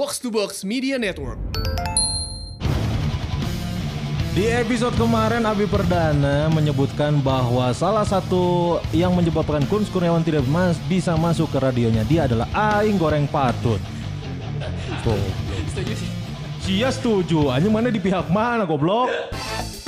Box 0.00 0.16
to 0.16 0.32
Box 0.32 0.64
Media 0.64 0.96
Network. 0.96 1.36
Di 4.32 4.48
episode 4.48 4.96
kemarin 4.96 5.44
Abi 5.44 5.68
Perdana 5.68 6.48
menyebutkan 6.48 7.20
bahwa 7.20 7.68
salah 7.76 8.08
satu 8.08 8.80
yang 8.96 9.12
menyebabkan 9.12 9.60
Kun 9.68 9.84
Kurniawan 9.84 10.24
tidak 10.24 10.48
mas 10.48 10.80
bisa 10.88 11.20
masuk 11.20 11.52
ke 11.52 11.60
radionya 11.60 12.00
dia 12.08 12.24
adalah 12.24 12.48
Aing 12.56 12.96
Goreng 12.96 13.28
Patut. 13.28 13.76
Tuh. 15.04 15.20
Setuju 15.76 15.92
sih. 15.92 16.08
Cia 16.64 16.88
setuju, 16.88 17.52
hanya 17.52 17.68
mana 17.68 17.92
di 17.92 18.00
pihak 18.00 18.32
mana 18.32 18.64
goblok? 18.64 19.12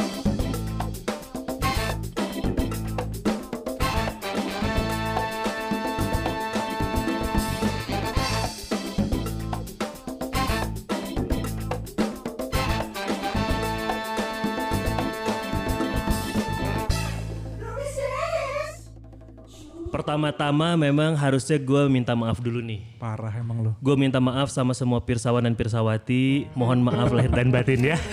Pertama-tama 20.13 20.77
memang 20.77 21.17
harusnya 21.17 21.57
gue 21.57 21.89
minta 21.89 22.13
maaf 22.13 22.37
dulu 22.37 22.61
nih. 22.61 22.85
Parah 23.01 23.33
emang 23.33 23.65
lo. 23.65 23.73
Gue 23.81 23.97
minta 23.97 24.21
maaf 24.21 24.53
sama 24.53 24.77
semua 24.77 25.01
pirsawan 25.01 25.41
dan 25.41 25.57
pirsawati. 25.57 26.53
Mohon 26.53 26.85
maaf 26.85 27.17
lahir 27.17 27.33
dan 27.33 27.49
batin 27.49 27.81
ya. 27.81 27.97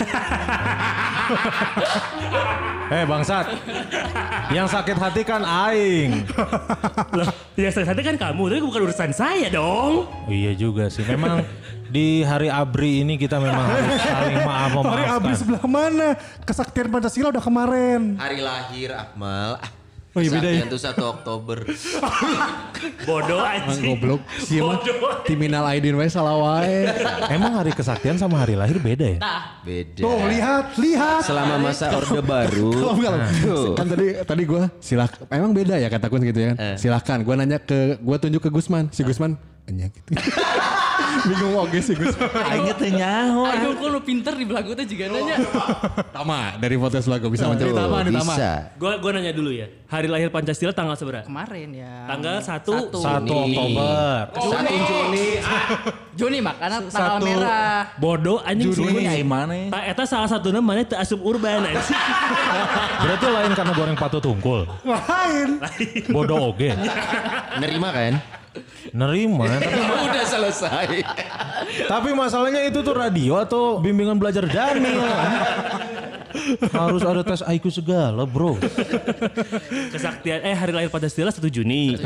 Eh 2.90 3.05
bangsat, 3.05 3.45
yang 4.49 4.66
sakit 4.66 4.98
hati 4.98 5.21
kan 5.21 5.45
Aing. 5.45 6.26
Loh, 7.13 7.30
ya 7.54 7.70
saya 7.70 7.85
kan 7.93 8.18
kamu, 8.18 8.49
tapi 8.49 8.62
bukan 8.66 8.81
urusan 8.90 9.13
saya 9.13 9.45
dong. 9.54 10.09
Oh, 10.09 10.26
iya 10.26 10.57
juga 10.57 10.90
sih, 10.90 11.05
memang 11.05 11.45
di 11.93 12.26
hari 12.26 12.49
Abri 12.49 13.05
ini 13.05 13.21
kita 13.21 13.38
memang 13.38 13.62
harus 13.62 14.02
saling 14.02 14.41
maaf 14.41 14.73
Hari 14.73 15.05
memaafkan. 15.05 15.21
abis 15.21 15.38
sebelah 15.45 15.65
mana? 15.70 16.18
Kesaktian 16.41 16.90
Pancasila 16.90 17.29
udah 17.29 17.43
kemarin. 17.46 18.18
Hari 18.18 18.41
lahir 18.41 18.90
Akmal. 18.98 19.62
Oh 20.18 20.26
iya, 20.26 20.29
beda 20.34 20.49
ya? 20.49 20.65
Tuh 20.65 20.82
1 20.82 20.98
Oktober. 21.05 21.57
Bodoh 23.07 23.46
aja. 23.46 23.70
Goblok. 23.77 24.21
Siapa? 24.41 24.82
Bodoh. 24.82 25.21
Timinal 25.21 25.70
Aidin 25.70 25.93
wae 25.93 26.10
salah 26.10 26.34
wae. 26.34 26.90
Emang 27.38 27.54
hari 27.62 27.70
kesaktian 27.77 28.18
sama 28.18 28.41
hari 28.41 28.57
lahir 28.57 28.82
beda 28.82 29.05
ya? 29.05 29.20
Beda. 29.62 30.02
Tuh 30.02 30.18
lihat, 30.26 30.65
lihat. 30.82 31.21
Selama 31.21 31.62
masa 31.62 31.93
Orde 31.93 32.26
Baru. 32.26 32.74
Kalau 32.82 32.93
enggak 32.98 33.13
Tuh. 33.46 33.77
kan 33.77 33.85
tadi 33.85 34.07
tadi 34.26 34.43
gue 34.49 34.63
silak 34.82 35.13
emang 35.30 35.54
beda 35.54 35.77
ya 35.77 35.93
kataku 35.93 36.18
gitu 36.26 36.41
ya 36.41 36.48
kan. 36.54 36.57
Eh. 36.57 36.76
Silahkan 36.82 37.18
gue 37.21 37.34
nanya 37.37 37.62
ke 37.62 38.02
gue 38.02 38.18
tunjuk 38.18 38.41
ke 38.41 38.49
Gusman. 38.49 38.90
Si 38.90 39.05
Gusman 39.05 39.37
enya 39.70 39.93
gitu. 39.93 40.10
Bingung 41.20 41.55
oke 41.60 41.80
si 41.80 41.94
Gusman. 41.94 42.30
Aing 42.32 42.68
teh 42.74 42.92
nyaho. 42.92 43.42
Aing 43.46 43.76
kok 43.76 43.88
lu 43.88 44.00
pinter 44.00 44.34
di 44.34 44.46
belagu 44.46 44.72
teh 44.74 44.86
juga 44.86 45.05
nanya. 45.10 45.36
Tama 46.10 46.55
dari 46.58 46.76
foto 46.76 46.96
lagu 47.05 47.28
bisa 47.28 47.46
mencari 47.48 47.72
Tuh, 47.72 47.78
tama 47.78 47.98
nih 48.02 48.12
tama. 48.16 48.34
bisa. 48.36 48.52
Gue 48.76 48.94
gue 48.98 49.12
nanya 49.12 49.32
dulu 49.34 49.52
ya. 49.52 49.68
Hari 49.90 50.05
lahir 50.05 50.30
Pancasila 50.30 50.70
tanggal 50.70 50.94
seberapa? 50.94 51.26
Kemarin 51.26 51.70
ya. 51.74 52.05
Tanggal 52.05 52.36
satu. 52.40 52.94
Satu 52.94 53.26
Juni. 53.26 53.55
Oktober. 53.58 54.22
Satu 54.38 54.76
Juni. 54.86 55.27
Juni 56.14 56.38
makanya 56.40 56.77
tanggal 56.84 57.18
Satu. 57.18 57.26
merah. 57.26 57.80
Bodoh 57.98 58.38
anjing 58.44 58.70
Juni. 58.70 59.02
sih. 59.02 59.10
Ai 59.10 59.24
mana? 59.26 59.72
Tak 59.72 59.84
eta 59.90 60.04
salah 60.05 60.30
satu 60.30 60.54
namanya 60.54 60.84
teu 60.86 60.98
asup 61.00 61.20
urban 61.20 61.66
anjing. 61.66 61.98
Berarti 63.04 63.26
lain 63.26 63.52
karena 63.55 63.74
goreng 63.74 63.98
patut 63.98 64.22
tungkul. 64.22 64.68
Lain. 64.86 65.50
Bodoh 66.09 66.53
oge. 66.53 66.75
Nerima 67.58 67.90
kan? 67.90 68.14
Nerima. 68.91 69.45
Tapi, 69.47 69.79
Udah 70.09 70.25
selesai. 70.25 70.88
tapi 71.85 72.09
masalahnya 72.13 72.66
itu 72.66 72.79
tuh 72.81 72.94
radio 72.94 73.40
atau 73.40 73.78
bimbingan 73.78 74.18
belajar 74.18 74.46
Daniel. 74.46 75.06
Harus 76.72 77.01
ada 77.01 77.22
tes 77.25 77.41
IQ 77.41 77.69
segala 77.73 78.25
bro. 78.25 78.57
Kesaktian 79.91 80.46
eh 80.46 80.53
hari 80.53 80.74
lahir 80.74 80.90
Pancasila 80.90 81.30
1 81.30 81.41
Juni. 81.50 81.97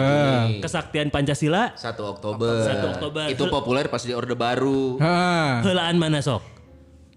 Kesaktian 0.59 1.11
Pancasila 1.11 1.75
1 1.75 1.99
Oktober. 1.99 2.63
1 2.63 2.91
Oktober. 2.97 3.25
Itu 3.29 3.47
populer 3.47 3.87
pas 3.87 4.03
di 4.03 4.15
Orde 4.15 4.35
Baru. 4.35 4.97
Helaan 5.63 5.99
mana 5.99 6.23
sok? 6.23 6.43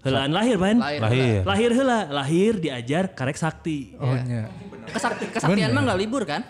Helaan 0.03 0.31
lahir 0.31 0.55
pan? 0.55 0.77
Lahir. 0.79 0.99
Lahir. 1.01 1.39
Lahir 1.43 1.69
heula, 1.75 1.99
lahir 2.07 2.51
diajar 2.59 3.11
karek 3.11 3.35
sakti. 3.35 3.97
Oh 3.99 4.15
iya. 4.15 4.47
Kesakti, 4.87 5.27
kesaktian 5.27 5.75
mah 5.75 5.83
nggak 5.83 5.99
libur 5.99 6.23
kan? 6.23 6.43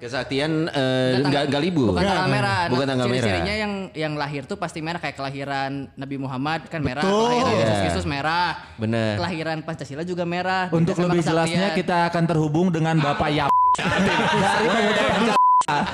Kesaktian 0.00 0.64
eh, 0.66 1.20
Nggak 1.20 1.52
nggak 1.52 1.60
libur. 1.60 1.92
Bukan 1.92 2.00
tanggal 2.00 2.28
merah. 2.32 2.60
Bukan 2.72 2.80
Nah, 2.80 2.90
tanggal 2.96 3.06
merah. 3.06 3.20
Ciri-cirinya 3.20 3.54
yang 3.54 3.72
yang 3.92 4.12
lahir 4.16 4.48
tuh 4.48 4.56
pasti 4.56 4.80
merah 4.80 4.96
kayak 4.96 5.12
kelahiran 5.12 5.92
Nabi 5.92 6.16
Muhammad 6.16 6.72
kan 6.72 6.80
merah, 6.80 7.04
Betul. 7.04 7.20
kelahiran 7.28 7.52
Yesus 7.52 7.68
Iya. 7.68 7.80
Kristus 7.84 8.06
merah. 8.08 8.48
Bener. 8.80 9.14
Kelahiran 9.20 9.58
Pancasila 9.60 10.02
juga 10.02 10.24
merah. 10.24 10.72
Untuk 10.72 10.96
lebih 10.96 11.20
kesaktian. 11.20 11.52
jelasnya 11.52 11.66
kita 11.76 11.96
akan 12.08 12.24
terhubung 12.24 12.72
dengan 12.72 12.96
Bapak 12.96 13.28
Yap. 13.28 13.52
Dari 13.76 14.08
pemuda 14.66 15.36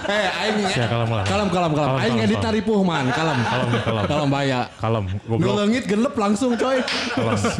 Eh 0.07 0.27
aing 0.41 0.57
Siap 0.71 0.89
kalem 0.89 1.11
lah. 1.11 1.25
kalem 1.27 1.49
kalem 1.51 1.73
kalem. 1.75 1.75
Kalem, 1.77 1.99
Aing 1.99 2.07
kalem, 2.07 2.17
ngedit 2.17 2.33
kalem. 2.33 2.47
taripuh 2.47 2.81
man. 2.81 3.07
Kalem. 3.11 3.39
Kalem, 3.43 3.69
kalem. 3.83 4.05
Kalem 4.07 4.29
bahaya. 4.31 4.61
Kalem. 4.79 5.05
Ngelengit 5.27 5.85
genep 5.85 6.15
langsung 6.15 6.55
coy. 6.55 6.79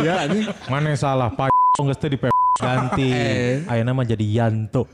Ya 0.01 0.25
ini. 0.25 0.47
Mana 0.65 0.95
yang 0.95 1.01
salah? 1.03 1.29
Pak 1.29 1.51
geus 1.77 1.99
teh 1.99 2.09
di 2.09 2.17
ganti. 2.57 3.11
Ayeuna 3.67 3.93
mah 3.93 4.07
jadi 4.07 4.25
Yanto. 4.25 4.87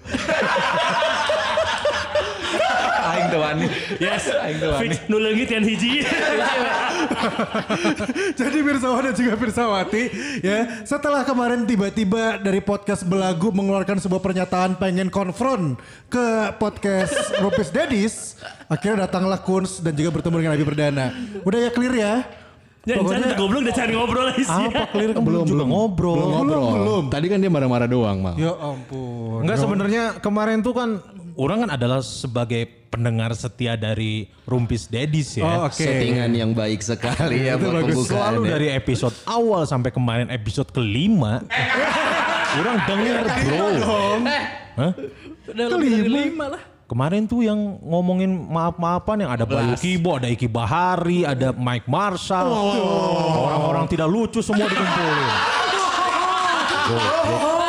Aing 3.32 3.40
wani. 3.40 3.66
Yes. 3.96 4.28
Aing 4.28 4.60
wani. 4.60 4.80
Fix 4.84 4.92
nu 5.08 5.16
leungit 5.16 5.48
yang 5.48 5.64
hiji. 5.64 6.02
Jadi 8.38 8.58
Pirsawan 8.62 9.02
dan 9.10 9.14
juga 9.14 9.34
Pirsawati 9.34 10.02
ya 10.40 10.84
setelah 10.84 11.22
kemarin 11.24 11.64
tiba-tiba 11.64 12.38
dari 12.38 12.60
podcast 12.60 13.02
Belagu 13.02 13.50
mengeluarkan 13.50 13.98
sebuah 13.98 14.20
pernyataan 14.20 14.78
pengen 14.78 15.08
konfront 15.08 15.76
ke 16.06 16.26
podcast 16.56 17.12
Rupis 17.42 17.68
Dedis 17.70 18.14
akhirnya 18.68 19.08
datanglah 19.08 19.40
Kuns 19.40 19.80
dan 19.80 19.92
juga 19.92 20.14
bertemu 20.14 20.34
dengan 20.38 20.52
Abi 20.54 20.64
Perdana 20.64 21.06
udah 21.42 21.58
ya 21.58 21.70
clear 21.72 21.94
ya 21.96 22.14
Ya, 22.82 22.98
Pokoknya, 22.98 23.38
goblok 23.38 23.62
udah 23.62 23.74
cari 23.78 23.94
ngobrol 23.94 24.24
lagi 24.26 24.42
sih. 24.42 24.66
Apa 24.74 24.90
clear 24.90 25.14
kan 25.14 25.22
belum 25.22 25.46
juga 25.46 25.62
ngobrol. 25.62 26.18
Belum 26.18 26.30
ngobrol. 26.34 26.66
belum. 26.74 27.04
Tadi 27.14 27.26
kan 27.30 27.38
dia 27.38 27.46
marah-marah 27.46 27.86
doang 27.86 28.18
mal. 28.18 28.34
ya 28.34 28.58
ampun 28.58 29.46
Enggak 29.46 29.58
sebenarnya 29.62 30.02
kemarin 30.18 30.66
tuh 30.66 30.74
kan 30.74 30.98
orang 31.36 31.66
kan 31.66 31.70
adalah 31.76 32.00
sebagai 32.04 32.64
pendengar 32.92 33.32
setia 33.32 33.72
dari 33.78 34.28
Rumpis 34.44 34.92
Dedis 34.92 35.40
ya. 35.40 35.48
oh 35.48 35.58
oke 35.68 35.80
Settingan 35.80 36.28
yang 36.36 36.52
baik 36.52 36.84
sekali 36.84 37.48
ya 37.48 37.56
buat 37.60 37.88
pembukaan. 37.88 38.36
Selalu 38.36 38.42
ya. 38.44 38.50
dari 38.52 38.66
episode 38.76 39.16
awal 39.24 39.64
sampai 39.64 39.88
kemarin 39.88 40.28
episode 40.28 40.68
kelima. 40.68 41.40
orang 42.60 42.78
denger 42.84 43.24
bro. 43.48 43.66
Hah? 44.76 44.92
Udah 45.48 45.66
lebih 45.72 45.88
dari 45.88 46.10
lima 46.28 46.46
lah. 46.52 46.62
Kemarin 46.92 47.24
tuh 47.24 47.40
yang 47.40 47.56
ngomongin 47.80 48.28
maaf-maafan 48.52 49.24
yang 49.24 49.32
ada 49.32 49.48
Bayu 49.48 49.72
Kibo, 49.80 50.20
ada 50.20 50.28
Iki 50.28 50.44
Bahari, 50.44 51.24
ada 51.24 51.56
Mike 51.56 51.88
Marshall. 51.88 52.52
Orang-orang 53.48 53.88
tidak 53.88 54.12
lucu 54.12 54.44
semua 54.44 54.68
dikumpulin. 54.68 55.32
Goblok. 56.92 57.61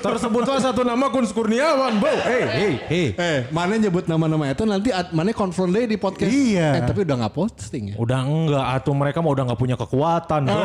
Tersebutlah 0.00 0.58
satu 0.62 0.86
nama 0.86 1.10
Kun 1.10 1.26
Kurniawan, 1.26 1.98
bro. 1.98 2.14
Hei, 2.22 2.42
hei, 2.46 2.72
hei. 2.86 3.06
Eh, 3.14 3.38
mana 3.50 3.74
nyebut 3.74 4.06
nama-nama 4.06 4.46
itu 4.46 4.62
nanti 4.62 4.94
at- 4.94 5.10
mana 5.10 5.34
konfront 5.34 5.70
deh 5.70 5.86
di 5.86 5.98
podcast. 5.98 6.30
Iya. 6.30 6.78
Eh, 6.78 6.82
tapi 6.86 7.02
udah 7.02 7.16
nggak 7.26 7.34
posting 7.34 7.84
ya. 7.92 7.94
Udah 7.98 8.20
enggak, 8.22 8.66
atau 8.78 8.92
mereka 8.94 9.18
mau 9.18 9.34
udah 9.34 9.44
nggak 9.50 9.60
punya 9.60 9.76
kekuatan, 9.76 10.40
bro. 10.46 10.62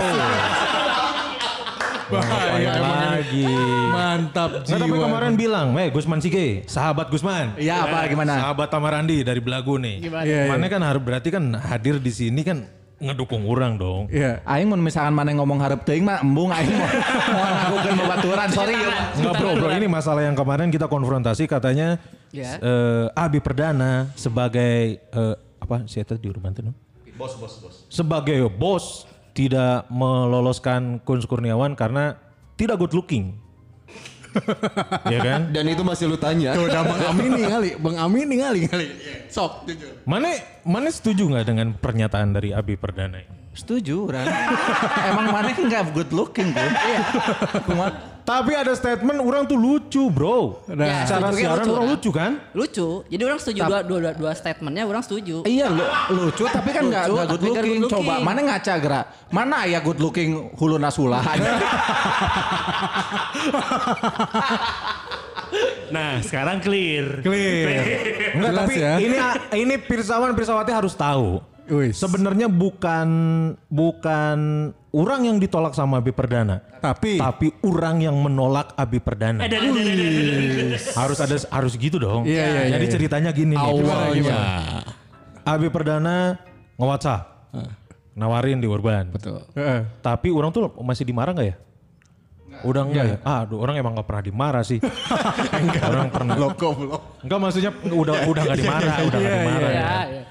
Bahaya 2.05 2.71
lagi. 2.77 3.49
Mantap 3.89 4.61
Nggak, 4.61 4.77
tapi 4.77 4.93
kemarin 4.93 5.33
bilang, 5.33 5.73
eh 5.81 5.89
Gusman 5.89 6.21
Sige, 6.21 6.61
sahabat 6.69 7.09
Gusman. 7.09 7.57
Iya 7.57 7.81
apa 7.81 8.05
gimana? 8.05 8.37
Sahabat 8.37 8.69
Tamarandi 8.69 9.25
dari 9.25 9.41
Belagu 9.41 9.81
nih. 9.81 10.05
Gimana? 10.05 10.21
Iya, 10.21 10.45
iya. 10.45 10.51
Mana 10.53 10.69
kan 10.69 10.85
harus 10.85 11.01
berarti 11.01 11.33
kan 11.33 11.57
hadir 11.57 11.97
di 11.97 12.13
sini 12.13 12.45
kan 12.45 12.69
ngedukung 12.95 13.43
orang 13.45 13.75
dong. 13.75 14.07
Iya. 14.07 14.39
Aing 14.47 14.71
mun 14.71 14.79
misalkan 14.79 15.11
mana 15.11 15.35
ngomong 15.35 15.59
harap 15.59 15.83
teuing 15.83 16.07
mah 16.07 16.23
embung 16.23 16.49
aing 16.51 16.71
mau 16.71 16.87
mau 17.35 17.43
ngakukeun 17.43 17.95
babaturan 17.99 18.47
sorry. 18.51 18.75
Enggak 19.19 19.33
bro, 19.35 19.51
bro 19.59 19.69
ini 19.75 19.87
masalah 19.87 20.23
yang 20.23 20.35
kemarin 20.35 20.71
kita 20.71 20.87
konfrontasi 20.87 21.45
katanya 21.45 21.99
Ya. 22.35 22.59
eh, 22.59 23.07
Abi 23.15 23.39
Perdana 23.39 24.11
sebagai 24.19 24.99
eh, 24.99 25.35
apa 25.59 25.87
sih 25.87 26.03
di 26.03 26.29
rumah 26.31 26.51
tuh? 26.51 26.71
Bos, 27.15 27.39
bos, 27.39 27.53
bos. 27.63 27.75
Sebagai 27.87 28.43
bos 28.51 29.07
tidak 29.31 29.87
meloloskan 29.87 30.99
Kun 31.03 31.23
Kurniawan 31.23 31.75
karena 31.79 32.19
tidak 32.59 32.79
good 32.79 32.95
looking. 32.95 33.39
ya 35.13 35.19
kan? 35.23 35.39
Dan 35.51 35.65
itu 35.71 35.83
masih 35.85 36.05
lu 36.11 36.17
tanya. 36.19 36.55
Tuh 36.55 36.67
udah 36.67 36.81
Bang 36.83 37.01
Amin 37.11 37.29
nih 37.35 37.45
kali, 37.47 37.69
Bang 37.79 37.97
Amin 37.99 38.25
nih 38.27 38.39
kali 38.43 38.59
kali. 38.67 38.85
Sok 39.31 39.67
jujur. 39.69 39.93
Mana 40.03 40.35
mana 40.65 40.89
setuju 40.91 41.27
nggak 41.29 41.45
dengan 41.45 41.67
pernyataan 41.77 42.35
dari 42.35 42.51
Abi 42.51 42.75
Perdana? 42.75 43.21
ini? 43.21 43.44
Setuju 43.55 44.11
orang. 44.11 44.27
Emang 45.15 45.25
mana 45.31 45.49
enggak 45.55 45.95
good 45.95 46.11
looking 46.11 46.51
bro. 46.51 46.67
Iya. 46.67 46.99
Kumaha? 47.63 47.89
Tapi 48.25 48.57
ada 48.57 48.73
statement 48.73 49.21
orang 49.21 49.45
tuh 49.45 49.53
lucu 49.53 50.09
bro. 50.09 50.65
Ya, 50.65 51.05
Secara 51.05 51.29
setuju, 51.29 51.45
siaran 51.45 51.61
lucu, 51.61 51.69
orang 51.69 51.77
kan? 51.77 51.85
lucu 51.93 52.09
kan? 52.09 52.31
Lucu. 52.57 52.87
Jadi 53.05 53.21
orang 53.21 53.37
setuju 53.37 53.59
dua, 53.63 53.79
dua, 53.85 53.97
dua, 54.01 54.11
dua 54.17 54.31
statementnya 54.33 54.83
orang 54.89 55.05
setuju. 55.05 55.45
Iya 55.45 55.69
lu, 55.69 55.85
lucu 56.09 56.43
tapi 56.49 56.73
kan 56.73 56.89
enggak 56.89 57.05
good 57.05 57.15
nggak 57.15 57.27
looking. 57.29 57.53
good 57.53 57.85
looking. 57.85 57.85
Coba 57.85 58.13
mana 58.25 58.39
ngaca 58.43 58.73
gerak? 58.81 59.05
Mana 59.29 59.69
ya 59.69 59.79
good 59.79 60.01
looking 60.01 60.51
hulu 60.57 60.81
nasulah 60.81 61.21
Nah, 65.85 66.17
sekarang 66.25 66.59
clear. 66.65 67.21
Clear. 67.21 67.69
Enggak, 68.35 68.51
Jelas 68.51 68.65
tapi 68.65 68.73
ya. 68.81 68.93
ini 68.97 69.17
ini 69.53 69.75
Pirsawan 69.77 70.33
Pirsawati 70.33 70.73
harus 70.73 70.97
tahu. 70.97 71.39
Sebenarnya 71.91 72.45
bukan 72.45 73.07
bukan 73.67 74.37
orang 74.93 75.21
yang 75.25 75.37
ditolak 75.41 75.73
sama 75.73 75.97
Abi 75.99 76.13
Perdana, 76.13 76.61
Tapi 76.79 77.17
tapi 77.17 77.49
orang 77.65 78.05
yang 78.05 78.15
menolak 78.15 78.77
Abi 78.77 79.01
Perdana. 79.01 79.43
Eh, 79.43 79.49
dah, 79.49 79.59
dah, 79.59 79.71
dah, 79.73 79.83
dah. 79.83 80.79
harus 81.01 81.17
ada 81.19 81.35
harus 81.49 81.73
gitu 81.75 81.97
dong. 81.97 82.23
Iya, 82.23 82.45
iya, 82.45 82.61
iya, 82.69 82.71
Jadi 82.77 82.85
iya. 82.85 82.93
ceritanya 82.93 83.29
gini 83.33 83.53
nih. 83.57 83.65
Awalnya. 83.65 84.39
Abi 85.45 85.67
Perdana 85.73 86.37
nge-WhatsApp. 86.77 87.23
Nawarin 88.15 88.63
di 88.63 88.67
Urban. 88.69 89.11
Betul. 89.11 89.43
Heeh. 89.57 89.83
Tapi 89.99 90.31
orang 90.31 90.53
tuh 90.53 90.71
masih 90.79 91.03
dimarah 91.03 91.35
nggak 91.35 91.49
ya? 91.49 91.55
Udah 92.63 92.81
enggak 92.87 93.03
ya? 93.03 93.17
Ah, 93.27 93.43
aduh, 93.43 93.59
orang 93.59 93.75
emang 93.75 93.99
gak 93.99 94.07
pernah 94.07 94.23
dimarah 94.23 94.63
sih. 94.63 94.79
orang 95.91 96.07
pernah. 96.07 96.39
Loko 96.39 96.71
blok. 96.71 97.01
Enggak 97.27 97.39
maksudnya 97.43 97.71
udah 97.91 98.15
udah 98.31 98.41
gak 98.47 98.57
dimarah, 98.63 98.95
udah 99.03 99.19
gak 99.19 99.33
dimarah. 99.35 99.69
Iya, 99.69 99.83
ya. 100.07 100.23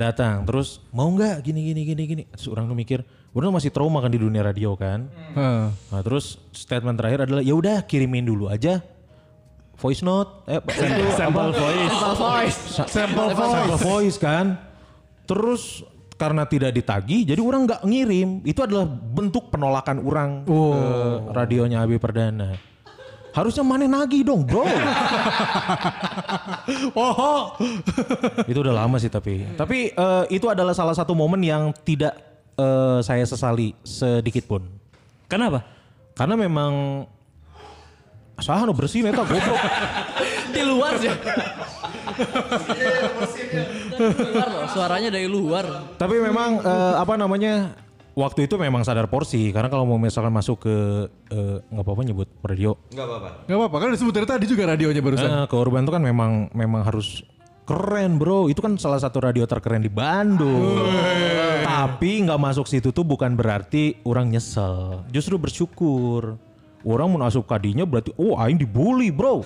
Datang 0.00 0.48
terus 0.48 0.80
mau 0.96 1.12
nggak 1.12 1.44
gini 1.44 1.60
gini 1.60 1.84
gini 1.84 2.02
gini. 2.08 2.22
Terus 2.32 2.48
orang 2.48 2.64
tuh 2.64 2.72
mikir, 2.72 3.04
orang 3.36 3.52
masih 3.52 3.68
trauma 3.68 4.00
kan 4.00 4.08
di 4.08 4.16
dunia 4.16 4.40
radio 4.40 4.72
kan. 4.72 5.12
Heeh. 5.36 5.68
Nah, 5.68 6.00
terus 6.00 6.40
statement 6.56 6.96
terakhir 6.96 7.28
adalah 7.28 7.44
ya 7.44 7.52
udah 7.52 7.84
kirimin 7.84 8.24
dulu 8.24 8.48
aja 8.48 8.80
voice 9.80 10.04
note 10.04 10.44
eh 10.44 10.60
itu 10.60 11.08
Sample 11.16 11.52
voice. 11.56 11.92
Sample 11.92 12.16
voice. 12.16 12.58
sample 12.88 13.30
voice. 13.32 13.52
Sample 13.52 13.78
voice 13.80 14.16
kan. 14.16 14.46
Terus 15.28 15.62
karena 16.20 16.44
tidak 16.44 16.76
ditagi, 16.76 17.24
jadi 17.24 17.40
orang 17.40 17.64
nggak 17.64 17.82
ngirim. 17.88 18.44
Itu 18.44 18.60
adalah 18.60 18.84
bentuk 18.88 19.48
penolakan 19.48 20.04
orang 20.04 20.30
ke 20.44 20.60
radionya 21.32 21.80
Abi 21.80 21.96
Perdana. 21.96 22.69
Harusnya 23.30 23.62
mana 23.62 23.86
nagi 23.86 24.26
dong, 24.26 24.42
bro. 24.46 24.66
Oh. 26.94 27.54
itu 28.46 28.58
udah 28.62 28.74
lama 28.84 28.96
sih 28.98 29.10
tapi. 29.10 29.42
Tapi 29.58 29.90
eh, 29.94 30.24
itu 30.30 30.46
adalah 30.46 30.74
salah 30.74 30.94
satu 30.94 31.14
momen 31.14 31.42
yang 31.42 31.74
tidak 31.82 32.14
eh, 32.58 32.98
saya 33.02 33.22
sesali 33.26 33.74
sedikit 33.82 34.46
pun. 34.46 34.62
Kenapa? 35.26 35.62
Karena 36.14 36.34
memang 36.38 37.04
saya 38.40 38.64
nu 38.64 38.72
bersih 38.72 39.04
neta 39.04 39.22
goblok. 39.22 39.58
Di 40.54 40.62
luar 40.64 40.92
sih. 40.98 41.10
Dari 44.00 44.24
luar 44.32 44.48
loh, 44.48 44.64
suaranya 44.72 45.10
dari 45.12 45.28
luar. 45.30 45.64
Tapi 45.96 46.16
memang 46.18 46.58
eh, 46.64 46.94
apa 46.98 47.14
namanya 47.14 47.74
waktu 48.14 48.46
itu 48.50 48.54
memang 48.58 48.82
sadar 48.82 49.06
porsi 49.06 49.50
karena 49.54 49.70
kalau 49.70 49.86
mau 49.86 49.98
misalkan 49.98 50.34
masuk 50.34 50.66
ke 50.66 50.76
eh, 51.30 51.56
nggak 51.70 51.84
apa-apa 51.84 52.02
nyebut 52.06 52.28
radio. 52.42 52.74
Enggak 52.90 53.06
apa-apa. 53.06 53.28
Gak 53.46 53.56
apa-apa 53.56 53.76
kan 53.76 53.88
disebut 53.94 54.12
dari 54.14 54.26
tadi 54.26 54.44
juga 54.50 54.62
radionya 54.74 55.02
barusan. 55.02 55.30
Eh, 55.30 55.46
ke 55.46 55.56
urban 55.56 55.82
itu 55.86 55.92
kan 55.92 56.02
memang 56.02 56.30
memang 56.52 56.82
harus 56.82 57.22
keren 57.64 58.18
bro. 58.18 58.50
Itu 58.50 58.60
kan 58.60 58.74
salah 58.76 58.98
satu 58.98 59.22
radio 59.22 59.46
terkeren 59.46 59.82
di 59.82 59.92
Bandung. 59.92 60.82
Tapi 61.64 62.26
nggak 62.26 62.40
masuk 62.40 62.66
situ 62.66 62.90
tuh 62.90 63.06
bukan 63.06 63.38
berarti 63.38 63.98
orang 64.02 64.30
nyesel. 64.30 65.06
Justru 65.14 65.38
bersyukur. 65.38 66.36
Orang 66.80 67.12
mau 67.12 67.28
masuk 67.28 67.44
kadinya 67.44 67.84
berarti 67.84 68.08
oh 68.16 68.40
aing 68.40 68.56
dibully 68.56 69.12
bro. 69.12 69.44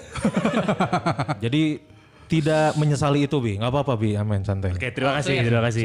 Jadi 1.45 1.94
tidak 2.35 2.75
menyesali 2.75 3.31
itu 3.31 3.37
bi 3.39 3.55
nggak 3.55 3.71
apa-apa 3.71 3.95
bi 3.95 4.19
aman 4.19 4.43
santai 4.43 4.75
Oke, 4.75 4.91
terima 4.91 5.15
kasih, 5.15 5.39
terima 5.39 5.63
kasih. 5.63 5.83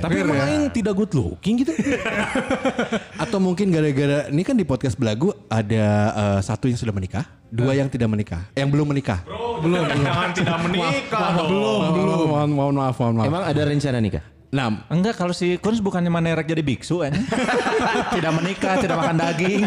tapi 0.00 0.14
emang 0.24 0.40
aing 0.40 0.64
tidak 0.72 0.96
good 0.96 1.12
looking 1.12 1.60
gitu 1.60 1.76
Atau 3.22 3.38
mungkin 3.38 3.68
gara-gara 3.68 4.28
ini 4.28 4.42
kan 4.42 4.56
di 4.56 4.64
podcast 4.64 4.96
belagu 4.96 5.30
ada 5.46 5.84
eh, 6.10 6.40
satu 6.40 6.66
yang 6.66 6.78
sudah 6.78 6.90
menikah, 6.90 7.24
dua 7.48 7.76
yang 7.76 7.92
tidak 7.92 8.08
menikah, 8.08 8.48
yang 8.56 8.72
belum 8.72 8.90
menikah. 8.90 9.20
belum 9.60 9.80
jangan 9.86 10.30
tidak 10.38 10.58
menikah 10.64 11.30
Belum, 11.44 11.80
belum. 11.92 12.26
Mohon, 12.26 12.50
mohon 12.50 12.74
maaf, 12.74 12.96
mohon 12.96 13.14
maaf. 13.16 13.26
Emang 13.28 13.42
ada 13.44 13.62
rencana 13.64 13.98
nikah? 14.00 14.24
Nah, 14.54 14.86
Enggak 14.86 15.18
kalau 15.18 15.34
si 15.34 15.58
Kunz 15.58 15.82
bukannya 15.82 16.08
manerek 16.08 16.46
jadi 16.46 16.62
biksu 16.62 17.02
kan. 17.02 17.12
tidak 18.14 18.32
menikah, 18.38 18.74
tidak 18.78 18.96
makan 18.96 19.16
daging. 19.18 19.62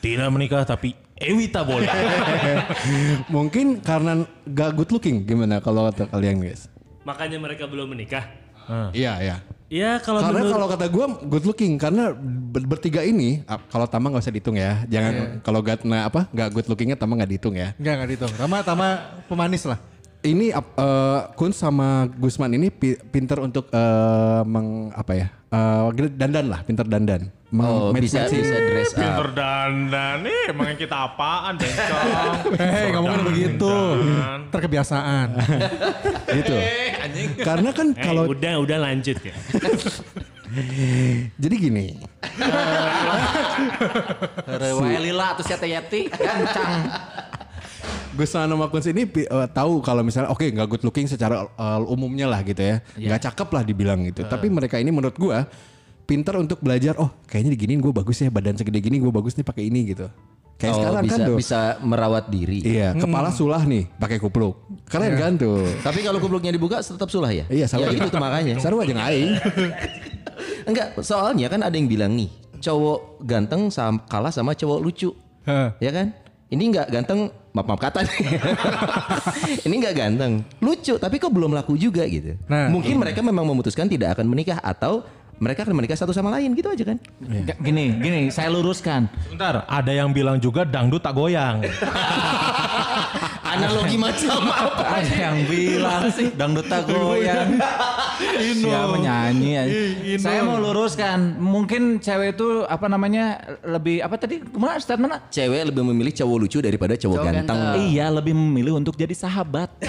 tidak 0.00 0.28
menikah 0.32 0.64
tapi 0.64 0.96
Ewita 1.20 1.60
boleh 1.62 1.84
mungkin 3.34 3.84
karena 3.84 4.24
gak 4.48 4.72
good 4.72 4.90
looking 4.90 5.28
gimana 5.28 5.60
kalau 5.60 5.84
kata 5.92 6.08
kalian 6.08 6.40
guys? 6.40 6.66
Makanya 7.04 7.36
mereka 7.36 7.64
belum 7.68 7.92
menikah. 7.92 8.24
Iya, 8.96 9.12
iya. 9.20 9.36
Ya 9.70 10.02
kalau 10.02 10.18
Karena 10.18 10.42
menurut 10.42 10.50
kalau 10.50 10.66
kata 10.66 10.86
gue 10.90 11.06
good 11.30 11.46
looking 11.46 11.78
karena 11.78 12.10
ber- 12.18 12.66
bertiga 12.66 13.06
ini 13.06 13.46
ah, 13.46 13.62
kalau 13.70 13.86
Tama 13.86 14.10
nggak 14.10 14.22
usah 14.26 14.34
dihitung 14.34 14.58
ya. 14.58 14.82
Jangan 14.90 15.42
kalau 15.46 15.62
Gatna 15.62 16.10
apa 16.10 16.26
nggak 16.34 16.48
good 16.50 16.66
lookingnya 16.66 16.98
Tama 16.98 17.14
nggak 17.14 17.30
dihitung 17.30 17.54
ya. 17.54 17.70
Enggak, 17.78 17.92
enggak 17.94 18.08
dihitung. 18.10 18.32
Tama, 18.34 18.56
Tama 18.66 18.86
pemanis 19.30 19.70
lah. 19.70 19.78
Ini 20.20 20.52
eh, 20.52 21.20
Kun 21.32 21.48
sama 21.50 22.04
Gusman 22.12 22.52
ini 22.52 22.68
pi- 22.68 23.00
pinter 23.00 23.40
untuk 23.40 23.72
eh, 23.72 24.40
meng 24.44 24.92
apa 24.92 25.12
ya? 25.16 25.26
eh, 25.48 25.80
dandan 26.12 26.46
lah, 26.46 26.60
pinter 26.60 26.84
dandan. 26.84 27.32
Meng- 27.50 27.66
Oh, 27.66 27.90
bisa 27.90 28.28
bisa 28.28 28.52
dress 28.62 28.94
up. 28.94 29.26
Terdandan 29.26 30.22
nih 30.22 30.54
emang 30.54 30.76
kita 30.76 31.08
apaan 31.08 31.56
bencong 31.56 32.06
Hei, 32.62 32.92
ngomongin 32.92 33.22
begitu. 33.26 33.74
Terkebiasaan. 34.52 35.28
gitu. 36.36 36.54
Karena 37.40 37.72
kan 37.72 37.90
kalau 37.90 38.28
udah 38.28 38.54
udah 38.60 38.78
lanjut 38.78 39.16
ya. 39.18 39.34
jadi 41.42 41.54
gini, 41.56 41.96
Wae 44.76 44.98
lila 45.00 45.32
atau 45.32 45.42
siapa 45.42 45.64
yeti. 45.64 46.06
Gancang. 46.06 46.86
Gusman 48.10 48.46
sama 48.46 48.66
Kun 48.66 48.82
ini 48.82 49.02
eh, 49.06 49.48
tahu 49.50 49.78
kalau 49.80 50.02
misalnya 50.02 50.28
oke 50.28 50.42
nggak 50.42 50.68
good 50.68 50.82
looking 50.82 51.06
secara 51.06 51.46
eh, 51.46 51.80
umumnya 51.86 52.26
lah 52.26 52.40
gitu 52.40 52.58
ya, 52.58 52.82
nggak 52.94 53.30
cakep 53.30 53.48
lah 53.48 53.62
dibilang 53.62 54.00
gitu. 54.04 54.22
Tapi 54.24 54.46
mereka 54.48 54.76
ini 54.76 54.90
menurut 54.90 55.14
gua 55.14 55.46
pinter 56.04 56.34
untuk 56.34 56.58
belajar. 56.58 56.98
Oh 56.98 57.10
kayaknya 57.24 57.54
diginiin 57.54 57.78
gue 57.78 57.94
bagus 57.94 58.18
ya 58.18 58.28
badan 58.28 58.58
segede 58.58 58.82
gini 58.82 58.98
gue 58.98 59.08
bagus 59.08 59.38
nih 59.38 59.46
pakai 59.46 59.70
ini 59.70 59.94
gitu. 59.94 60.10
Kayak 60.60 60.74
Oh, 60.74 60.78
sekarang 60.82 61.04
bisa 61.06 61.14
kan 61.16 61.20
tuh. 61.24 61.36
bisa 61.40 61.60
merawat 61.80 62.24
diri. 62.28 62.60
Iya, 62.60 62.92
kepala 62.92 63.32
sulah 63.32 63.64
nih 63.64 63.88
pakai 63.96 64.20
kupluk. 64.20 64.60
Keren 64.84 65.16
kan 65.16 65.32
tuh. 65.40 65.64
Tapi 65.80 66.04
kalau 66.04 66.20
kupluknya 66.20 66.52
dibuka 66.52 66.84
tetap 66.84 67.08
sulah 67.08 67.32
ya? 67.32 67.48
Iya, 67.48 67.64
sama 67.64 67.88
Ya 67.88 67.96
itu 67.96 68.12
tuh 68.12 68.20
makanya. 68.20 68.60
Sarua 68.60 68.84
aja 68.84 68.92
aing. 69.08 69.40
Enggak, 70.68 71.00
soalnya 71.00 71.48
kan 71.48 71.64
ada 71.64 71.72
yang 71.72 71.88
bilang 71.88 72.12
nih, 72.12 72.28
cowok 72.60 73.24
ganteng 73.24 73.72
sam- 73.72 74.04
kalah 74.04 74.28
sama 74.28 74.52
cowok 74.52 74.78
lucu. 74.84 75.10
Heh. 75.48 75.72
Ya 75.80 75.90
kan? 75.90 76.12
Ini 76.52 76.60
enggak 76.60 76.86
ganteng, 76.92 77.32
maaf 77.50 77.66
maaf 77.66 77.80
kata 77.82 78.06
nih. 78.06 78.18
Ini 79.66 79.74
enggak 79.74 79.94
ganteng, 79.98 80.32
lucu 80.62 80.94
tapi 80.98 81.18
kok 81.18 81.34
belum 81.34 81.54
laku 81.54 81.74
juga 81.74 82.06
gitu. 82.06 82.38
Nah. 82.46 82.70
Mungkin 82.70 82.98
mereka 82.98 83.20
memang 83.22 83.46
memutuskan 83.46 83.90
tidak 83.90 84.18
akan 84.18 84.26
menikah 84.30 84.62
atau 84.62 85.02
mereka 85.40 85.64
akan 85.64 85.72
menikah 85.72 85.96
satu 85.96 86.12
sama 86.12 86.28
lain 86.36 86.52
gitu 86.52 86.68
aja 86.68 86.84
kan. 86.84 87.00
Gini, 87.64 87.96
gini, 87.96 88.28
saya 88.28 88.52
luruskan. 88.52 89.08
Bentar, 89.32 89.64
ada 89.64 89.88
yang 89.88 90.12
bilang 90.12 90.36
juga 90.36 90.68
dangdut 90.68 91.00
tak 91.00 91.16
goyang. 91.16 91.64
Analogi 93.50 93.98
macam 93.98 94.46
apa? 94.46 95.02
Yang 95.26 95.36
bilang 95.50 96.06
sih, 96.14 96.30
dangduta 96.30 96.86
goyang. 96.86 97.58
Siapa 98.60 98.94
menyanyi? 98.94 99.50
Saya 100.22 100.46
mau 100.46 100.62
luruskan. 100.62 101.34
Mungkin 101.40 101.98
cewek 101.98 102.38
itu 102.38 102.62
apa 102.68 102.86
namanya 102.86 103.42
lebih 103.66 104.06
apa 104.06 104.14
tadi? 104.20 104.38
Ke 104.38 104.54
mana 104.54 104.78
Ustaz 104.78 104.94
mana? 105.00 105.18
Cewek 105.34 105.66
lebih 105.72 105.82
memilih 105.82 106.14
cowok 106.14 106.36
lucu 106.46 106.58
daripada 106.62 106.94
cowok, 106.94 107.16
cowok 107.18 107.26
ganteng. 107.26 107.58
ganteng. 107.58 107.90
Iya, 107.90 108.06
lebih 108.14 108.38
memilih 108.38 108.78
untuk 108.78 108.94
jadi 108.94 109.14
sahabat. 109.18 109.74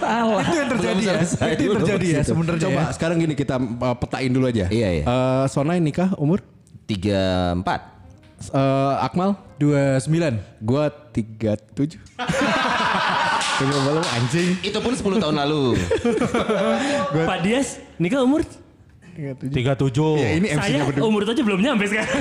Salah. 0.00 0.44
Itu 0.46 0.54
yang 0.54 0.70
terjadi 0.70 1.02
ya. 1.02 1.14
Itu 1.50 1.62
yang 1.66 1.74
terjadi 1.82 2.06
ya 2.06 2.22
sebenarnya. 2.22 2.62
Coba 2.62 2.82
sekarang 2.94 3.18
gini 3.18 3.34
kita 3.34 3.58
eh, 3.58 3.96
petain 3.98 4.30
dulu 4.30 4.46
aja. 4.46 4.70
Iya, 4.70 4.88
iya. 5.02 5.04
Eh, 5.04 5.44
Sonai 5.50 5.82
nikah 5.82 6.14
umur? 6.14 6.38
34 6.86 7.91
uh, 8.50 8.98
Akmal 8.98 9.38
29. 9.62 10.42
Gua 10.58 10.90
37. 11.14 12.02
Tunggu 13.62 13.78
belum 13.86 14.02
anjing. 14.02 14.48
Itu 14.66 14.78
pun 14.82 14.92
10 14.96 15.22
tahun 15.22 15.36
lalu. 15.38 15.78
gua... 17.14 17.24
Pak 17.28 17.38
Dias, 17.46 17.78
nikah 18.02 18.26
umur 18.26 18.42
37. 19.14 19.52
37. 19.52 20.18
Ya, 20.18 20.28
ini 20.40 20.46
MC 20.50 20.66
Saya 20.66 20.82
berdua. 20.88 21.04
umur 21.06 21.20
aja 21.28 21.42
belum 21.44 21.60
nyampe 21.60 21.84
sekarang. 21.86 22.20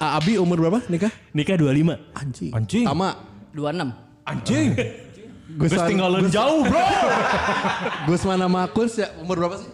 Abi 0.00 0.36
umur 0.36 0.56
berapa 0.60 0.78
nikah? 0.92 1.12
Nikah 1.32 1.56
25. 1.56 1.96
Anjing. 2.12 2.52
Anjing. 2.52 2.84
Tama 2.84 3.08
26. 3.56 4.28
Anjing. 4.28 4.68
Gus 5.60 5.76
tinggalan 5.76 6.26
jauh 6.32 6.64
bro. 6.64 6.86
Gus 8.08 8.22
mana 8.24 8.48
Makul 8.48 8.88
ya, 8.90 9.12
umur 9.20 9.44
berapa 9.44 9.56
sih? 9.60 9.70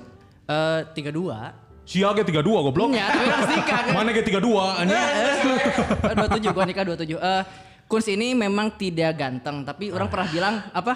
Eh 0.50 0.82
uh, 0.82 0.98
32. 0.98 1.59
Sia 1.90 2.14
G32 2.14 2.46
goblok. 2.46 2.94
Iya, 2.94 3.10
tapi 3.10 3.26
harus 3.26 3.50
nikah. 3.50 3.80
Kan? 3.82 3.94
Mana 3.98 4.10
G32 4.14 4.38
dua, 4.38 4.66
27 4.86 6.46
gua 6.54 6.64
nikah 6.70 6.86
27. 6.86 7.02
Eh 7.02 7.18
uh, 7.18 7.42
Kurs 7.90 8.06
ini 8.06 8.38
memang 8.38 8.70
tidak 8.78 9.18
ganteng, 9.18 9.66
tapi 9.66 9.90
orang 9.90 10.06
pernah 10.06 10.30
bilang 10.30 10.54
apa? 10.70 10.94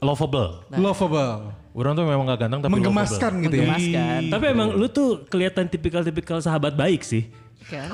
Lovable. 0.00 0.64
Nah. 0.72 0.80
Lovable. 0.80 1.52
Orang 1.76 1.92
tuh 1.92 2.08
memang 2.08 2.24
gak 2.24 2.48
ganteng 2.48 2.64
tapi 2.64 2.72
menggemaskan 2.80 3.32
lovable. 3.36 3.44
gitu 3.44 3.54
ya. 3.54 3.60
Menggemaskan. 3.68 4.20
Tapi 4.32 4.44
emang 4.48 4.68
lu 4.72 4.86
tuh 4.88 5.28
kelihatan 5.28 5.68
tipikal-tipikal 5.68 6.40
sahabat 6.40 6.72
baik 6.72 7.04
sih 7.04 7.28
kan? 7.68 7.88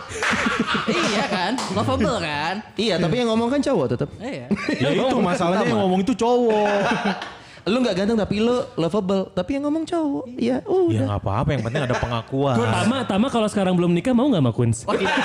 iya 1.11 1.25
kan? 1.26 1.52
Lovable 1.75 2.18
kan? 2.23 2.54
Iya, 2.78 2.94
tapi 3.02 3.14
yang 3.18 3.28
ngomong 3.35 3.50
kan 3.50 3.61
cowok 3.61 3.87
tetap. 3.90 4.09
Iya. 4.23 4.47
ya 4.78 4.88
itu 4.94 5.18
masalahnya 5.18 5.66
yang 5.66 5.83
ngomong 5.83 6.00
itu 6.06 6.14
cowok. 6.14 6.78
Lu 7.64 7.80
nggak 7.80 7.97
ganteng 7.97 8.21
tapi 8.21 8.44
lu 8.44 8.61
lovable, 8.76 9.33
tapi 9.33 9.56
yang 9.56 9.64
ngomong 9.64 9.88
cowok. 9.88 10.25
Iya, 10.37 10.61
ya 10.61 10.68
udah. 10.68 11.06
nggak 11.09 11.21
apa-apa 11.25 11.49
yang 11.56 11.62
penting 11.64 11.83
ada 11.88 11.97
pengakuan. 11.97 12.56
Tama, 12.61 12.97
Tama 13.09 13.26
kalau 13.33 13.49
sekarang 13.49 13.73
belum 13.73 13.97
nikah 13.97 14.12
mau 14.12 14.28
nggak 14.28 14.44
sama 14.44 14.52
Kunz? 14.52 14.78
Oh 14.85 14.92
tidak. 15.00 15.16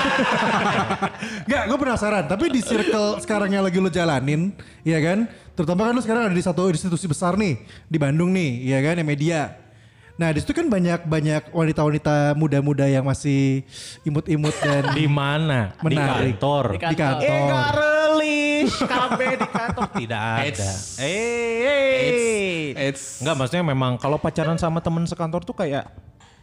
Enggak, 1.44 1.64
gue 1.68 1.78
penasaran. 1.84 2.24
Tapi 2.32 2.46
di 2.48 2.62
circle 2.64 3.20
sekarang 3.20 3.52
yang 3.52 3.64
lagi 3.68 3.76
lu 3.76 3.92
jalanin, 3.92 4.56
ya 4.88 5.04
kan? 5.04 5.28
Terutama 5.52 5.92
kan 5.92 5.94
lu 5.96 6.00
sekarang 6.00 6.32
ada 6.32 6.36
di 6.36 6.40
satu 6.40 6.72
institusi 6.72 7.12
besar 7.12 7.36
nih, 7.36 7.60
di 7.92 7.98
Bandung 8.00 8.32
nih, 8.32 8.72
ya 8.72 8.80
kan, 8.88 8.96
yang 8.96 9.10
media. 9.12 9.60
Nah 10.20 10.36
di 10.36 10.44
situ 10.44 10.52
kan 10.52 10.68
banyak 10.68 11.08
banyak 11.08 11.44
wanita-wanita 11.56 12.36
muda-muda 12.36 12.84
yang 12.88 13.08
masih 13.08 13.64
imut-imut 14.04 14.52
dan 14.60 14.92
Di 15.00 15.08
mana? 15.08 15.76
Di 15.80 15.96
Menarik. 15.96 16.36
kantor. 16.40 16.66
Di 16.76 16.80
di 16.92 16.96
kantor. 16.96 17.24
Eh 17.28 17.99
relish, 18.66 18.80
KB 18.84 19.20
di 19.40 19.48
kantor. 19.48 19.88
Tidak 19.96 20.20
ada. 20.20 20.72
Eh, 21.00 22.76
It's 22.92 23.24
Enggak 23.24 23.36
maksudnya 23.40 23.64
memang 23.64 23.96
kalau 23.96 24.20
pacaran 24.20 24.60
sama 24.60 24.84
temen 24.84 25.08
sekantor 25.08 25.44
tuh 25.48 25.56
kayak 25.56 25.88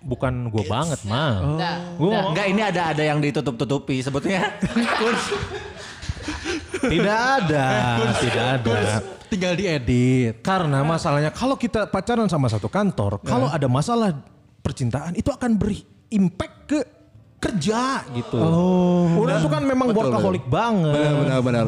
bukan 0.01 0.49
gue 0.49 0.65
banget 0.65 1.01
mah. 1.05 1.43
Nah, 1.57 1.77
Gue 1.99 2.15
Enggak 2.15 2.47
ini 2.49 2.63
ada 2.63 2.95
ada 2.95 3.03
yang 3.03 3.19
ditutup-tutupi 3.21 4.01
sebetulnya. 4.01 4.53
tidak 6.87 7.19
ada, 7.43 7.67
tidak 8.19 8.47
ada. 8.61 8.77
tinggal 9.27 9.53
diedit. 9.59 10.43
Karena 10.43 10.83
masalahnya 10.87 11.31
kalau 11.35 11.59
kita 11.59 11.87
pacaran 11.91 12.31
sama 12.31 12.47
satu 12.47 12.71
kantor, 12.71 13.19
kalau 13.23 13.51
ada 13.51 13.67
masalah 13.67 14.15
percintaan 14.63 15.15
itu 15.15 15.31
akan 15.31 15.55
beri 15.59 15.83
impact 16.11 16.57
ke 16.67 16.79
kerja 17.37 18.03
gitu. 18.17 18.41
Oh. 18.41 19.23
Udah 19.23 19.39
tuh 19.45 19.51
kan 19.53 19.63
memang 19.63 19.93
workaholic 19.93 20.45
banget. 20.49 20.93
benar 20.97 21.13
benar 21.21 21.39
benar. 21.43 21.65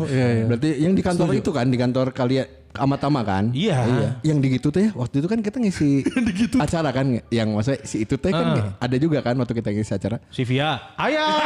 Berarti 0.48 0.68
yang 0.80 0.94
di 0.96 1.02
kantor 1.04 1.28
itu 1.36 1.50
kan 1.52 1.66
di 1.68 1.78
kantor 1.78 2.06
kalian 2.10 2.46
amat 2.78 2.98
Tama 3.00 3.20
kan? 3.24 3.44
Iya. 3.52 4.16
Yang 4.24 4.38
di 4.40 4.48
gitu 4.58 4.68
teh 4.72 4.88
waktu 4.96 5.20
itu 5.20 5.28
kan 5.28 5.38
kita 5.44 5.56
ngisi 5.60 6.04
acara 6.64 6.90
kan 6.90 7.06
yang 7.28 7.52
maksudnya 7.52 7.80
si 7.84 8.04
itu 8.04 8.16
teh 8.16 8.32
kan 8.32 8.76
ada 8.80 8.96
juga 8.96 9.20
kan 9.20 9.36
waktu 9.36 9.54
kita 9.54 9.68
ngisi 9.72 9.92
acara. 9.94 10.16
Si 10.32 10.42
Via, 10.44 10.78
ayah. 10.96 11.26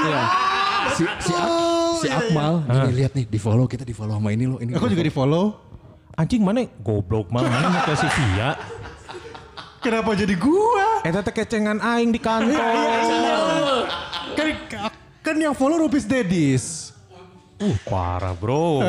Iya. 0.00 0.22
Si 0.96 1.04
si, 1.20 1.32
Ak- 1.36 1.52
si 2.00 2.06
Akmal, 2.08 2.64
nih 2.64 3.04
lihat 3.04 3.12
nih 3.12 3.28
di 3.28 3.36
follow 3.36 3.68
kita 3.68 3.84
di 3.84 3.92
follow 3.92 4.16
sama 4.16 4.32
ini 4.32 4.48
loh 4.48 4.56
ini. 4.58 4.72
Aku 4.72 4.88
juga 4.88 5.04
di 5.04 5.12
follow. 5.12 5.52
Anjing 6.16 6.40
mana 6.40 6.64
goblok 6.80 7.28
mana 7.28 7.48
mau 7.48 7.80
ke 7.84 7.92
si 8.00 8.08
Via. 8.08 8.79
Kenapa 9.80 10.12
jadi 10.12 10.36
gua? 10.36 11.00
Eta 11.00 11.24
teh 11.24 11.32
kecengan 11.32 11.80
aing 11.80 12.12
di 12.12 12.20
kantor. 12.20 13.88
Kan, 14.36 14.48
kan 15.24 15.36
yang 15.36 15.56
follow 15.56 15.80
Rupis 15.80 16.04
Dedis. 16.04 16.92
Uh, 17.56 17.76
parah 17.84 18.32
bro. 18.32 18.80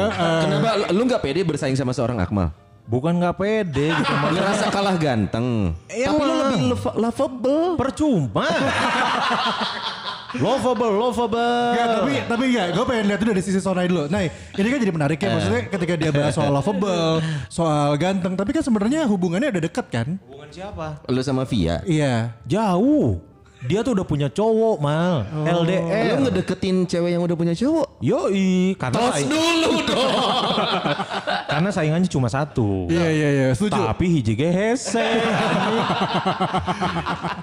Kenapa 0.44 0.92
lu 0.92 1.04
nggak 1.04 1.24
pede 1.24 1.44
bersaing 1.44 1.76
sama 1.76 1.92
seorang 1.92 2.20
Akmal? 2.20 2.52
Bukan 2.88 3.24
nggak 3.24 3.40
pede 3.40 3.88
gitu. 3.88 4.14
Ngerasa 4.36 4.68
kalah 4.68 5.00
ganteng. 5.00 5.72
tapi 5.88 6.22
lu 6.22 6.34
lebih 6.36 6.76
lov- 6.76 6.96
lovable. 7.00 7.80
Percuma. 7.80 8.48
lovable, 10.40 10.94
lovable. 10.94 11.76
Enggak, 11.76 11.88
tapi 11.98 12.12
tapi 12.28 12.44
enggak, 12.54 12.68
gue 12.78 12.86
pengen 12.88 13.06
lihat 13.10 13.20
dulu 13.20 13.30
dari 13.36 13.44
sisi 13.44 13.60
Sonai 13.60 13.88
dulu. 13.90 14.08
Nah, 14.08 14.22
ini 14.28 14.68
kan 14.70 14.80
jadi 14.80 14.94
menarik 14.94 15.18
ya, 15.20 15.30
maksudnya 15.34 15.62
ketika 15.68 15.94
dia 15.98 16.12
bahas 16.14 16.34
soal 16.36 16.52
lovable, 16.54 17.20
soal 17.52 17.96
ganteng, 18.00 18.38
tapi 18.38 18.52
kan 18.54 18.64
sebenarnya 18.64 19.08
hubungannya 19.10 19.52
udah 19.52 19.64
dekat 19.66 19.86
kan? 19.90 20.08
Hubungan 20.28 20.50
siapa? 20.54 21.04
Lu 21.10 21.22
sama 21.26 21.44
Via. 21.48 21.82
Iya. 21.84 22.36
Jauh. 22.46 23.31
Dia 23.62 23.80
tuh 23.82 23.94
udah 23.94 24.04
punya 24.04 24.26
cowok 24.26 24.78
mal. 24.78 25.22
LDR. 25.30 26.18
Lu 26.18 26.26
ngedeketin 26.26 26.82
cewek 26.84 27.14
yang 27.14 27.22
udah 27.22 27.36
punya 27.36 27.54
cowok. 27.54 27.88
Yoi. 28.00 28.74
Karena 28.74 29.14
saing- 29.14 29.30
dulu 29.30 29.72
dong. 29.92 30.14
karena 31.46 31.70
saingannya 31.70 32.08
cuma 32.08 32.26
satu. 32.26 32.88
Iya, 32.88 33.08
iya, 33.08 33.30
iya, 33.30 33.48
setuju. 33.52 33.78
Tapi 33.78 34.06
hiji 34.10 34.34
ge 34.34 34.50
hese. 34.50 35.06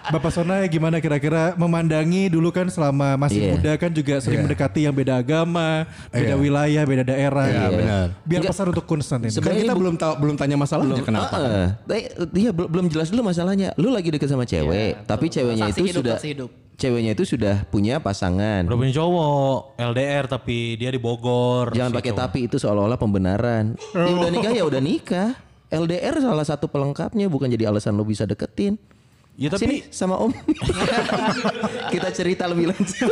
Bapak 0.08 0.32
Sonai 0.32 0.66
gimana 0.66 0.98
kira-kira 0.98 1.54
memandangi 1.54 2.26
dulu 2.26 2.50
kan 2.50 2.66
selama 2.66 3.14
masih 3.16 3.38
Iya. 3.38 3.50
muda 3.54 3.72
kan 3.76 3.90
juga 3.92 4.14
sering 4.18 4.42
mendekati 4.42 4.80
yang 4.82 4.94
beda 4.94 5.20
agama, 5.20 5.84
beda 6.10 6.34
wilayah, 6.34 6.82
beda 6.82 7.04
daerah. 7.04 7.46
Iya, 7.46 7.54
gitu. 7.60 7.76
benar. 7.78 8.06
Biar 8.24 8.40
Enggak. 8.40 8.52
pesan 8.52 8.66
untuk 8.68 8.84
Kunz 8.84 9.06
nanti. 9.08 9.28
Kan 9.30 9.54
kita 9.54 9.74
belum 9.76 9.94
tahu 9.94 10.12
belum 10.18 10.34
tanya 10.34 10.56
masalahnya 10.56 10.98
kenapa. 11.00 11.36
Heeh. 11.36 11.68
Tapi, 11.78 12.00
Iya 12.34 12.50
belum 12.50 12.68
belum 12.68 12.86
jelas 12.88 13.08
dulu 13.08 13.22
masalahnya. 13.24 13.70
Lu 13.76 13.92
lagi 13.92 14.08
deket 14.08 14.26
sama 14.26 14.42
cewek, 14.42 15.04
tapi 15.04 15.28
ceweknya 15.28 15.68
Saksi 15.70 15.78
itu 15.78 15.90
hidup, 15.92 16.02
sudah 16.16 16.30
hidup. 16.32 16.50
ceweknya 16.78 17.12
itu 17.12 17.24
sudah 17.26 17.66
punya 17.68 17.98
pasangan. 17.98 18.64
udah 18.64 18.78
punya 18.78 18.94
cowok. 18.94 19.58
LDR 19.82 20.24
tapi 20.30 20.78
dia 20.78 20.94
di 20.94 21.00
Bogor. 21.02 21.74
Jangan 21.74 21.92
pakai 21.92 22.12
tapi 22.14 22.38
itu 22.46 22.56
seolah-olah 22.56 22.96
pembenaran. 22.96 23.74
Ya 23.92 24.14
udah 24.14 24.30
nikah 24.30 24.52
ya 24.54 24.64
udah 24.64 24.80
nikah. 24.80 25.30
LDR 25.68 26.16
salah 26.24 26.46
satu 26.48 26.64
pelengkapnya 26.70 27.28
bukan 27.28 27.52
jadi 27.52 27.68
alasan 27.68 27.92
lo 27.98 28.06
bisa 28.06 28.24
deketin. 28.24 28.80
Ya 29.38 29.54
Sini 29.54 29.86
tapi 29.86 29.94
sama 29.94 30.18
Om. 30.18 30.34
Kita 31.94 32.08
cerita 32.10 32.50
lebih 32.50 32.74
lanjut. 32.74 33.06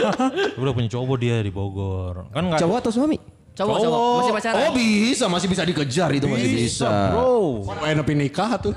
udah 0.60 0.72
punya 0.76 0.88
cowok 0.92 1.16
dia 1.16 1.40
di 1.40 1.48
Bogor. 1.48 2.28
Kan 2.28 2.52
nggak 2.52 2.60
Cowok 2.60 2.76
atau 2.84 2.92
suami? 2.92 3.16
Cowok, 3.52 3.76
cowok, 3.84 4.16
masih 4.16 4.32
pacaran. 4.32 4.56
Oh 4.64 4.72
bisa, 4.72 5.24
masih 5.28 5.48
bisa 5.52 5.62
dikejar 5.68 6.08
itu 6.16 6.24
masih 6.24 6.48
bisa. 6.56 6.88
Bro. 7.12 7.68
Api 7.84 8.14
nikah 8.16 8.56
tuh. 8.56 8.72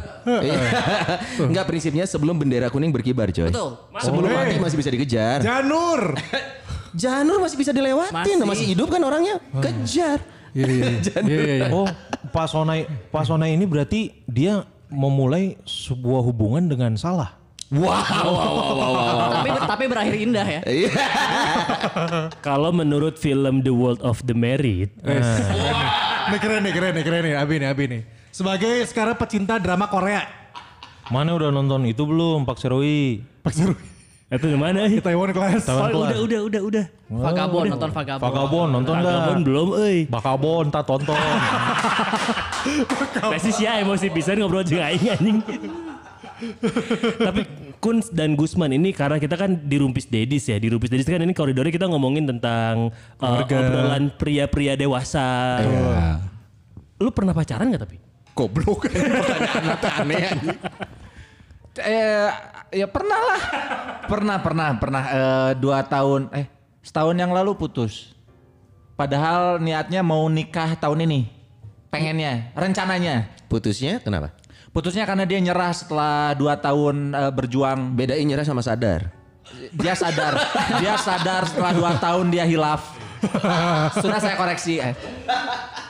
Enggak 1.48 1.64
prinsipnya 1.64 2.04
sebelum 2.04 2.36
bendera 2.36 2.68
kuning 2.68 2.92
berkibar 2.92 3.32
coy. 3.32 3.48
Betul. 3.48 3.80
Sebelum 4.04 4.28
mati 4.28 4.60
masih 4.60 4.76
bisa 4.76 4.92
dikejar. 4.92 5.40
Janur. 5.40 6.20
Janur 6.96 7.44
masih 7.44 7.60
bisa 7.60 7.76
dilewatin, 7.76 8.40
Masih. 8.40 8.48
masih, 8.48 8.66
hidup 8.72 8.88
kan 8.88 9.04
orangnya. 9.04 9.40
Kejar. 9.60 10.24
Iya, 10.56 10.68
iya, 10.68 10.88
iya. 10.88 11.00
Iya, 11.28 11.40
iya, 11.44 11.56
iya. 11.60 11.68
Oh, 11.76 11.88
Pak 12.32 12.48
Sonai, 12.48 12.88
Pak 13.12 13.28
Sonai 13.28 13.52
ini 13.52 13.68
berarti 13.68 14.24
dia 14.24 14.64
memulai 14.88 15.60
sebuah 15.68 16.24
hubungan 16.24 16.72
dengan 16.72 16.96
salah. 16.96 17.36
Tapi 17.74 19.50
tapi 19.66 19.84
berakhir 19.90 20.16
indah 20.22 20.46
ya. 20.46 20.62
Iya. 20.70 20.92
Kalau 22.46 22.70
menurut 22.70 23.18
film 23.18 23.66
The 23.66 23.74
World 23.74 24.06
of 24.06 24.22
the 24.24 24.38
Married, 24.38 24.94
Nih 26.26 26.40
keren 26.42 26.66
nih, 26.66 26.74
keren 26.74 26.94
nih, 26.98 27.04
keren 27.06 27.22
nih, 27.22 27.34
Abi 27.38 27.56
nih, 27.62 27.68
Abi 27.70 27.84
nih. 27.86 28.02
Sebagai 28.34 28.82
sekarang 28.90 29.14
pecinta 29.18 29.62
drama 29.62 29.86
Korea. 29.86 30.26
Mana 31.14 31.38
udah 31.38 31.54
nonton 31.54 31.86
itu 31.86 32.02
belum 32.02 32.50
Pak 32.50 32.58
Seroi? 32.58 33.22
Pak 33.46 33.54
Seru. 33.54 33.78
itu 34.26 34.50
di 34.50 34.58
mana? 34.58 34.90
Di 34.90 34.98
Taiwan 34.98 35.30
Class. 35.30 35.70
Oh, 35.70 35.86
udah, 35.86 36.18
udah, 36.18 36.40
udah, 36.50 36.62
udah. 36.66 36.86
Vagabond 37.14 37.66
nonton 37.78 37.90
Vagabond. 37.94 38.26
Vagabond 38.26 38.70
nonton 38.74 38.96
Vagabond 38.98 39.38
nggak? 39.38 39.46
belum, 39.46 39.68
euy. 39.78 39.98
Bakabon 40.10 40.66
tak 40.74 40.84
tonton. 40.90 41.14
Pasti 43.38 43.54
sih 43.54 43.70
ya 43.70 43.78
emosi 43.86 44.10
pisan 44.10 44.42
ngobrol 44.42 44.66
jeung 44.66 44.82
aing 44.82 45.14
anjing. 45.14 45.38
Tapi 47.20 47.42
Kunz 47.80 48.12
dan 48.12 48.36
Gusman 48.36 48.72
ini 48.74 48.92
karena 48.92 49.22
kita 49.22 49.40
kan 49.40 49.56
di 49.56 49.76
Rumpis 49.80 50.10
Dedis 50.10 50.50
ya. 50.50 50.58
Di 50.60 50.68
Rumpis 50.68 50.92
Dedis 50.92 51.08
kan 51.08 51.24
ini 51.24 51.32
koridornya 51.32 51.72
kita 51.72 51.88
ngomongin 51.88 52.28
tentang 52.28 52.92
uh, 53.22 53.44
obrolan 53.46 54.12
pria-pria 54.16 54.76
dewasa. 54.76 55.60
Lu 57.00 57.12
pernah 57.12 57.36
pacaran 57.36 57.72
gak 57.72 57.84
tapi? 57.88 57.98
Goblok. 58.36 58.88
Pertanyaan 58.92 60.00
aneh. 60.04 60.24
Eh, 61.76 62.32
ya 62.72 62.88
pernah 62.88 63.20
lah. 63.20 63.42
Pernah, 64.08 64.38
pernah, 64.40 64.68
pernah. 64.80 65.04
Eh, 65.12 65.52
dua 65.60 65.84
tahun, 65.84 66.32
eh 66.32 66.48
setahun 66.80 67.16
yang 67.16 67.36
lalu 67.36 67.56
putus. 67.60 68.16
Padahal 68.96 69.60
niatnya 69.60 70.00
mau 70.00 70.24
nikah 70.32 70.80
tahun 70.80 71.04
ini. 71.04 71.28
Pengennya, 71.92 72.52
rencananya. 72.56 73.28
Putusnya 73.52 74.00
kenapa? 74.00 74.32
Putusnya 74.76 75.08
karena 75.08 75.24
dia 75.24 75.40
nyerah 75.40 75.72
setelah 75.72 76.36
dua 76.36 76.60
tahun 76.60 77.16
eh, 77.16 77.32
berjuang. 77.32 77.96
Bedain 77.96 78.28
nyerah 78.28 78.44
sama 78.44 78.60
sadar. 78.60 79.08
Dia 79.72 79.96
sadar, 79.96 80.36
dia 80.84 81.00
sadar 81.00 81.48
setelah 81.48 81.72
dua 81.72 81.92
tahun 81.96 82.28
dia 82.28 82.44
hilaf. 82.44 82.92
Sudah 84.04 84.20
saya 84.20 84.36
koreksi. 84.36 84.84
Eh. 84.84 84.92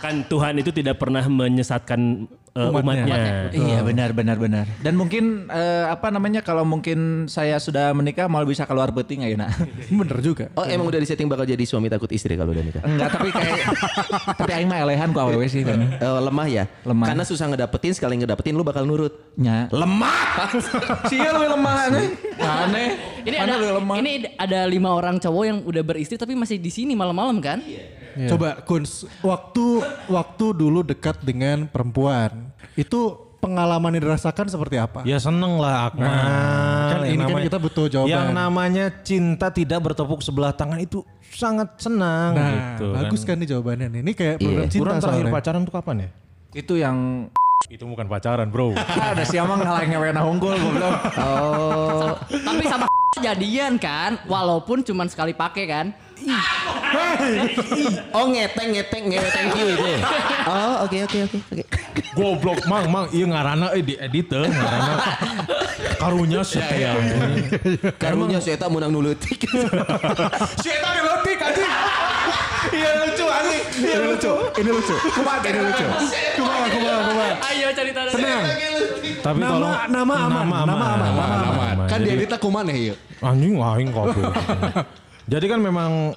Kan 0.05 0.21
Tuhan 0.29 0.61
itu 0.61 0.69
tidak 0.69 1.01
pernah 1.01 1.25
menyesatkan 1.25 2.29
eh, 2.55 2.71
umatnya. 2.71 3.51
Iya 3.51 3.79
benar 3.83 4.15
benar 4.15 4.37
benar. 4.39 4.65
Dan 4.79 4.95
mungkin 4.95 5.51
eh, 5.51 5.85
apa 5.91 6.07
namanya 6.07 6.39
kalau 6.39 6.63
mungkin 6.63 7.27
saya 7.27 7.59
sudah 7.59 7.91
menikah 7.91 8.31
mau 8.31 8.41
bisa 8.47 8.63
keluar 8.63 8.95
peti 8.95 9.19
nggak 9.19 9.31
ya 9.35 9.37
nak? 9.37 9.51
Bener 9.99 10.17
juga. 10.23 10.45
Oh 10.55 10.63
emang 10.63 10.87
udah 10.87 10.99
disetting 11.03 11.27
bakal 11.27 11.43
jadi 11.43 11.61
suami 11.67 11.91
takut 11.91 12.07
istri 12.15 12.39
kalau 12.39 12.55
udah 12.55 12.63
nikah? 12.63 12.81
Enggak 12.87 13.09
tapi 13.11 13.27
kayak 13.35 13.57
tapi 14.39 14.51
aing 14.55 14.69
mah 14.71 14.79
elehan 14.87 15.11
ku 15.11 15.19
awewe 15.19 15.45
sih 15.51 15.67
kan. 15.67 15.99
Eh, 15.99 16.21
lemah 16.23 16.47
ya? 16.47 16.63
Lemah. 16.87 17.07
Karena 17.11 17.23
susah 17.27 17.45
ngedapetin, 17.51 17.91
sekali 17.91 18.15
ngedapetin 18.23 18.55
lu 18.55 18.63
bakal 18.63 18.87
nurut. 18.87 19.11
Nya. 19.35 19.67
Lemah! 19.75 20.47
Sia 21.11 21.35
lu 21.35 21.43
lemah 21.43 21.91
aneh. 21.91 22.07
Aneh. 22.39 22.89
Ini 23.25 23.35
Mana 23.41 23.53
ada 23.59 23.67
lemah? 23.81 23.95
ini 23.99 24.11
ada 24.39 24.59
lima 24.69 24.95
orang 24.95 25.19
cowok 25.19 25.43
yang 25.43 25.57
udah 25.65 25.83
beristri 25.83 26.15
tapi 26.15 26.37
masih 26.37 26.55
di 26.55 26.71
sini 26.71 26.95
malam-malam 26.95 27.41
kan? 27.43 27.59
Coba 28.15 28.63
Kuns, 28.63 29.03
waktu 29.19 29.83
waktu 30.07 30.45
dulu 30.55 30.87
dekat 30.87 31.19
dengan 31.19 31.67
perempuan, 31.67 32.44
itu 32.75 32.99
pengalaman 33.37 33.93
yang 33.93 34.03
dirasakan 34.03 34.45
seperti 34.47 34.75
apa? 34.75 34.99
Ya 35.03 35.15
seneng 35.15 35.55
lah 35.55 35.87
Akmal. 35.87 36.07
kan 36.07 36.99
Yang 37.01 37.13
ini 37.13 37.23
kan 37.23 37.41
kita 37.45 37.57
butuh 37.57 37.85
jawaban. 37.87 38.09
Yang 38.09 38.27
namanya 38.31 38.85
cinta 39.01 39.47
tidak 39.49 39.79
bertepuk 39.81 40.19
sebelah 40.19 40.49
tangan 40.49 40.77
itu 40.77 41.05
sangat 41.29 41.77
senang 41.77 42.31
Nah, 42.33 42.49
gitu 42.49 42.85
bagus 42.91 43.21
kan 43.21 43.35
nih 43.35 43.47
jawabannya 43.47 43.87
nih. 43.89 43.99
Ini 44.01 44.11
kayak 44.13 44.35
program 44.39 44.57
Iya. 44.57 44.71
cinta 44.71 44.81
Kurang 44.81 44.97
terakhir 44.99 45.21
soalnya. 45.21 45.35
pacaran 45.35 45.61
tuh 45.61 45.73
kapan 45.73 45.95
ya? 45.97 46.09
Itu 46.53 46.73
yang 46.75 46.97
Itu 47.65 47.83
bukan 47.83 48.05
pacaran 48.05 48.47
bro. 48.47 48.77
ada 48.77 49.23
siapa 49.23 49.53
ngalahin 49.53 49.89
ngewe 49.89 50.09
unggul 50.15 50.53
goblok. 50.53 50.95
Oh, 51.17 52.13
Tapi 52.29 52.63
sama 52.65 52.85
jadian 53.25 53.77
kan, 53.77 54.21
walaupun 54.25 54.81
cuman 54.81 55.07
sekali 55.07 55.33
pakai 55.33 55.65
kan? 55.65 55.85
Oh 58.15 58.25
ngeteng 58.31 58.69
ngeteng 58.71 59.03
ngeteng 59.11 59.45
you 59.55 59.67
itu. 59.75 59.85
Oh 60.47 60.87
oke 60.87 60.97
oke 61.05 61.17
oke 61.27 61.37
oke. 61.51 61.63
Goblok 62.15 62.59
mang 62.71 62.85
mang 62.87 63.05
iya 63.11 63.25
ngarana 63.27 63.67
eh 63.75 63.83
di 63.83 63.93
edit 63.99 64.31
teh 64.31 64.47
ngarana 64.47 64.95
karunya 65.99 66.41
sih 66.41 66.63
ya. 66.63 66.95
Karunya 67.99 68.39
saya 68.39 68.55
tak 68.55 68.71
menang 68.71 68.91
nulutik. 68.95 69.43
Si 70.59 70.69
eta 70.75 70.89
anjing. 71.45 71.71
Iya 72.73 72.91
lucu 73.05 73.25
anjing. 73.29 73.63
Iya 73.79 73.97
lucu. 74.09 74.31
Ini 74.57 74.69
lucu. 74.73 74.95
Kumat 75.13 75.45
ini 75.45 75.59
lucu. 75.61 75.85
Kumaha, 76.35 76.65
kumaha, 76.73 76.99
kumaha. 77.05 77.33
Ayo 77.53 77.67
cerita 77.77 78.01
Tenang. 78.09 78.43
Tapi 79.21 79.39
Nama- 79.41 79.49
kalau 79.49 79.71
nama 79.89 80.13
aman, 80.29 80.45
nama 80.45 80.55
aman, 80.61 80.97
nama 81.01 81.23
Aman. 81.73 81.87
Kan 81.89 81.99
Jadi- 82.01 82.25
dieditnya 82.25 82.37
kuman 82.41 82.65
ya 82.69 82.75
iya. 82.75 82.95
Anjing 83.21 83.53
aing 83.57 83.89
kopi. 83.93 84.21
Jadi 85.25 85.49
kan 85.49 85.57
memang 85.57 86.13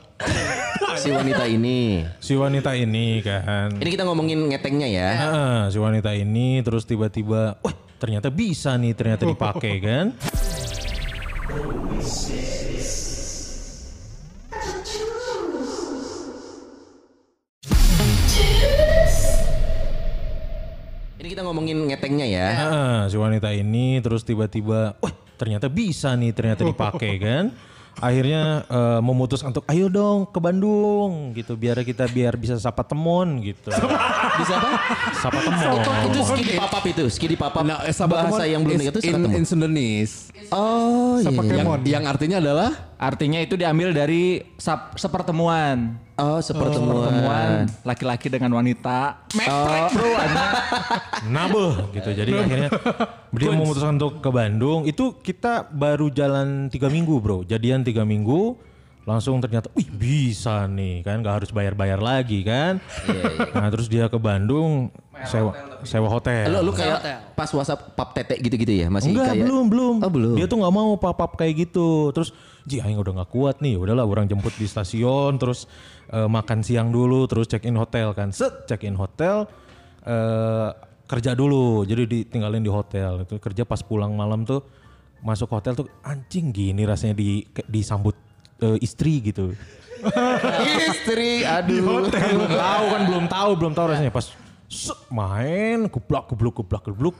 si 1.01 1.09
wanita 1.09 1.49
ini. 1.49 2.05
si 2.21 2.37
wanita 2.37 2.77
ini 2.77 3.25
kan. 3.25 3.73
Ini 3.81 3.89
kita 3.89 4.05
ngomongin 4.05 4.37
ngetengnya 4.53 4.85
ya. 4.85 5.09
Heeh, 5.17 5.59
si 5.73 5.81
wanita 5.81 6.13
ini 6.13 6.61
terus 6.61 6.85
tiba-tiba, 6.85 7.57
wah 7.65 7.75
ternyata 7.97 8.29
bisa 8.29 8.77
nih, 8.77 8.93
ternyata 8.93 9.25
dipakai 9.25 9.81
kan. 9.81 10.07
Ini 21.17 21.29
kita 21.33 21.43
ngomongin 21.49 21.81
ngetengnya 21.89 22.29
ya. 22.29 22.49
Heeh, 22.61 22.99
si 23.09 23.17
wanita 23.17 23.57
ini 23.57 24.05
terus 24.05 24.21
tiba-tiba, 24.29 25.01
wah 25.01 25.15
ternyata 25.41 25.73
bisa 25.73 26.13
nih, 26.13 26.37
ternyata 26.37 26.61
dipakai 26.61 27.17
kan. 27.17 27.57
Akhirnya 27.99 28.63
eh, 28.67 29.01
memutuskan 29.03 29.51
untuk 29.51 29.67
ayo 29.67 29.91
dong 29.91 30.31
ke 30.31 30.39
Bandung 30.39 31.35
gitu 31.35 31.59
biar 31.59 31.83
kita 31.83 32.07
biar 32.07 32.39
bisa 32.39 32.55
sapa 32.57 32.87
temon 32.87 33.43
gitu. 33.43 33.71
Bisa 34.39 34.55
apa? 34.55 34.71
Sapa 35.19 35.39
temon. 35.43 35.83
Itu 36.11 36.21
skidi 36.23 36.53
papap 36.55 36.85
itu, 36.87 37.05
skidi 37.11 37.35
papap. 37.37 37.63
Nah, 37.67 37.83
eh, 37.85 37.95
sahabat 37.95 38.31
bahasa 38.31 38.47
yang 38.47 38.63
belum 38.63 38.79
itu 38.79 38.99
in, 39.03 39.15
ketemu. 39.19 39.35
in 39.35 39.45
Sundanese. 39.45 40.31
Oh 40.55 41.19
iya. 41.21 41.27
Sapa 41.29 41.43
iya. 41.45 41.53
Kemon. 41.61 41.81
Yang 41.85 42.05
artinya 42.07 42.37
adalah 42.41 42.88
Artinya 42.99 43.39
itu 43.39 43.55
diambil 43.55 43.95
dari 43.95 44.43
sap, 44.59 44.99
sepertemuan. 44.99 45.95
Oh 46.19 46.43
sepertemuan. 46.43 47.07
Pertemuan 47.07 47.51
laki-laki 47.87 48.27
dengan 48.27 48.59
wanita. 48.59 49.23
Metrek 49.39 49.95
bro. 49.95 50.11
Nabeh 51.35 51.75
gitu. 51.95 52.11
Jadi 52.11 52.31
akhirnya 52.35 52.71
dia 53.31 53.51
memutuskan 53.55 54.03
untuk 54.03 54.19
ke 54.19 54.31
Bandung. 54.35 54.83
Itu 54.83 55.15
kita 55.23 55.71
baru 55.71 56.11
jalan 56.11 56.67
tiga 56.75 56.91
minggu 56.91 57.23
bro. 57.23 57.47
Jadian 57.47 57.87
tiga 57.87 58.03
minggu. 58.03 58.59
Langsung 59.09 59.41
ternyata, 59.41 59.73
wih 59.73 59.89
bisa 59.89 60.67
nih 60.69 61.01
kan. 61.01 61.23
Gak 61.23 61.41
harus 61.41 61.51
bayar-bayar 61.55 62.03
lagi 62.03 62.43
kan. 62.43 62.83
Nah 63.55 63.71
terus 63.71 63.87
dia 63.87 64.11
ke 64.11 64.19
Bandung. 64.19 64.91
Sewa, 65.23 65.51
sewa 65.83 66.07
hotel. 66.07 66.47
Lu, 66.47 66.71
lu 66.71 66.73
kayak 66.75 67.03
Hotel. 67.03 67.19
pas 67.35 67.51
WhatsApp 67.51 67.91
pap 67.99 68.15
tete 68.15 68.39
gitu-gitu 68.39 68.71
ya 68.71 68.87
masih 68.87 69.11
Enggak, 69.11 69.35
kayak. 69.35 69.51
belum, 69.51 69.65
belum. 69.67 69.95
Oh 69.99 70.11
belum. 70.15 70.35
Dia 70.39 70.47
tuh 70.47 70.63
nggak 70.63 70.75
mau 70.75 70.95
papap 70.95 71.35
kayak 71.35 71.67
gitu. 71.67 72.15
Terus, 72.15 72.31
ji 72.69 72.85
aing 72.85 73.01
udah 73.01 73.25
nggak 73.25 73.31
kuat 73.33 73.65
nih. 73.65 73.81
Udahlah, 73.81 74.05
orang 74.05 74.29
jemput 74.29 74.53
di 74.61 74.69
stasiun, 74.69 75.41
terus 75.41 75.65
eh, 76.13 76.29
makan 76.29 76.61
siang 76.61 76.93
dulu, 76.93 77.25
terus 77.25 77.49
check 77.49 77.65
in 77.65 77.81
hotel 77.81 78.13
kan. 78.13 78.29
Set, 78.31 78.69
check 78.69 78.85
in 78.85 78.95
hotel, 78.95 79.49
eh, 80.05 80.71
kerja 81.09 81.33
dulu. 81.33 81.89
Jadi 81.89 82.05
ditinggalin 82.05 82.61
di 82.61 82.69
hotel. 82.69 83.25
Itu 83.25 83.41
kerja 83.41 83.65
pas 83.65 83.81
pulang 83.81 84.13
malam 84.13 84.45
tuh 84.45 84.61
masuk 85.25 85.51
hotel 85.51 85.75
tuh 85.75 85.91
anjing 86.07 86.55
gini 86.55 86.87
rasanya 86.87 87.19
di 87.19 87.43
disambut 87.67 88.15
eh, 88.63 88.79
istri 88.85 89.25
gitu. 89.25 89.57
Istri, 90.95 91.43
aduh. 91.43 92.07
belum 92.07 92.47
tahu 92.55 92.85
kan 92.87 93.03
belum 93.11 93.27
tahu 93.27 93.51
belum 93.59 93.73
tahu 93.75 93.87
rasanya 93.91 94.15
pas 94.15 94.31
set, 94.71 94.95
main 95.11 95.91
kublak 95.91 96.31
kubluk 96.31 96.55
kublak 96.63 96.87
kubluk 96.87 97.19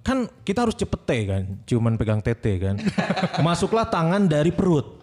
kan 0.00 0.18
kita 0.40 0.64
harus 0.64 0.74
cepet 0.74 1.00
teh 1.04 1.22
kan 1.24 1.42
cuman 1.62 1.92
pegang 1.94 2.20
tete 2.20 2.56
kan 2.56 2.74
masuklah 3.46 3.84
tangan 3.84 4.24
dari 4.24 4.48
perut 4.50 4.96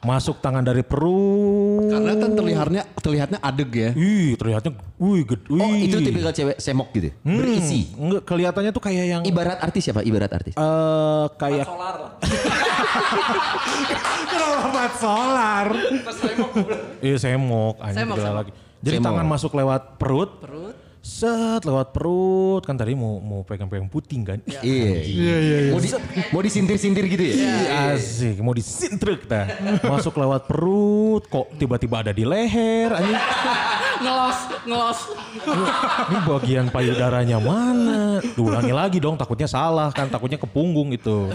masuk 0.00 0.40
tangan 0.40 0.64
dari 0.64 0.80
perut 0.80 1.84
karena 1.86 2.16
kan 2.16 2.32
terlihatnya 2.32 2.82
terlihatnya 2.96 3.38
adeg 3.38 3.68
ya. 3.70 3.90
ih 3.92 4.32
terlihatnya 4.32 4.72
wih 4.96 5.28
gede 5.28 5.44
wih. 5.46 5.60
Oh 5.60 5.74
itu 5.76 5.96
tipikal 6.00 6.32
cewek 6.32 6.56
semok 6.56 6.88
gitu. 6.90 7.12
Hmm, 7.20 7.36
Berisi. 7.36 7.92
enggak 7.92 8.24
kelihatannya 8.24 8.72
tuh 8.72 8.80
kayak 8.80 9.04
yang 9.06 9.22
Ibarat 9.22 9.60
artis 9.60 9.84
siapa? 9.84 10.00
Ibarat 10.00 10.32
artis. 10.32 10.56
eh 10.56 11.24
kayak 11.36 11.68
Kenapa 14.26 14.68
mat 14.70 14.92
solar? 14.96 15.66
iya 17.06 17.16
semok 17.16 17.74
anjing 17.78 18.00
Semok, 18.00 18.16
gila 18.16 18.24
semok. 18.24 18.38
lagi 18.40 18.50
jadi 18.80 18.96
Semok. 18.96 19.06
tangan 19.06 19.26
masuk 19.28 19.52
lewat 19.52 19.82
perut 19.96 20.30
Perut. 20.40 20.76
Set 21.00 21.64
lewat 21.64 21.96
perut 21.96 22.60
kan 22.60 22.76
tadi 22.76 22.92
mau 22.92 23.16
mau 23.18 23.40
pegang-pegang 23.40 23.88
puting 23.88 24.20
kan 24.20 24.38
Iya. 24.60 25.00
Iya 25.00 25.36
iya. 25.40 25.58
Mau 25.72 25.80
di, 25.80 25.88
mau 26.28 26.40
disintir-sintir 26.44 27.04
gitu 27.08 27.24
ya? 27.24 27.34
Iya, 27.34 27.56
Asik, 27.96 28.36
mau 28.44 28.52
disintrek 28.52 29.24
dah. 29.24 29.48
Masuk 29.80 30.20
lewat 30.20 30.44
perut, 30.44 31.24
kok 31.26 31.48
tiba-tiba 31.56 32.04
ada 32.04 32.12
di 32.12 32.28
leher. 32.28 32.92
Anjing, 32.92 33.16
Ngelos, 34.04 34.38
ngelos. 34.64 34.98
ini 36.08 36.18
bagian 36.24 36.66
payudaranya 36.72 37.36
mana? 37.36 38.24
Diulangi 38.32 38.72
lagi 38.72 38.96
dong, 38.96 39.20
takutnya 39.20 39.44
salah 39.44 39.92
kan, 39.92 40.08
takutnya 40.08 40.40
ke 40.40 40.48
punggung 40.48 40.88
itu. 40.92 41.28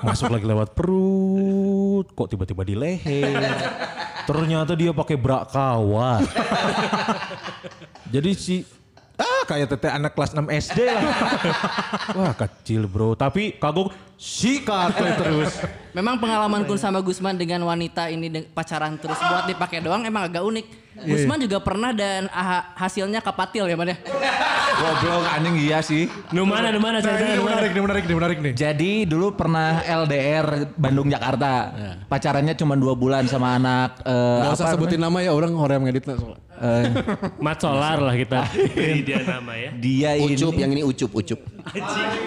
Masuk 0.00 0.32
lagi 0.32 0.48
lewat 0.48 0.72
perut, 0.72 2.08
kok 2.12 2.28
tiba-tiba 2.32 2.64
di 2.64 2.74
leher. 2.76 3.56
Ternyata 4.24 4.72
dia 4.72 4.92
pakai 4.92 5.16
bra 5.20 5.44
kawat. 5.44 6.24
Jadi 8.14 8.30
si 8.32 8.56
Ah 9.18 9.42
kayak 9.50 9.74
tete 9.74 9.90
anak 9.90 10.14
kelas 10.14 10.30
6 10.30 10.46
SD 10.46 10.78
lah. 10.86 11.02
Wah 12.18 12.32
kecil 12.38 12.86
bro. 12.86 13.18
Tapi 13.18 13.58
kagok 13.58 13.90
sikat 14.14 14.94
terus. 14.94 15.58
Memang 15.90 16.22
pengalaman 16.22 16.62
Kun 16.62 16.78
sama 16.78 17.02
Gusman 17.02 17.34
dengan 17.34 17.66
wanita 17.66 18.06
ini 18.14 18.46
pacaran 18.54 18.94
terus 18.94 19.18
buat 19.18 19.50
dipakai 19.50 19.82
doang 19.82 20.06
emang 20.06 20.30
agak 20.30 20.46
unik. 20.46 20.66
Gusman 21.00 21.38
juga 21.38 21.58
pernah 21.58 21.90
dan 21.90 22.26
ah, 22.28 22.74
hasilnya 22.74 23.20
kapatil 23.20 23.66
ya 23.66 23.74
man 23.74 23.92
ya. 23.92 23.96
Goblok 24.78 25.26
anjing 25.26 25.56
iya 25.58 25.78
sih. 25.78 26.06
Nu 26.30 26.42
mana, 26.42 26.70
nu 26.70 26.78
mana 26.78 26.98
Nah, 26.98 27.04
ceritanya, 27.04 27.34
ini 27.34 27.38
mana? 27.38 27.50
menarik 27.50 27.70
nih, 27.70 27.82
menarik 27.82 28.04
nih, 28.04 28.16
menarik 28.16 28.38
nih. 28.38 28.52
Jadi 28.54 28.92
dulu 29.04 29.34
pernah 29.34 29.82
LDR 29.82 30.46
Bandung 30.74 31.06
Jakarta. 31.06 31.52
Pacarannya 32.06 32.54
cuma 32.54 32.74
dua 32.74 32.94
bulan 32.94 33.26
sama 33.26 33.54
anak 33.54 34.02
eh, 34.02 34.42
Gak 34.42 34.54
usah 34.54 34.66
apa 34.70 34.74
sebutin 34.74 34.98
nama 34.98 35.18
ya 35.18 35.34
orang 35.34 35.50
orang 35.54 35.82
ngeditnya 35.86 36.14
soalnya. 36.14 36.42
Mat 37.44 37.58
Solar 37.58 37.98
lah 37.98 38.14
kita. 38.14 38.42
Ini 38.74 39.00
dia 39.02 39.18
nama 39.22 39.52
ya. 39.54 39.70
dia 39.78 40.10
ini 40.14 40.34
Ucup 40.34 40.54
yang 40.54 40.70
ini 40.74 40.82
ucup 40.82 41.10
ucup. 41.14 41.38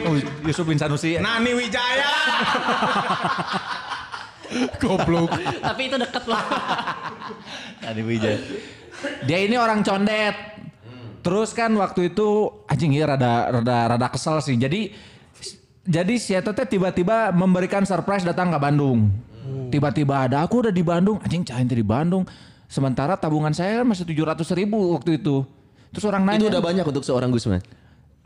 Oh, 0.08 0.16
Yusuf 0.48 0.64
bin 0.64 0.80
Sanusi. 0.80 1.20
Nani 1.20 1.52
Wijaya. 1.52 2.12
Goblok. 4.80 5.32
Tapi 5.62 5.82
itu 5.88 5.96
deket 5.98 6.24
lah. 6.28 6.44
Adi 7.86 8.02
Wijaya. 8.04 8.38
Dia 9.26 9.38
ini 9.42 9.56
orang 9.58 9.82
condet. 9.82 10.36
Terus 11.22 11.54
kan 11.54 11.70
waktu 11.78 12.14
itu 12.14 12.50
anjing 12.66 12.98
ya 12.98 13.06
rada 13.06 13.62
rada 13.62 13.78
rada 13.96 14.08
kesel 14.10 14.42
sih. 14.42 14.58
Jadi 14.58 14.90
jadi 15.86 16.14
si 16.18 16.34
Eta 16.34 16.54
teh 16.54 16.66
tiba-tiba 16.66 17.30
memberikan 17.34 17.86
surprise 17.86 18.26
datang 18.26 18.54
ke 18.54 18.58
Bandung. 18.58 19.10
Tiba-tiba 19.74 20.30
ada 20.30 20.46
aku 20.46 20.68
udah 20.68 20.74
di 20.74 20.84
Bandung. 20.86 21.18
Anjing 21.22 21.46
cahin 21.46 21.66
di 21.70 21.86
Bandung. 21.86 22.26
Sementara 22.72 23.20
tabungan 23.20 23.52
saya 23.52 23.84
kan 23.84 23.88
masih 23.90 24.06
700 24.08 24.46
ribu 24.58 24.96
waktu 24.96 25.20
itu. 25.20 25.44
Terus 25.92 26.06
orang 26.08 26.24
nanya. 26.24 26.48
Itu 26.48 26.54
udah 26.54 26.64
banyak 26.64 26.86
untuk 26.88 27.04
seorang 27.04 27.30
Gusman. 27.34 27.60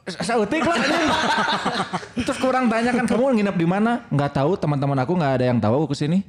Sautik 0.06 0.62
lah. 0.62 0.78
Terus 2.14 2.38
kurang 2.38 2.70
tanya 2.70 2.94
kan 2.94 3.10
kamu 3.10 3.42
nginep 3.42 3.56
di 3.58 3.66
mana? 3.66 4.06
Nggak 4.14 4.38
tahu 4.38 4.54
teman-teman 4.54 5.02
aku 5.02 5.18
nggak 5.18 5.34
ada 5.42 5.46
yang 5.50 5.58
tahu 5.58 5.82
aku 5.82 5.98
ke 5.98 6.06
sini. 6.06 6.22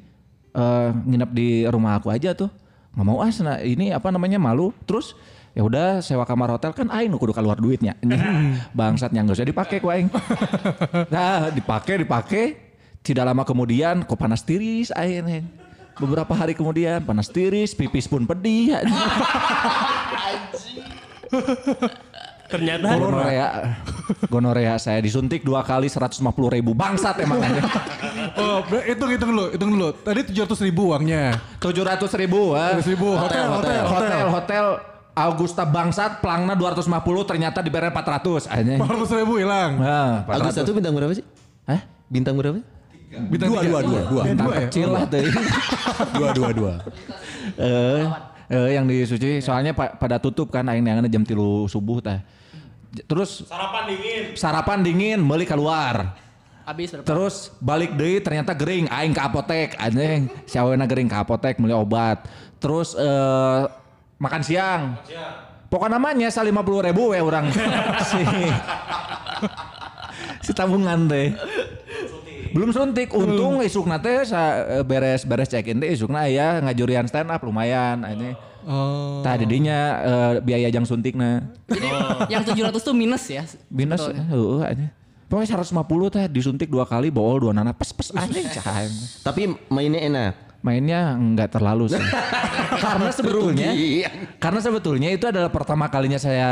Eh 0.56 0.88
nginep 1.04 1.30
di 1.36 1.48
rumah 1.68 2.00
aku 2.00 2.08
aja 2.08 2.32
tuh. 2.32 2.48
Nggak 2.96 3.04
mau 3.04 3.20
ah 3.20 3.28
sena- 3.28 3.60
ini 3.60 3.92
apa 3.92 4.08
namanya 4.08 4.40
malu. 4.40 4.72
Terus 4.88 5.12
ya 5.52 5.60
udah 5.60 6.00
sewa 6.00 6.24
kamar 6.24 6.56
hotel 6.56 6.72
kan 6.72 6.88
aing 6.88 7.12
kudu 7.20 7.36
keluar 7.36 7.60
duitnya. 7.60 7.92
Bangsatnya 8.72 9.20
nggak 9.20 9.36
usah 9.36 9.44
dipakai 9.44 9.76
ku 9.84 9.92
aing. 9.92 10.08
Nah 11.12 11.52
dipakai 11.52 12.00
dipakai. 12.00 12.44
Tidak 13.04 13.22
lama 13.22 13.44
kemudian 13.44 14.08
kok 14.08 14.16
panas 14.16 14.40
tiris 14.40 14.88
aing. 14.96 15.44
Beberapa 15.96 16.32
hari 16.32 16.52
kemudian 16.52 17.04
panas 17.04 17.28
tiris, 17.28 17.76
pipis 17.76 18.08
pun 18.08 18.24
pedih. 18.24 18.72
Ternyata 22.46 22.94
Gonorea, 22.94 23.46
gonorea 24.32 24.74
saya 24.78 25.02
disuntik 25.02 25.42
dua 25.42 25.66
kali 25.66 25.90
150 25.90 26.22
ribu 26.30 26.72
bangsat 26.72 27.18
emang 27.22 27.42
aja. 27.42 27.62
Oh, 28.36 28.60
hitung 28.84 29.08
hitung 29.08 29.30
dulu, 29.32 29.44
hitung 29.48 29.70
dulu. 29.72 29.88
Tadi 29.96 30.20
700 30.28 30.66
ribu 30.68 30.92
uangnya. 30.92 31.40
700 31.56 32.04
ribu, 32.20 32.52
ah. 32.52 32.76
700 32.76 32.92
ribu, 32.92 33.08
hotel, 33.16 33.44
hotel, 33.48 33.80
hotel. 33.80 33.86
hotel, 33.88 34.24
hotel, 34.28 34.64
Augusta 35.16 35.64
bangsat, 35.64 36.20
pelangna 36.20 36.52
250, 36.52 36.92
ternyata 37.24 37.64
dibayar 37.64 37.88
400 37.88 38.44
aja. 38.52 38.76
400 38.76 39.20
ribu 39.24 39.40
hilang. 39.40 39.80
Nah, 39.80 40.28
400. 40.28 40.52
satu 40.60 40.76
bintang 40.76 40.92
berapa 40.92 41.16
sih? 41.16 41.24
Hah? 41.64 41.80
Bintang 42.12 42.36
berapa? 42.36 42.60
Bintang 43.32 43.48
dua, 43.48 43.60
dua, 43.64 43.80
dua, 43.80 44.00
dua. 44.04 44.22
Bintang 44.28 44.46
dua 44.50 44.54
ya? 44.54 44.60
kecil 44.68 44.88
lah 44.92 45.02
tuh. 45.08 45.24
Dua 46.20 46.28
dua 46.36 46.50
dua. 46.52 46.72
Eh, 47.56 48.02
eh, 48.52 48.68
yang 48.76 48.84
di 48.84 49.08
Suci, 49.08 49.40
soalnya 49.40 49.72
pa- 49.72 49.96
pada 49.96 50.20
tutup 50.20 50.52
kan, 50.52 50.66
aing 50.68 50.84
neangan 50.84 51.08
jam 51.08 51.24
tilu 51.24 51.64
subuh 51.64 52.04
teh. 52.04 52.20
Terus 53.04 53.44
sarapan 53.44 53.82
dingin. 53.92 54.22
Sarapan 54.32 54.78
dingin, 54.80 55.18
beli 55.20 55.44
keluar. 55.44 56.16
Habis 56.66 56.96
berapa? 56.96 57.06
Terus 57.06 57.34
balik 57.60 57.94
deh 57.94 58.18
ternyata 58.24 58.56
gering, 58.56 58.88
aing 58.88 59.12
ke 59.12 59.22
apotek, 59.22 59.76
anjing. 59.76 60.32
Si 60.48 60.56
awena 60.56 60.88
gering 60.88 61.06
ke 61.06 61.14
apotek 61.14 61.60
beli 61.60 61.76
obat. 61.76 62.24
Terus 62.56 62.96
eh 62.96 63.62
makan 64.16 64.42
siang. 64.42 64.82
Pokoknya 65.66 65.98
namanya 65.98 66.28
sa 66.30 66.46
50 66.46 66.88
ribu 66.90 67.12
ya 67.12 67.22
orang. 67.26 67.50
si, 68.10 68.22
si 70.46 70.50
tabungan 70.54 71.10
teh. 71.10 71.34
Belum 72.54 72.70
suntik, 72.72 73.12
untung 73.12 73.60
isuk 73.60 73.84
nate 73.84 74.24
sa 74.24 74.64
eh, 74.80 74.84
beres-beres 74.86 75.50
check 75.50 75.66
in 75.68 75.82
teh 75.82 75.92
isukna 75.92 76.30
ya 76.30 76.62
ngajurian 76.62 77.04
stand 77.10 77.28
up 77.28 77.42
lumayan 77.42 78.06
ini. 78.06 78.32
Oh. 78.66 79.22
Tah 79.22 79.38
didinya 79.38 79.78
eh, 80.02 80.32
biaya 80.42 80.66
jang 80.74 80.82
suntikna. 80.82 81.46
Jadi 81.70 81.86
yang 82.26 82.42
700 82.42 82.74
tuh 82.82 82.94
minus 82.98 83.24
ya. 83.30 83.46
Binus 83.70 84.02
heeh 84.10 84.60
aja. 84.66 84.86
Pokoknya 85.26 85.58
150 85.58 86.14
teh 86.14 86.24
disuntik 86.30 86.68
dua 86.70 86.86
kali 86.86 87.10
bol 87.10 87.38
dua 87.42 87.50
nana 87.54 87.74
pes 87.74 87.90
pes 87.90 88.10
cahaya. 88.10 88.90
Tapi 89.22 89.54
mainnya 89.70 90.00
enak. 90.06 90.34
Mainnya 90.62 91.14
enggak 91.14 91.54
terlalu 91.54 91.94
sih. 91.94 92.02
karena 92.84 93.10
sebetulnya 93.14 93.70
karena 94.42 94.60
sebetulnya 94.62 95.08
itu 95.14 95.30
adalah 95.30 95.50
pertama 95.50 95.86
kalinya 95.86 96.18
saya 96.18 96.50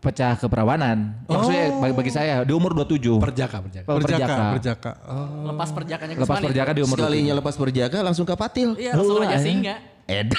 pecah 0.00 0.32
keperawanan. 0.40 1.12
Maksudnya 1.28 1.64
bagi, 1.76 1.94
bagi 1.96 2.12
saya 2.12 2.40
di 2.40 2.52
umur 2.56 2.72
27. 2.72 3.20
Perjaka 3.20 3.56
perjaka. 3.60 3.86
Oh, 3.88 3.96
Perjaka, 4.00 4.44
perjaka. 4.56 4.90
Oh. 5.04 5.52
Lepas 5.52 5.68
perjakanya 5.76 6.14
Lepas 6.16 6.28
Gusman 6.40 6.48
perjaka 6.48 6.70
di 6.72 6.80
umur 6.80 6.96
Sekalinya 6.96 7.34
lepas 7.36 7.54
berjaga 7.60 7.98
langsung 8.00 8.24
ke 8.24 8.32
patil. 8.32 8.68
Iya, 8.80 8.96
langsung 8.96 9.20
aja 9.20 9.36
aja. 9.36 9.76
Edan. 10.10 10.34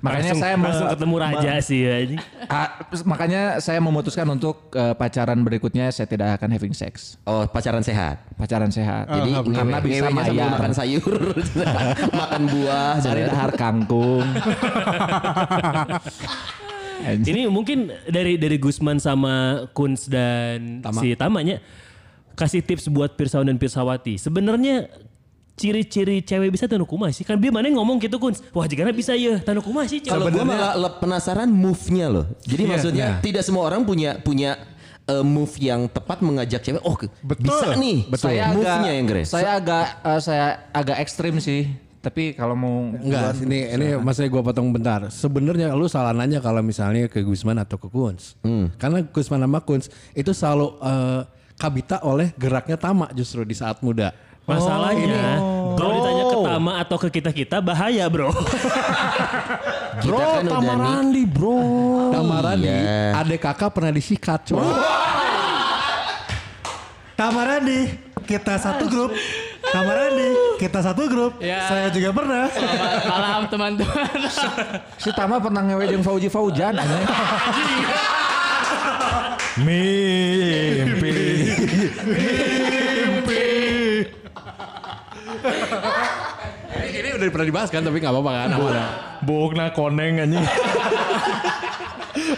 Makanya 0.00 0.32
langsung, 0.32 0.40
saya 0.40 0.54
langsung 0.56 0.88
ketemu 0.96 1.14
raja 1.20 1.52
sih 1.60 1.80
anjing. 1.84 2.20
Ah, 2.48 2.68
makanya 3.04 3.42
saya 3.60 3.84
memutuskan 3.84 4.24
untuk 4.32 4.72
eh, 4.72 4.96
pacaran 4.96 5.36
berikutnya 5.44 5.92
saya 5.92 6.08
tidak 6.08 6.40
akan 6.40 6.48
having 6.56 6.72
sex. 6.72 7.20
Oh 7.28 7.44
pacaran 7.44 7.84
sehat. 7.84 8.24
Pacaran 8.40 8.72
sehat. 8.72 9.12
Jadi 9.12 9.30
karena 9.52 9.78
bisa 9.84 10.08
mayar. 10.08 10.56
makan 10.56 10.72
sayur, 10.72 11.20
makan 12.24 12.42
buah. 12.48 12.96
Cari 13.04 13.20
dahar 13.28 13.52
kangkung. 13.52 14.24
Ini 17.00 17.48
mungkin 17.48 17.88
dari 18.08 18.36
dari 18.36 18.60
Gusman 18.60 19.00
sama 19.00 19.64
Kunz 19.72 20.08
dan 20.08 20.84
si 21.00 21.16
Tamanya 21.16 21.60
kasih 22.36 22.64
tips 22.64 22.88
buat 22.88 23.16
Pirsawan 23.16 23.48
dan 23.48 23.60
Pirsawati. 23.60 24.16
Sebenarnya 24.16 24.88
ciri-ciri 25.60 26.24
cewek 26.24 26.48
bisa 26.48 26.64
tanu 26.64 26.88
kumaha 26.88 27.12
sih? 27.12 27.20
Kan 27.20 27.36
dia 27.36 27.52
mana 27.52 27.68
ngomong 27.68 28.00
gitu 28.00 28.16
Kunz. 28.16 28.40
Wah, 28.56 28.64
jika 28.64 28.88
bisa 28.88 29.12
ya 29.12 29.36
tanu 29.44 29.60
kumaha 29.60 29.84
sih. 29.84 30.00
Kalau 30.00 30.32
gue 30.32 30.40
malah 30.40 30.72
le- 30.72 30.96
penasaran 30.96 31.52
move-nya 31.52 32.08
loh. 32.08 32.24
Jadi 32.48 32.64
maksudnya 32.64 33.20
tidak 33.20 33.44
semua 33.44 33.68
orang 33.68 33.84
punya 33.84 34.16
punya 34.16 34.56
eh, 35.04 35.20
move 35.20 35.52
yang 35.60 35.84
tepat 35.86 36.24
mengajak 36.24 36.64
cewek. 36.64 36.80
Oh 36.80 36.96
ke- 36.96 37.12
bisa 37.36 37.76
nih. 37.76 38.08
Saya 38.16 38.56
Move-nya 38.56 38.92
yang 38.96 39.04
Grace. 39.04 39.28
Saya 39.28 39.60
agak 39.60 39.84
eh, 40.00 40.20
saya 40.24 40.46
agak 40.72 40.96
ekstrim 40.96 41.36
sih. 41.36 41.68
Tapi 42.00 42.32
kalau 42.32 42.56
mau 42.56 42.96
Enggak, 42.96 43.44
ini 43.44 43.76
ini 43.76 43.86
maksudnya 44.00 44.32
gue 44.32 44.40
potong 44.40 44.72
bentar. 44.72 45.12
Sebenarnya 45.12 45.76
lu 45.76 45.84
salah 45.84 46.16
nanya 46.16 46.40
kalau 46.40 46.64
misalnya 46.64 47.12
ke 47.12 47.20
Gusman 47.20 47.60
atau 47.60 47.76
ke 47.76 47.92
Kunz. 47.92 48.40
Karena 48.80 49.04
Gusman 49.04 49.44
sama 49.44 49.60
Kunz 49.60 49.92
itu 50.16 50.32
selalu 50.32 50.80
eh, 50.80 51.20
kabita 51.60 52.00
oleh 52.00 52.32
geraknya 52.40 52.80
Tama 52.80 53.12
justru 53.12 53.44
di 53.44 53.52
saat 53.52 53.84
muda. 53.84 54.16
Masalahnya, 54.50 55.38
kalau 55.78 55.90
ditanya 55.94 56.24
ke 56.26 56.36
Tama 56.40 56.72
atau 56.82 56.96
ke 56.98 57.08
kita-kita 57.08 57.56
bahaya, 57.62 58.04
Bro. 58.10 58.34
Kita 60.00 60.16
kan 60.16 60.48
udah 60.48 61.04
nih. 61.04 61.28
bro. 61.28 61.60
Tamarandi, 62.10 62.72
Iya. 62.72 63.20
adek 63.20 63.38
kakak 63.38 63.70
pernah 63.70 63.92
disikat 63.92 64.40
coy. 64.48 64.64
Tamarandi, 67.14 67.80
kita 68.24 68.56
satu 68.56 68.88
grup. 68.88 69.12
Tamarandi, 69.60 70.56
kita 70.56 70.80
satu 70.80 71.04
grup. 71.04 71.36
Ya. 71.36 71.68
Saya 71.68 71.92
juga 71.92 72.16
pernah. 72.16 72.48
Selamat 72.48 73.04
malam 73.04 73.42
teman-teman. 73.46 74.08
si 74.96 75.12
Tama 75.12 75.36
pernah 75.36 75.62
ngewe 75.62 75.84
jeung 75.86 76.00
Fauji 76.00 76.32
Faujan 76.32 76.74
anjing. 76.74 77.06
udah 87.20 87.34
pernah 87.34 87.48
dibahas 87.48 87.68
kan 87.68 87.84
tapi 87.84 88.00
nggak 88.00 88.14
apa-apa 88.14 88.32
kan. 88.32 88.48
Aman. 88.56 88.74
Bogna 89.20 89.66
koneng 89.76 90.24
anjing. 90.24 90.46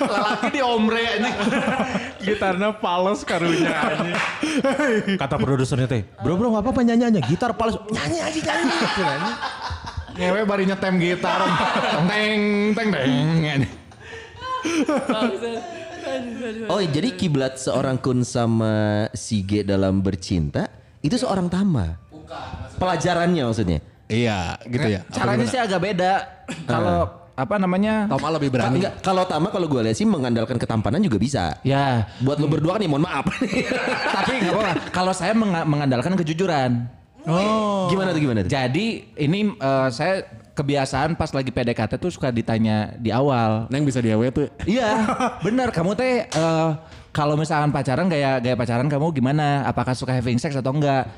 Lelaki 0.03 0.49
di 0.53 0.61
omre 0.61 1.03
anjing. 1.07 1.37
Gitarnya 2.23 2.75
pales 2.77 3.23
karunya 3.23 3.71
anjing. 3.71 4.15
Kata 5.17 5.39
produsernya 5.39 5.87
teh, 5.87 6.03
bro 6.21 6.35
bro 6.35 6.51
nggak 6.53 6.65
apa-apa 6.67 6.81
nyanyi 6.83 7.05
aja. 7.09 7.21
Gitar 7.23 7.55
pales. 7.55 7.79
Nyanyi 7.89 8.19
aja 8.21 8.41
nyanyi. 8.99 9.33
Ngewe 10.13 10.41
bari 10.45 10.65
nyetem 10.69 11.01
gitar. 11.01 11.41
Teng 12.11 12.75
teng 12.77 12.89
teng 12.93 13.47
anjing. 13.47 13.73
Oh 16.67 16.83
jadi 16.83 17.15
kiblat 17.15 17.59
seorang 17.59 17.99
Kun 17.99 18.23
sama 18.27 19.07
Sige 19.15 19.63
dalam 19.63 20.03
bercinta 20.03 20.67
itu 21.03 21.15
seorang 21.19 21.47
Tama. 21.51 21.99
Pelajarannya 22.79 23.43
maksudnya. 23.47 23.81
Iya, 24.09 24.59
gitu 24.67 24.89
ya. 24.89 25.01
Caranya 25.09 25.47
sih 25.47 25.61
agak 25.61 25.81
beda. 25.81 26.13
Kalau 26.67 27.23
apa 27.33 27.55
namanya? 27.57 28.07
Tama 28.13 28.29
lebih 28.37 28.53
berani. 28.53 28.77
Enggak, 28.79 29.01
kalau 29.01 29.25
Tama 29.25 29.49
kalau 29.49 29.67
gue 29.67 29.81
lihat 29.89 29.97
sih 29.97 30.05
mengandalkan 30.05 30.61
ketampanan 30.61 31.01
juga 31.01 31.17
bisa. 31.17 31.57
Ya, 31.65 32.07
Buat 32.21 32.39
lo 32.39 32.47
berdua 32.47 32.77
kan 32.77 32.85
ya 32.85 32.91
mohon 32.93 33.09
maaf. 33.09 33.25
tapi 34.21 34.33
nggak 34.45 34.53
apa-apa. 34.53 34.73
Kalau 34.93 35.13
saya 35.17 35.33
menga- 35.33 35.65
mengandalkan 35.65 36.13
kejujuran. 36.15 36.87
Gimana 37.89 38.11
tuh 38.11 38.21
gimana 38.21 38.39
tuh? 38.45 38.51
Jadi 38.51 39.15
ini 39.17 39.55
eh, 39.55 39.89
saya 39.95 40.27
kebiasaan 40.53 41.17
pas 41.17 41.33
lagi 41.33 41.49
PDKT 41.49 41.97
tuh 41.97 42.11
suka 42.13 42.29
ditanya 42.29 42.93
di 43.01 43.09
awal. 43.09 43.71
Neng 43.73 43.87
bisa 43.89 44.03
diawe 44.05 44.27
tuh. 44.29 44.51
Iya, 44.69 45.07
bener. 45.41 45.73
Kamu 45.73 45.97
teh 45.97 46.27
eh, 46.29 46.71
kalau 47.15 47.39
misalkan 47.39 47.73
pacaran 47.73 48.11
gaya 48.13 48.43
gaya 48.43 48.59
pacaran 48.59 48.91
kamu 48.91 49.15
gimana? 49.15 49.65
Apakah 49.65 49.97
suka 49.97 50.13
having 50.13 50.37
sex 50.37 50.53
atau 50.53 50.75
enggak? 50.75 51.09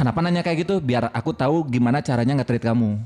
Kenapa 0.00 0.24
nanya 0.24 0.40
kayak 0.40 0.64
gitu? 0.64 0.80
Biar 0.80 1.12
aku 1.12 1.36
tahu 1.36 1.68
gimana 1.68 2.00
caranya 2.00 2.40
nge-treat 2.40 2.64
kamu. 2.64 2.96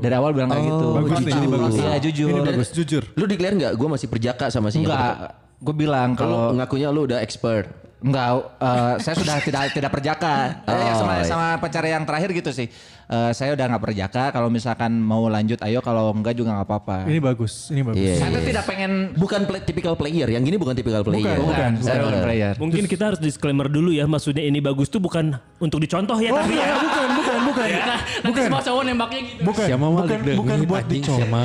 Dari 0.00 0.14
awal 0.16 0.32
bilang 0.32 0.48
kayak 0.48 0.64
gitu. 0.66 0.86
bagus 0.96 1.18
nih, 1.20 1.34
ini 1.36 1.48
bagus. 1.52 1.72
Iya 1.76 1.92
jujur. 2.00 2.28
Ini 2.32 2.40
bagus, 2.42 2.68
jujur. 2.72 3.02
Lu 3.12 3.24
declare 3.28 3.54
nggak? 3.60 3.72
Gue 3.76 3.88
masih 3.92 4.08
perjaka 4.08 4.48
sama 4.48 4.72
si 4.72 4.80
Enggak. 4.80 5.36
Gue 5.60 5.74
bilang 5.76 6.16
Kalau 6.16 6.56
ngakunya 6.56 6.88
lu 6.88 7.04
udah 7.04 7.20
expert. 7.20 7.68
Enggak, 8.00 8.56
eh, 8.56 8.94
saya 9.04 9.14
sudah 9.20 9.36
tidak 9.44 9.76
tidak 9.76 9.92
perjaka. 9.92 10.64
Eh, 10.64 10.72
Oh, 10.96 10.96
sama 11.04 11.12
iya. 11.20 11.24
sama 11.28 11.46
pacar 11.60 11.84
yang 11.84 12.08
terakhir 12.08 12.32
gitu 12.32 12.50
sih. 12.56 12.72
Eh, 13.10 13.32
saya 13.34 13.58
udah 13.58 13.66
nggak 13.74 13.82
perjaka. 13.82 14.24
Kalau 14.30 14.46
misalkan 14.46 14.94
mau 14.94 15.26
lanjut, 15.26 15.58
ayo. 15.66 15.82
Kalau 15.82 16.14
enggak 16.14 16.38
juga 16.38 16.54
nggak 16.54 16.66
apa-apa. 16.70 17.10
Ini 17.10 17.18
bagus, 17.18 17.66
ini 17.74 17.82
bagus. 17.82 17.98
Iya. 17.98 18.14
Saya 18.22 18.30
tuh 18.38 18.42
tidak 18.46 18.64
pengen. 18.70 18.90
Bukan 19.18 19.40
play, 19.50 19.60
typical 19.66 19.98
player, 19.98 20.30
yang 20.30 20.46
gini 20.46 20.54
bukan 20.54 20.78
typical 20.78 21.02
player. 21.02 21.34
Bukan, 21.42 21.82
saya 21.82 22.06
bukan 22.06 22.22
player. 22.22 22.54
Mungkin 22.54 22.86
kita 22.86 23.10
harus 23.10 23.18
disclaimer 23.18 23.66
dulu 23.66 23.90
ya, 23.90 24.06
maksudnya 24.06 24.46
ini 24.46 24.62
bagus 24.62 24.86
tuh 24.86 25.02
bukan 25.02 25.34
untuk 25.58 25.82
dicontoh 25.82 26.14
ya, 26.22 26.30
tapi 26.30 26.54
ya. 26.54 26.78
bukan, 26.78 26.86
bukan, 26.86 27.08
bukan. 27.18 27.38
bukan. 27.50 27.68
Nah, 27.90 27.98
nanti 27.98 28.28
Bukan. 28.30 28.42
semua 28.46 28.62
cowok 28.62 28.82
nembaknya 28.86 29.20
gitu. 29.26 29.42
Bukan, 29.42 29.66
Siapa 29.66 29.86
bukan, 29.90 30.18
bukan 30.38 30.58
buat 30.70 30.84
dicontoh. 30.86 31.42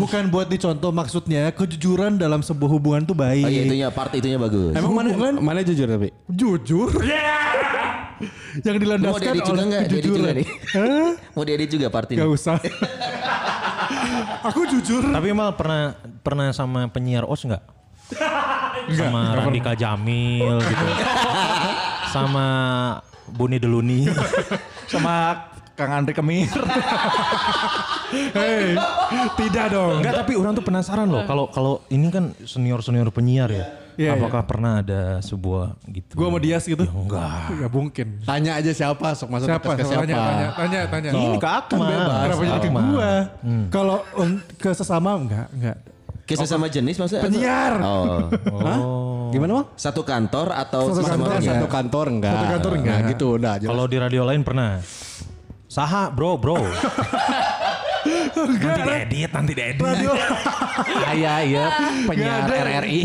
Bukan 0.00 0.22
buat 0.32 0.48
dicontoh 0.48 0.90
maksudnya 0.96 1.42
kejujuran 1.52 2.16
dalam 2.16 2.40
sebuah 2.40 2.70
hubungan 2.72 3.04
tuh 3.04 3.12
baik. 3.12 3.44
Oh 3.44 3.52
iya 3.52 3.62
itunya 3.68 3.88
part 3.92 4.16
itunya 4.16 4.40
bagus. 4.40 4.72
Emang 4.72 4.96
mana 4.96 5.12
mana 5.44 5.60
jujur 5.60 5.84
tapi? 5.84 6.08
Jujur. 6.32 6.88
Yang 8.66 8.74
mau 8.74 8.82
dilandaskan 8.82 9.32
juga 9.34 9.50
oleh 9.52 9.64
nggak? 9.66 9.82
Diedit 9.86 10.02
juga 10.04 10.18
kejujuran. 10.18 10.34
nih. 10.36 10.46
Hah? 10.76 11.10
Mau 11.34 11.42
diedit 11.46 11.68
juga 11.70 11.86
part 11.88 12.08
ini. 12.12 12.18
Gak 12.20 12.30
usah. 12.30 12.56
Aku 14.50 14.60
jujur. 14.66 15.02
Tapi 15.06 15.28
mal 15.34 15.54
pernah 15.54 15.94
pernah 16.22 16.48
sama 16.50 16.86
penyiar 16.90 17.26
OS 17.26 17.46
nggak? 17.46 17.64
sama 18.92 19.32
Randika 19.38 19.72
Jamil 19.72 20.60
gitu. 20.60 20.86
sama 22.12 22.46
Buni 23.32 23.56
Deluni. 23.56 24.04
Sama 24.84 25.48
Kang 25.72 26.04
Andri 26.04 26.12
Kemir. 26.12 26.52
Hei, 28.36 28.76
tidak 29.40 29.72
dong. 29.72 30.04
Enggak 30.04 30.20
tapi 30.20 30.36
orang 30.36 30.52
tuh 30.52 30.64
penasaran 30.66 31.08
loh 31.08 31.24
kalau 31.24 31.48
kalau 31.48 31.80
ini 31.88 32.12
kan 32.12 32.36
senior-senior 32.44 33.08
penyiar 33.08 33.48
ya. 33.48 33.81
Iya, 33.94 34.16
Apakah 34.16 34.42
pernah 34.48 34.80
ada 34.80 35.20
sebuah 35.20 35.76
gitu? 35.88 36.12
Gua 36.16 36.28
mau 36.32 36.40
Dias 36.40 36.64
gitu. 36.64 36.84
Ya, 36.84 36.92
enggak. 36.92 37.28
Gak 37.60 37.70
mungkin. 37.72 38.06
Tanya 38.24 38.52
aja 38.56 38.70
siapa, 38.72 39.12
sok 39.12 39.28
masuk 39.28 39.46
Siapa? 39.48 39.70
ke 39.76 39.84
siapa. 39.84 40.02
Tanya, 40.02 40.16
tanya, 40.16 40.48
tanya, 40.56 40.80
tanya. 40.88 41.10
Ini 41.12 41.36
ke 41.36 41.48
Akma. 41.48 41.86
Kenapa 42.24 42.42
jadi 42.42 42.60
ke 42.60 42.70
gua? 42.70 43.12
Kalau 43.68 43.96
un- 44.16 44.42
ke 44.56 44.70
sesama 44.72 45.10
enggak, 45.16 45.48
enggak. 45.52 45.76
Kisah 46.22 46.46
sama 46.46 46.70
jenis 46.70 46.96
maksudnya? 46.96 47.22
Penyiar. 47.26 47.74
Oh. 47.82 49.28
Gimana 49.34 49.60
bang? 49.60 49.66
Satu 49.74 50.06
kantor 50.06 50.54
atau 50.54 50.92
Satu 50.92 51.02
sama 51.04 51.24
kantor? 51.28 51.40
Satu 51.42 51.66
kantor 51.66 52.06
enggak. 52.08 52.32
Satu 52.32 52.46
kantor 52.48 52.72
enggak. 52.78 52.96
Nah 52.96 53.10
gitu 53.10 53.26
udah. 53.36 53.52
Kalau 53.60 53.84
di 53.90 53.96
radio 53.98 54.22
lain 54.24 54.40
pernah. 54.46 54.78
Saha 55.66 56.12
bro 56.12 56.36
bro. 56.36 56.56
nanti 58.48 58.82
diedit, 58.82 59.30
nanti 59.30 59.52
diedit. 59.52 59.82
Radio. 59.82 60.12
Iya, 61.12 61.34
iya, 61.44 61.64
penyiar. 62.08 62.48
RRI. 62.48 63.02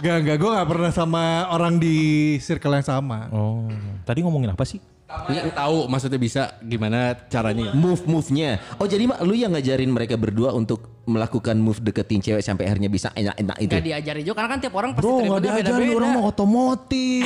Enggak, 0.00 0.16
enggak. 0.20 0.36
Gue 0.36 0.50
gak 0.52 0.68
pernah 0.68 0.90
sama 0.92 1.24
orang 1.48 1.80
di 1.80 1.96
circle 2.40 2.76
yang 2.76 2.86
sama. 2.86 3.32
Oh, 3.32 3.68
tadi 4.04 4.20
ngomongin 4.20 4.52
apa 4.52 4.64
sih? 4.68 4.80
Ini 5.04 5.52
tahu 5.52 5.84
maksudnya 5.84 6.16
bisa 6.16 6.42
gimana 6.64 7.12
caranya. 7.28 7.76
Move-move-nya. 7.76 8.56
Oh 8.80 8.88
jadi 8.88 9.04
mak 9.04 9.20
lu 9.20 9.36
yang 9.36 9.52
ngajarin 9.52 9.92
mereka 9.92 10.16
berdua 10.16 10.56
untuk 10.56 11.04
melakukan 11.04 11.60
move 11.60 11.76
deketin 11.84 12.24
cewek 12.24 12.40
sampai 12.40 12.64
akhirnya 12.64 12.88
bisa 12.88 13.12
enak-enak 13.12 13.56
itu. 13.60 13.72
Gak 13.76 13.84
diajari 13.84 14.20
juga 14.24 14.36
karena 14.40 14.50
kan 14.56 14.60
tiap 14.64 14.74
orang 14.74 14.90
pasti 14.96 15.04
Bro, 15.04 15.12
nggak 15.12 15.20
treatmentnya 15.28 15.52
diajarin 15.60 15.76
beda-beda. 15.84 15.98
orang 16.00 16.10
mau 16.16 16.24
otomotif. 16.32 17.24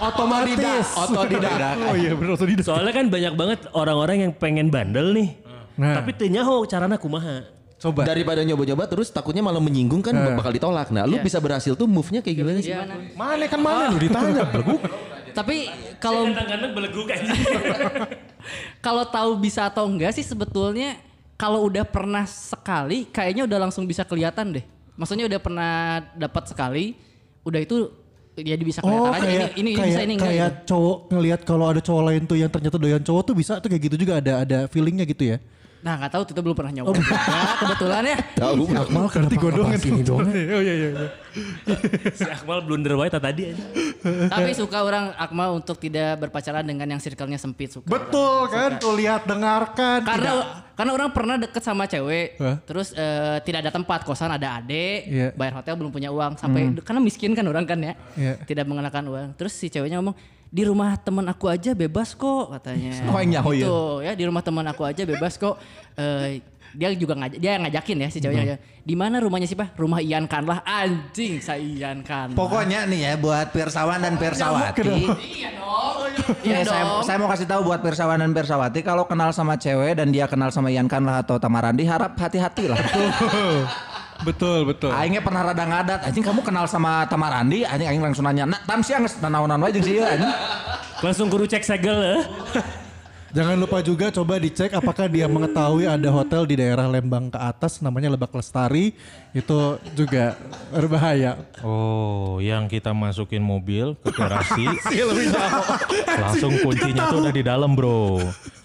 Otomatis. 0.00 0.86
Otodidak. 0.96 1.58
Oh 1.90 1.94
iya 1.98 2.12
bener 2.14 2.30
otodidak. 2.38 2.64
Soalnya 2.64 2.92
kan 2.94 3.06
banyak 3.10 3.34
banget 3.34 3.58
orang-orang 3.74 4.16
yang 4.30 4.32
pengen 4.32 4.70
bandel 4.70 5.10
nih. 5.10 5.28
Nah. 5.76 5.98
Tapi 5.98 6.14
teu 6.14 6.30
nyaho 6.30 6.62
carana 6.70 6.94
kumaha. 6.94 7.42
Coba. 7.80 8.04
Daripada 8.06 8.44
nyoba-nyoba 8.46 8.84
terus 8.86 9.08
takutnya 9.10 9.40
malah 9.42 9.58
menyinggung 9.58 10.04
kan 10.04 10.12
bakal 10.38 10.52
ditolak. 10.54 10.94
Nah 10.94 11.08
lu 11.10 11.18
bisa 11.18 11.42
berhasil 11.42 11.74
tuh 11.74 11.90
move-nya 11.90 12.22
kayak 12.22 12.36
gimana 12.38 12.58
sih? 12.62 12.70
Gimana? 12.70 12.94
Mana 13.18 13.44
kan 13.50 13.60
mana 13.60 13.90
lu 13.90 13.98
ditanya. 13.98 14.44
Tapi 15.32 15.56
kalau 16.02 16.28
Kadang-kadang 16.28 16.70
beleguk 16.76 17.06
aja. 17.10 17.24
kalau 18.86 19.04
tahu 19.08 19.30
bisa 19.38 19.68
atau 19.68 19.86
enggak 19.86 20.14
sih 20.16 20.24
sebetulnya 20.24 20.98
kalau 21.40 21.64
udah 21.64 21.88
pernah 21.88 22.28
sekali 22.28 23.08
kayaknya 23.08 23.48
udah 23.48 23.58
langsung 23.68 23.88
bisa 23.88 24.04
kelihatan 24.04 24.60
deh. 24.60 24.64
Maksudnya 24.98 25.24
udah 25.24 25.40
pernah 25.40 26.04
dapat 26.12 26.44
sekali, 26.52 26.92
udah 27.40 27.60
itu 27.64 27.88
jadi 28.36 28.62
bisa 28.62 28.80
kelihatan 28.80 29.10
Oh 29.10 29.16
aja 29.16 29.24
kayak 29.24 29.36
ini 29.36 29.44
ini, 29.44 29.50
ini 29.60 29.70
kayak, 29.76 29.88
bisa 29.88 30.00
ini 30.00 30.14
enggak. 30.16 30.28
kayak 30.28 30.50
gitu. 30.52 30.66
cowok 30.72 30.96
ngelihat 31.12 31.40
kalau 31.44 31.66
ada 31.68 31.80
cowok 31.80 32.02
lain 32.08 32.22
tuh 32.24 32.36
yang 32.38 32.50
ternyata 32.52 32.76
doyan 32.80 33.02
cowok 33.02 33.22
tuh 33.26 33.34
bisa 33.36 33.52
tuh 33.60 33.68
kayak 33.68 33.82
gitu 33.90 33.96
juga 34.00 34.12
ada 34.20 34.32
ada 34.44 34.58
feelingnya 34.68 35.04
gitu 35.08 35.36
ya. 35.36 35.36
Nah 35.80 35.96
nggak 35.96 36.12
tahu 36.12 36.22
kita 36.28 36.40
belum 36.44 36.56
pernah 36.56 36.72
nyoba. 36.76 36.92
Ya, 36.92 37.56
kebetulan 37.56 38.02
ya. 38.04 38.16
Tahu. 38.36 38.62
Akmal 38.76 39.04
kenapa 39.08 39.32
gue 39.32 39.50
doang 39.56 39.72
ini 39.72 40.02
dong. 40.04 40.20
Oh 40.28 40.60
iya 40.60 40.74
iya. 40.76 40.88
iya. 40.92 41.08
si 42.12 42.28
Akmal 42.28 42.60
blunder 42.68 43.00
wae 43.00 43.08
tadi 43.08 43.54
aja. 43.54 43.64
Tapi 44.28 44.50
suka 44.52 44.84
orang 44.84 45.16
Akmal 45.16 45.56
untuk 45.56 45.80
tidak 45.80 46.20
berpacaran 46.20 46.64
dengan 46.68 46.84
yang 46.84 47.00
circle-nya 47.00 47.40
sempit 47.40 47.72
suka. 47.72 47.88
Betul 47.88 48.52
kan 48.52 48.76
tuh 48.76 48.92
lihat 48.96 49.24
dengarkan. 49.24 50.04
Karena 50.04 50.32
tidak. 50.36 50.46
karena 50.76 50.90
orang 50.96 51.10
pernah 51.12 51.36
deket 51.36 51.62
sama 51.64 51.84
cewek, 51.84 52.40
Hah? 52.40 52.56
terus 52.64 52.92
eh, 52.92 53.36
tidak 53.44 53.68
ada 53.68 53.72
tempat 53.72 54.00
kosan 54.04 54.32
ada 54.32 54.60
ade, 54.60 55.04
Iya. 55.08 55.28
bayar 55.36 55.60
hotel 55.60 55.76
belum 55.76 55.92
punya 55.92 56.08
uang 56.08 56.40
sampai 56.40 56.72
karena 56.80 57.00
miskin 57.00 57.32
kan 57.36 57.44
orang 57.44 57.68
kan 57.68 57.76
ya, 57.80 57.92
Iya. 58.16 58.34
tidak 58.44 58.64
mengenakan 58.64 59.04
uang. 59.12 59.28
Terus 59.36 59.52
si 59.52 59.68
ceweknya 59.68 60.00
ngomong 60.00 60.16
di 60.50 60.62
rumah 60.66 60.98
teman 60.98 61.22
aku 61.30 61.46
aja 61.46 61.70
bebas 61.78 62.18
kok 62.18 62.58
katanya. 62.58 62.92
Oh, 63.10 63.18
yang 63.22 63.38
nyaho 63.38 63.50
ya? 63.54 63.58
Gitu, 63.62 63.80
ya 64.02 64.12
di 64.18 64.24
rumah 64.26 64.42
teman 64.42 64.66
aku 64.66 64.82
aja 64.82 65.02
bebas 65.06 65.38
kok. 65.38 65.56
Eh, 65.94 66.42
dia 66.70 66.94
juga 66.94 67.18
ngajak, 67.18 67.38
dia 67.42 67.50
yang 67.58 67.62
ngajakin 67.66 67.96
ya 67.98 68.08
si 68.10 68.18
ceweknya. 68.22 68.58
Di 68.82 68.94
mana 68.94 69.18
rumahnya 69.18 69.46
sih 69.46 69.58
pak? 69.58 69.74
Rumah 69.74 69.98
Ian 70.02 70.30
Kan 70.30 70.46
lah 70.46 70.62
anjing 70.62 71.42
saya 71.42 71.58
Ian 71.58 72.06
Kan. 72.06 72.34
Pokoknya 72.34 72.86
nih 72.86 73.10
ya 73.10 73.12
buat 73.18 73.50
Pirsawan 73.50 74.02
dan 74.02 74.14
Pirsawati. 74.18 74.82
Iya 74.86 75.50
dong. 75.58 75.98
Iya 76.46 76.62
saya, 76.62 76.84
saya 77.02 77.16
mau 77.18 77.26
kasih 77.26 77.46
tahu 77.48 77.66
buat 77.66 77.82
Pirsawan 77.82 78.22
dan 78.22 78.30
Pirsawati 78.30 78.86
kalau 78.86 79.06
kenal 79.06 79.34
sama 79.34 79.58
cewek 79.58 79.98
dan 79.98 80.14
dia 80.14 80.30
kenal 80.30 80.54
sama 80.54 80.70
Ian 80.70 80.86
Kanlah 80.86 81.26
atau 81.26 81.42
Tamarandi 81.42 81.82
harap 81.86 82.14
hati-hati 82.14 82.70
lah. 82.70 82.78
Betul 84.22 84.68
betul. 84.68 84.92
Aingnya 84.92 85.24
pernah 85.24 85.46
rada 85.46 85.64
ngadat. 85.64 86.00
Anjing 86.08 86.24
kamu 86.24 86.40
kenal 86.44 86.68
sama 86.68 87.08
Tamarandi? 87.08 87.64
Anjing 87.64 87.88
aing 87.88 88.02
langsung 88.04 88.24
nanya. 88.24 88.44
Nah, 88.44 88.60
tam 88.64 88.84
siang 88.84 89.04
geus 89.04 89.16
nanaonan 89.20 89.60
wae 89.60 89.72
jeung 89.72 89.84
si 89.84 89.96
ieu 89.96 90.04
anjing. 90.04 90.32
Langsung 91.00 91.26
kudu 91.32 91.48
cek 91.48 91.64
segel 91.64 91.98
eh. 92.18 92.22
Jangan 93.30 93.54
lupa 93.62 93.78
juga 93.78 94.10
coba 94.10 94.42
dicek 94.42 94.74
apakah 94.74 95.06
dia 95.06 95.30
mengetahui 95.30 95.86
ada 95.86 96.10
hotel 96.10 96.42
di 96.50 96.58
daerah 96.58 96.90
Lembang 96.90 97.30
ke 97.30 97.38
atas 97.38 97.78
namanya 97.78 98.10
Lebak 98.10 98.34
Lestari 98.34 98.90
itu 99.30 99.78
juga 99.94 100.34
berbahaya. 100.74 101.38
Oh, 101.62 102.42
yang 102.42 102.66
kita 102.66 102.90
masukin 102.90 103.38
mobil 103.38 103.94
ke 104.02 104.10
garasi. 104.10 104.66
langsung 106.26 106.58
kuncinya 106.58 107.06
tuh 107.06 107.22
udah 107.22 107.30
di 107.32 107.42
dalam, 107.46 107.78
Bro. 107.78 108.18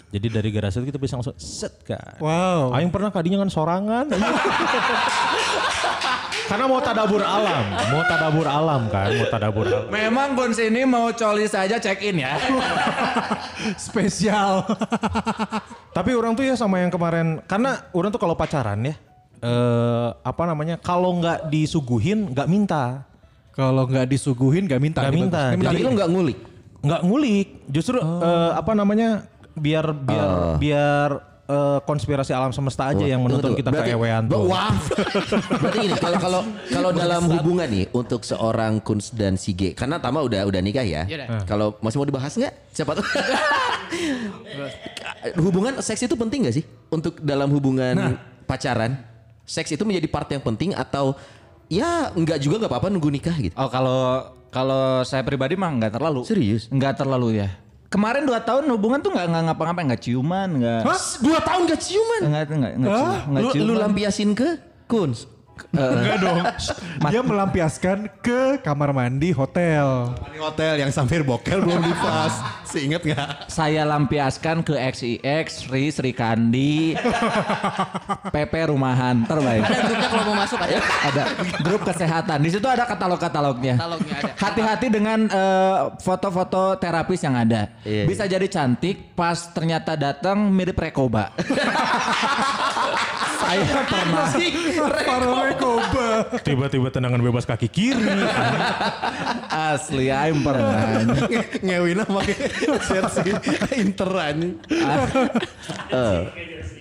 Jadi 0.06 0.26
dari 0.30 0.48
garasi 0.54 0.78
itu 0.80 0.94
kita 0.94 1.00
bisa 1.02 1.18
langsung 1.18 1.34
set 1.34 1.82
kan. 1.82 2.16
Wow. 2.22 2.70
Aing 2.72 2.94
pernah 2.94 3.10
kadinya 3.10 3.42
kan 3.42 3.50
sorangan. 3.50 4.06
Karena 6.46 6.70
mau 6.70 6.78
tadabur 6.78 7.26
alam, 7.26 7.64
mau 7.90 8.02
tadabur 8.06 8.46
alam 8.46 8.86
kan, 8.86 9.10
mau 9.18 9.26
tadabur 9.26 9.66
alam. 9.66 9.90
Memang 9.90 10.38
Guns 10.38 10.62
ini 10.62 10.86
mau 10.86 11.10
coli 11.10 11.50
saja 11.50 11.82
check 11.82 11.98
in 12.06 12.22
ya. 12.22 12.38
Spesial. 13.90 14.62
Tapi 15.90 16.10
orang 16.14 16.38
tuh 16.38 16.46
ya 16.46 16.54
sama 16.54 16.78
yang 16.78 16.94
kemarin, 16.94 17.42
karena 17.50 17.82
orang 17.90 18.14
tuh 18.14 18.22
kalau 18.22 18.38
pacaran 18.38 18.78
ya, 18.78 18.94
eh 19.42 20.08
apa 20.22 20.42
namanya, 20.46 20.78
kalau 20.78 21.18
nggak 21.18 21.50
disuguhin 21.50 22.30
nggak 22.30 22.46
minta, 22.46 23.02
Kalau 23.50 23.88
nggak 23.90 24.06
disuguhin 24.06 24.70
nggak 24.70 24.78
minta. 24.78 25.02
nggak 25.02 25.14
minta. 25.18 25.42
lu 25.74 25.90
nggak 25.98 26.10
ngulik. 26.14 26.38
nggak 26.86 27.02
ngulik, 27.02 27.48
justru 27.66 27.98
eh, 27.98 28.50
apa 28.54 28.70
namanya, 28.78 29.26
biar 29.56 29.96
biar 29.96 30.30
biar 30.60 31.10
eh, 31.48 31.78
konspirasi 31.82 32.36
alam 32.36 32.52
semesta 32.52 32.92
aja 32.92 33.02
yang 33.02 33.24
menuntun 33.24 33.56
Tunggu, 33.56 33.60
kita 33.64 33.70
tunggu. 33.72 33.88
keewean 33.88 34.22
tuh. 34.28 34.44
Wah. 34.52 34.74
Berarti 35.64 35.78
gini, 35.80 35.96
kalau 35.96 36.18
kalau 36.20 36.40
kalau 36.68 36.90
dalam 36.92 37.22
hubungan 37.32 37.68
nih 37.70 37.86
untuk 37.96 38.20
seorang 38.22 38.78
Kunz 38.84 39.16
dan 39.16 39.40
Sige, 39.40 39.72
karena 39.72 39.96
Tama 39.96 40.20
udah 40.20 40.44
udah 40.44 40.60
nikah 40.60 40.84
ya. 40.84 41.08
Iya 41.08 41.16
dah. 41.24 41.28
Kalau 41.48 41.80
masih 41.80 41.96
mau 41.96 42.06
dibahas 42.06 42.36
nggak? 42.36 42.52
Siapa 42.76 42.92
tuh? 43.00 43.06
hubungan 45.42 45.80
seks 45.80 46.04
itu 46.06 46.14
penting 46.14 46.46
gak 46.46 46.54
sih 46.60 46.64
untuk 46.92 47.18
dalam 47.24 47.48
hubungan 47.50 48.14
pacaran? 48.44 49.00
Seks 49.46 49.70
itu 49.72 49.82
menjadi 49.86 50.10
part 50.10 50.28
yang 50.28 50.42
penting 50.42 50.74
atau 50.74 51.14
ya 51.70 52.10
nggak 52.10 52.38
juga 52.42 52.58
nggak 52.62 52.70
apa-apa 52.70 52.90
nunggu 52.90 53.10
nikah 53.14 53.36
gitu? 53.38 53.54
Oh 53.54 53.70
kalau 53.70 54.26
kalau 54.50 55.06
saya 55.06 55.22
pribadi 55.22 55.54
mah 55.54 55.70
nggak 55.70 55.94
terlalu. 55.94 56.26
Serius? 56.26 56.66
Nggak 56.66 57.06
terlalu 57.06 57.46
ya. 57.46 57.48
Kemarin 57.86 58.26
dua 58.26 58.42
tahun 58.42 58.66
hubungan 58.66 58.98
tuh 58.98 59.14
nggak 59.14 59.26
ngapa-ngapain, 59.46 59.86
nggak 59.86 60.02
ciuman, 60.02 60.48
nggak. 60.58 60.82
Dua 61.22 61.38
tahun 61.38 61.70
gak 61.70 61.80
ciuman? 61.80 62.20
Nggak 62.26 62.42
nggak 62.50 62.72
nggak 62.82 62.92
cium- 62.98 63.22
nggak 63.30 63.42
Lu, 63.42 63.48
ciuman. 63.54 63.66
lu 63.70 63.74
lampiasin 63.78 64.30
ke 64.34 64.48
Kunz? 64.86 65.26
Enggak 65.76 66.16
dong. 66.20 66.38
Dia 67.12 67.20
melampiaskan 67.20 67.98
ke 68.20 68.60
kamar 68.60 68.90
mandi 68.92 69.32
hotel. 69.32 70.12
Di 70.32 70.38
hotel 70.40 70.80
yang 70.84 70.90
sampai 70.92 71.20
bokel 71.24 71.60
belum 71.64 71.80
dipas. 71.84 72.32
Seinget 72.64 73.02
nggak? 73.04 73.48
Saya 73.48 73.84
lampiaskan 73.88 74.60
ke 74.64 74.74
XIX, 74.76 75.46
Sri, 75.48 75.84
Sri 75.92 76.12
Kandi, 76.12 76.96
PP 78.34 78.52
Rumahan, 78.68 79.24
terbaik. 79.24 79.64
Ada 79.64 79.80
grupnya 79.84 80.08
kalau 80.08 80.24
mau 80.32 80.36
masuk 80.36 80.58
ada. 80.60 80.76
Ada 80.80 81.22
grup 81.64 81.82
kesehatan. 81.84 82.38
Di 82.44 82.50
situ 82.52 82.66
ada 82.68 82.84
katalog-katalognya. 82.84 83.74
Katalognya 83.80 84.14
ada. 84.20 84.30
Hati-hati 84.36 84.86
dengan 84.92 85.18
eh, 85.28 85.78
foto-foto 86.00 86.76
terapis 86.76 87.20
yang 87.24 87.36
ada. 87.36 87.72
Iya, 87.84 88.04
Bisa 88.04 88.24
jadi 88.28 88.44
cantik, 88.48 89.16
pas 89.16 89.36
ternyata 89.52 89.96
datang 89.96 90.52
mirip 90.52 90.76
Rekoba. 90.76 91.32
Saya 93.46 93.62
pernah. 93.86 94.26
Koba. 95.56 96.06
Tiba-tiba 96.42 96.88
tendangan 96.90 97.20
bebas 97.22 97.46
kaki 97.46 97.68
kiri. 97.70 98.02
Asli 99.48 100.10
aing 100.10 100.42
pernah. 100.42 101.06
Nge- 101.06 101.62
Ngewina 101.62 102.04
pakai 102.04 102.36
jersey 102.82 103.30
Inter 103.78 104.10
anjing. 104.12 104.52
Eh, 105.90 106.20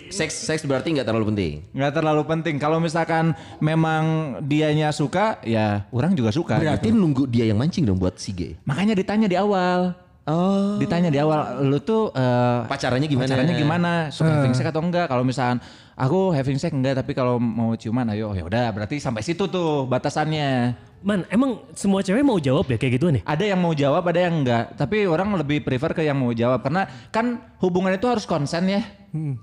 seks 0.10 0.34
seks 0.34 0.62
berarti 0.66 0.96
nggak 0.98 1.08
terlalu 1.08 1.26
penting. 1.34 1.54
Nggak 1.72 1.94
terlalu 2.02 2.22
penting. 2.26 2.56
Kalau 2.58 2.82
misalkan 2.82 3.38
memang 3.62 4.38
dianya 4.44 4.90
suka, 4.90 5.40
ya 5.46 5.86
orang 5.94 6.18
juga 6.18 6.34
suka. 6.34 6.58
Berarti 6.58 6.90
gitu. 6.90 6.98
nunggu 6.98 7.24
dia 7.30 7.46
yang 7.46 7.62
mancing 7.62 7.86
dong 7.86 8.02
buat 8.02 8.18
si 8.18 8.34
G. 8.34 8.58
Makanya 8.66 8.98
ditanya 8.98 9.28
di 9.30 9.38
awal. 9.38 9.94
Oh. 10.26 10.82
Ditanya 10.82 11.14
di 11.14 11.22
awal, 11.22 11.62
lu 11.70 11.78
tuh 11.78 12.10
eh, 12.10 12.66
Pacarannya 12.66 13.06
gimana? 13.06 13.30
Pacarannya 13.30 13.56
gimana? 13.62 13.92
Suka 14.10 14.50
sex 14.50 14.58
atau 14.66 14.82
enggak? 14.82 15.06
Kalau 15.06 15.22
misalkan 15.22 15.62
aku 15.96 16.36
having 16.36 16.60
sex 16.60 16.76
enggak, 16.76 17.00
tapi 17.00 17.16
kalau 17.16 17.40
mau 17.40 17.74
ciuman 17.74 18.12
ayo 18.12 18.36
ya 18.36 18.44
udah 18.44 18.76
berarti 18.76 19.00
sampai 19.00 19.24
situ 19.24 19.48
tuh 19.48 19.88
batasannya. 19.88 20.76
Man, 21.06 21.22
emang 21.30 21.62
semua 21.78 22.02
cewek 22.02 22.26
mau 22.26 22.42
jawab 22.42 22.66
ya 22.66 22.82
kayak 22.82 22.94
gitu 22.98 23.14
nih? 23.14 23.22
Ada 23.30 23.54
yang 23.54 23.62
mau 23.62 23.78
jawab, 23.78 24.10
ada 24.10 24.26
yang 24.26 24.42
enggak. 24.42 24.74
Tapi 24.74 25.06
orang 25.06 25.38
lebih 25.38 25.62
prefer 25.62 25.94
ke 25.94 26.02
yang 26.02 26.18
mau 26.18 26.34
jawab 26.34 26.66
karena 26.66 26.90
kan 27.14 27.38
hubungan 27.62 27.94
itu 27.94 28.10
harus 28.10 28.26
konsen 28.26 28.66
ya. 28.66 28.82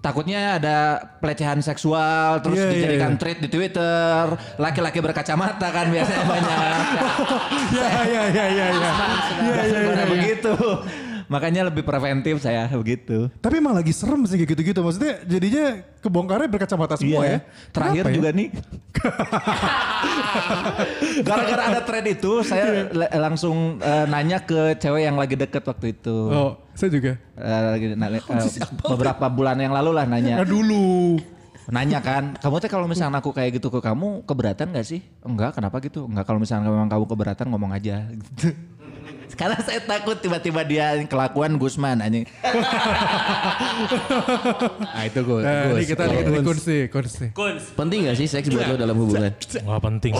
Takutnya 0.04 0.60
ada 0.60 1.00
pelecehan 1.22 1.64
seksual 1.64 2.44
terus 2.44 2.60
Iya, 2.60 2.66
iya, 2.66 2.72
dijadikan 2.76 3.12
iya. 3.16 3.20
tweet 3.24 3.38
di 3.40 3.48
Twitter, 3.48 4.24
laki-laki 4.60 5.00
berkacamata 5.00 5.68
kan 5.72 5.86
biasanya 5.88 6.24
banyak. 6.28 6.76
Ya 7.72 7.88
ya 8.04 8.22
ya 8.28 8.46
ya 8.52 8.66
ya. 8.68 8.92
Karena 9.72 10.04
begitu. 10.12 10.52
Makanya 11.32 11.72
lebih 11.72 11.80
preventif 11.80 12.44
saya 12.44 12.68
begitu. 12.68 13.32
Tapi 13.40 13.56
emang 13.56 13.72
lagi 13.72 13.88
serem 13.96 14.20
sih 14.28 14.36
kayak 14.36 14.52
gitu-gitu. 14.52 14.84
Maksudnya 14.84 15.24
jadinya 15.24 15.80
kebongkarnya 16.04 16.48
berkacamata 16.52 17.00
semua 17.00 17.24
ya. 17.24 17.38
Terakhir 17.72 18.04
Kenapa 18.04 18.12
ya? 18.12 18.16
juga 18.20 18.30
nih. 18.36 18.48
Gara-gara 21.26 21.62
ada 21.72 21.80
thread 21.80 22.06
itu, 22.12 22.44
saya 22.44 22.92
le- 22.92 23.12
langsung 23.16 23.80
eh, 23.80 24.04
nanya 24.12 24.44
ke 24.44 24.76
cewek 24.76 25.08
yang 25.08 25.16
lagi 25.16 25.40
deket 25.40 25.64
waktu 25.64 25.96
itu. 25.96 26.16
Oh, 26.28 26.60
saya 26.76 26.92
juga. 26.92 27.16
Eh, 27.40 27.60
lagi 27.72 27.86
eh, 27.96 28.22
beberapa 28.92 29.24
bulan 29.32 29.56
yang 29.56 29.72
lalu 29.72 29.96
lah 29.96 30.04
nanya. 30.04 30.44
Nah 30.44 30.46
dulu. 30.46 31.16
Nanya 31.70 32.02
kan, 32.02 32.34
kamu 32.42 32.58
teh 32.58 32.66
kalau 32.66 32.90
misalnya 32.90 33.22
aku 33.22 33.30
kayak 33.30 33.62
gitu 33.62 33.70
ke 33.70 33.78
kamu 33.78 34.26
keberatan 34.26 34.74
gak 34.74 34.82
sih? 34.82 34.98
Enggak, 35.22 35.54
kenapa 35.54 35.78
gitu? 35.78 36.10
Enggak 36.10 36.26
kalau 36.26 36.42
misalnya 36.42 36.66
memang 36.66 36.90
kamu 36.90 37.06
keberatan 37.06 37.46
ngomong 37.54 37.70
aja. 37.70 38.02
Gitu. 38.10 38.50
Karena 39.32 39.56
saya 39.58 39.80
takut 39.80 40.16
tiba-tiba 40.16 40.60
dia 40.62 41.00
kelakuan 41.06 41.56
Gusman 41.56 41.98
anjing. 41.98 42.24
Nah 44.82 45.02
itu 45.08 45.20
gue. 45.22 45.40
Nah, 45.42 45.72
ini 45.72 45.84
kita 45.84 46.02
lagi 46.06 46.22
dari 46.22 46.40
kunci, 46.44 46.78
kunci. 46.88 47.26
Penting 47.74 47.98
gak 48.08 48.16
sih 48.18 48.26
seks 48.28 48.46
buat 48.48 48.66
lo 48.68 48.76
dalam 48.76 48.96
hubungan? 48.96 49.32
Nggak 49.32 49.82
penting. 49.82 50.12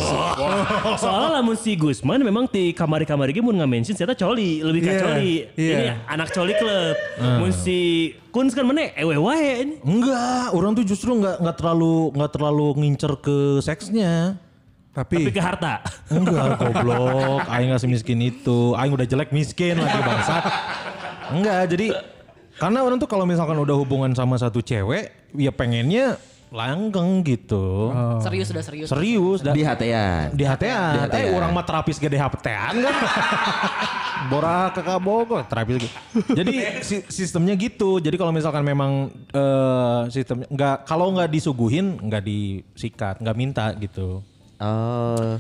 Soalnya 0.99 1.29
lamun 1.41 1.57
si 1.57 1.77
Gusman 1.77 2.21
memang 2.23 2.49
di 2.49 2.73
kamar-kamar 2.73 3.29
ini 3.31 3.41
mau 3.41 3.53
nge-mention 3.55 3.95
saya 3.95 4.15
coli, 4.15 4.61
lebih 4.61 4.81
ke 4.83 4.91
Iya, 4.93 5.01
coli. 5.01 5.33
iya. 5.57 5.77
Ini 5.77 5.87
anak 6.09 6.29
coli 6.33 6.53
klub. 6.57 6.97
Mun 7.41 7.53
si 7.53 7.79
Kuns 8.33 8.57
kan 8.57 8.65
mana 8.65 8.89
ewe 8.97 9.21
wae 9.21 9.61
ini. 9.61 9.75
Enggak, 9.85 10.57
orang 10.57 10.73
tuh 10.73 10.89
justru 10.89 11.13
nggak 11.13 11.45
nggak 11.45 11.57
terlalu 11.61 12.17
nggak 12.17 12.33
terlalu 12.33 12.67
ngincer 12.81 13.13
ke 13.21 13.37
seksnya. 13.61 14.41
Tapi 14.93 15.25
Tapi, 15.25 15.33
ke 15.33 15.41
harta. 15.41 15.81
Enggak, 16.13 16.53
goblok. 16.61 17.49
Aing 17.49 17.73
nggak 17.73 17.81
semiskin 17.81 18.21
itu. 18.21 18.77
Aing 18.77 18.93
udah 18.93 19.09
jelek 19.09 19.33
miskin 19.33 19.81
lagi 19.81 19.99
bangsat. 19.99 20.45
Enggak, 21.33 21.61
jadi 21.73 21.87
karena 22.61 22.85
orang 22.85 23.01
tuh 23.01 23.09
kalau 23.09 23.25
misalkan 23.25 23.57
udah 23.57 23.73
hubungan 23.75 24.13
sama 24.13 24.37
satu 24.37 24.61
cewek, 24.61 25.33
ya 25.33 25.49
pengennya 25.49 26.21
langgeng 26.53 27.25
gitu. 27.25 27.89
Serius 28.21 28.53
sudah 28.53 28.61
serius. 28.61 28.89
Serius 28.93 29.41
dan 29.41 29.57
Di 29.57 29.65
hatean. 29.65 30.37
di 30.37 30.45
hatean. 30.45 30.93
Di 30.93 31.01
hatean. 31.09 31.25
Eh, 31.25 31.33
orang 31.33 31.49
mah 31.51 31.65
terapis 31.65 31.97
gede 31.97 32.21
hatean 32.21 32.77
kan. 32.77 32.95
Bora 34.31 34.71
kakak 34.71 35.01
bogor 35.01 35.43
terapis 35.49 35.81
gitu. 35.81 35.97
Jadi 36.31 36.53
si- 36.85 37.07
sistemnya 37.09 37.57
gitu. 37.57 37.99
Jadi 37.99 38.15
kalau 38.15 38.31
misalkan 38.31 38.61
memang 38.61 39.09
eh, 39.33 40.01
sistemnya 40.13 40.47
nggak 40.47 40.77
kalau 40.85 41.09
nggak 41.11 41.33
disuguhin 41.33 41.97
nggak 41.99 42.23
disikat, 42.23 43.17
nggak 43.19 43.37
minta 43.37 43.73
gitu. 43.75 44.21
Oh. 44.63 45.37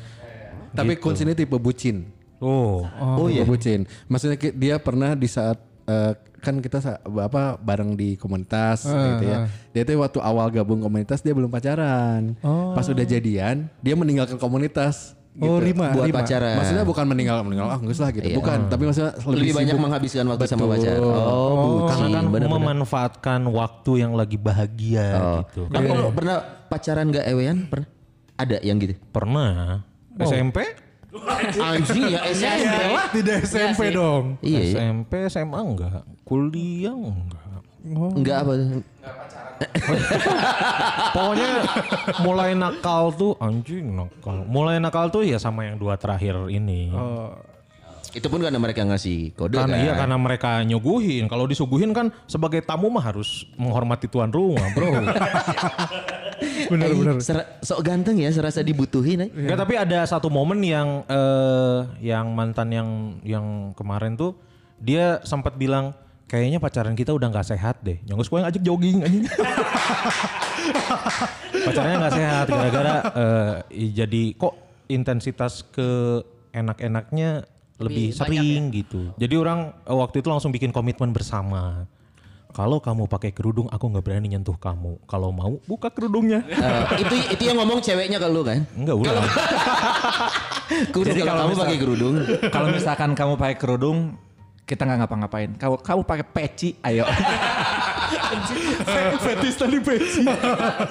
Tapi 0.72 0.96
Kunz 0.96 1.20
ini 1.20 1.32
tipe 1.32 1.54
bucin. 1.54 2.11
Oh. 2.38 2.82
Oh, 2.98 3.26
iya. 3.26 3.42
Tipe 3.42 3.50
bucin. 3.50 3.80
Maksudnya 4.06 4.35
ki- 4.35 4.52
dia 4.52 4.76
pernah 4.76 5.12
di 5.12 5.26
saat 5.26 5.56
eh, 5.82 6.12
kan 6.37 6.58
kita 6.58 6.78
sa- 6.78 6.98
apa 6.98 7.54
bareng 7.54 7.92
di 7.92 8.14
komunitas 8.14 8.82
gitu 8.82 9.24
ya. 9.24 9.46
Dia 9.70 9.82
tuh 9.85 9.94
waktu 9.96 10.18
awal 10.18 10.50
gabung 10.50 10.80
komunitas 10.80 11.20
dia 11.20 11.30
belum 11.30 11.46
pacaran. 11.48 12.35
Pas 12.72 12.82
udah 12.85 13.04
jadian 13.04 13.70
dia 13.78 13.94
meninggalkan 13.94 14.37
komunitas. 14.37 15.14
oh 15.35 15.56
gitu. 15.56 15.64
Rima, 15.64 15.87
Buat 15.92 16.06
Rima. 16.06 16.18
pacaran. 16.18 16.56
Maksudnya 16.56 16.85
bukan 16.85 17.04
meninggal 17.06 17.40
meninggal 17.40 17.64
ah 17.66 17.78
enggak 17.78 17.96
lah 17.96 18.11
gitu. 18.11 18.26
Iya. 18.26 18.37
Bukan, 18.37 18.58
tapi 18.68 18.82
maksudnya 18.85 19.12
lebih, 19.16 19.32
Lebih 19.38 19.52
banyak 19.54 19.72
sibuk. 19.72 19.85
menghabiskan 19.88 20.24
waktu 20.28 20.44
sama 20.44 20.61
Betul. 20.61 20.72
pacar. 20.74 20.96
Oh, 21.00 21.08
Karena 21.08 21.96
bucin. 21.96 22.12
kan 22.12 22.24
bener-bener. 22.26 22.61
memanfaatkan 22.61 23.40
waktu 23.48 23.92
yang 23.96 24.12
lagi 24.12 24.37
bahagia 24.37 25.06
Oh. 25.14 25.37
gitu. 25.40 25.61
Tapi 25.68 25.87
kalau 25.88 26.11
pernah 26.11 26.37
pacaran 26.66 27.06
gak 27.08 27.24
ewean? 27.26 27.64
Pernah? 27.64 27.88
Ada 28.42 28.59
yang 28.66 28.83
gitu? 28.83 28.98
Pernah 29.14 29.87
SMP? 30.18 30.66
Anjing 31.61 32.09
ya 32.11 32.20
SMP 32.33 32.83
lah. 32.90 33.07
Tidak 33.12 33.38
SMP 33.44 33.92
sih. 33.92 33.94
dong. 33.94 34.24
Iya, 34.40 34.61
iya. 34.64 34.72
SMP, 34.81 35.12
SMA 35.28 35.61
enggak. 35.61 36.02
Kuliah 36.26 36.96
enggak. 36.96 37.46
Enggak 37.87 38.37
apa. 38.42 38.52
Pokoknya 41.14 41.50
mulai 42.26 42.50
nakal 42.59 43.14
tuh 43.14 43.38
anjing 43.38 43.94
nakal. 43.94 44.42
Mulai 44.48 44.83
nakal 44.83 45.07
tuh 45.12 45.22
ya 45.22 45.38
sama 45.38 45.68
yang 45.70 45.78
dua 45.78 45.94
terakhir 45.94 46.35
ini. 46.50 46.90
Itu 48.12 48.29
pun 48.29 48.44
karena 48.44 48.61
mereka 48.61 48.85
ngasih 48.85 49.33
kode 49.33 49.57
Karena 49.57 49.77
kan. 49.77 49.85
iya 49.85 49.92
karena 49.96 50.16
mereka 50.20 50.61
nyuguhin. 50.68 51.25
Kalau 51.33 51.48
disuguhin 51.48 51.96
kan 51.96 52.12
sebagai 52.29 52.61
tamu 52.61 52.92
mah 52.92 53.01
harus 53.01 53.48
menghormati 53.57 54.05
tuan 54.09 54.29
rumah, 54.29 54.68
Bro. 54.77 54.92
Bener-bener. 56.72 57.25
Sok 57.64 57.81
ganteng 57.81 58.20
ya, 58.20 58.29
serasa 58.29 58.61
dibutuhin. 58.61 59.29
Eh. 59.29 59.31
Enggak, 59.33 59.64
tapi 59.64 59.75
ada 59.81 60.05
satu 60.05 60.29
momen 60.29 60.61
yang 60.61 61.09
eh 61.09 61.81
yang 62.05 62.37
mantan 62.37 62.68
yang 62.68 62.88
yang 63.25 63.72
kemarin 63.72 64.12
tuh 64.12 64.37
dia 64.77 65.22
sempat 65.25 65.57
bilang 65.57 65.96
kayaknya 66.29 66.61
pacaran 66.61 66.92
kita 66.92 67.16
udah 67.16 67.33
nggak 67.33 67.48
sehat 67.48 67.81
deh. 67.81 67.96
Nyongos 68.05 68.29
gue 68.29 68.38
yang 68.40 68.48
ajak 68.48 68.62
jogging 68.64 68.98
anjing. 69.05 69.25
Pacarnya 71.62 71.96
nggak 71.96 72.14
sehat 72.16 72.46
gara-gara 72.51 72.94
eh, 73.14 73.88
jadi 73.94 74.35
kok 74.35 74.55
intensitas 74.90 75.62
ke 75.70 76.20
enak-enaknya 76.53 77.48
lebih, 77.84 78.14
Lebih 78.14 78.18
sering 78.18 78.62
gitu. 78.70 79.02
Jadi 79.18 79.34
orang 79.34 79.74
eh, 79.82 79.96
waktu 79.96 80.22
itu 80.22 80.28
langsung 80.30 80.54
bikin 80.54 80.70
komitmen 80.70 81.10
bersama. 81.10 81.86
Kalau 82.52 82.84
kamu 82.84 83.08
pakai 83.08 83.32
kerudung, 83.32 83.64
aku 83.72 83.88
nggak 83.88 84.04
berani 84.04 84.28
nyentuh 84.28 84.60
kamu. 84.60 85.00
Kalau 85.08 85.32
mau, 85.32 85.56
buka 85.64 85.88
kerudungnya. 85.88 86.44
Eh, 86.44 87.00
itu 87.00 87.16
itu 87.32 87.42
yang 87.48 87.56
ngomong 87.64 87.80
ceweknya 87.80 88.20
ke 88.20 88.28
lu 88.28 88.44
kan? 88.44 88.60
Enggak 88.76 88.96
Jadi 90.92 91.20
kalau 91.24 91.32
kalau 91.32 91.40
kamu 91.48 91.54
pakai 91.64 91.78
kerudung. 91.80 92.14
Kalau 92.52 92.68
misalkan 92.68 93.10
kamu 93.16 93.32
pakai 93.40 93.56
kerudung, 93.56 93.98
kita 94.68 94.84
nggak 94.84 94.98
ngapa-ngapain. 95.04 95.50
Kalau 95.56 95.76
kamu 95.80 96.00
pakai 96.04 96.26
peci, 96.28 96.76
ayo. 96.84 97.08
Fetis 99.24 99.54
tadi 99.56 99.78
peci. 99.78 100.22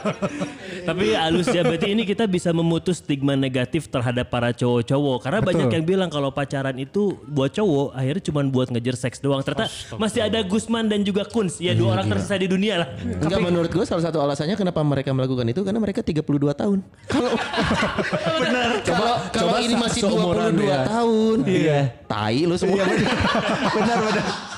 Tapi 0.87 1.05
halus 1.13 1.47
ya 1.53 1.61
berarti 1.61 1.93
ini 1.93 2.03
kita 2.07 2.25
bisa 2.25 2.49
memutus 2.49 2.99
stigma 3.01 3.37
negatif 3.37 3.85
terhadap 3.85 4.33
para 4.33 4.49
cowok-cowok 4.49 5.17
karena 5.21 5.39
banyak 5.45 5.69
yang 5.69 5.85
bilang 5.85 6.09
kalau 6.09 6.33
pacaran 6.33 6.73
itu 6.81 7.17
buat 7.29 7.53
cowok 7.53 7.93
akhirnya 7.93 8.23
cuma 8.25 8.41
buat 8.49 8.67
ngejar 8.73 8.95
seks 8.97 9.21
doang. 9.21 9.45
Ternyata 9.45 9.69
masih 9.97 10.25
ada 10.25 10.39
Gusman 10.41 10.89
dan 10.89 11.05
juga 11.05 11.25
Kuns 11.27 11.61
ya 11.61 11.77
dua 11.77 11.99
orang 11.99 12.09
tersisa 12.09 12.35
di 12.37 12.49
dunia 12.49 12.81
lah. 12.85 12.87
Enggak 12.97 13.39
menurut 13.45 13.69
gue 13.69 13.85
salah 13.85 14.03
satu 14.09 14.17
alasannya 14.21 14.57
kenapa 14.57 14.81
mereka 14.81 15.13
melakukan 15.13 15.45
itu 15.49 15.61
karena 15.61 15.79
mereka 15.79 16.01
32 16.01 16.25
tahun. 16.57 16.79
Kalau 17.07 17.31
Benar. 18.41 18.69
Coba 18.83 19.09
kalau 19.29 19.55
ini 19.61 19.75
masih 19.77 20.01
22 20.05 20.89
tahun. 20.89 21.37
Iya. 21.45 21.79
Tai 22.09 22.37
lu 22.43 22.55
semua. 22.57 22.83
benar 23.71 23.97
benar. 24.01 24.50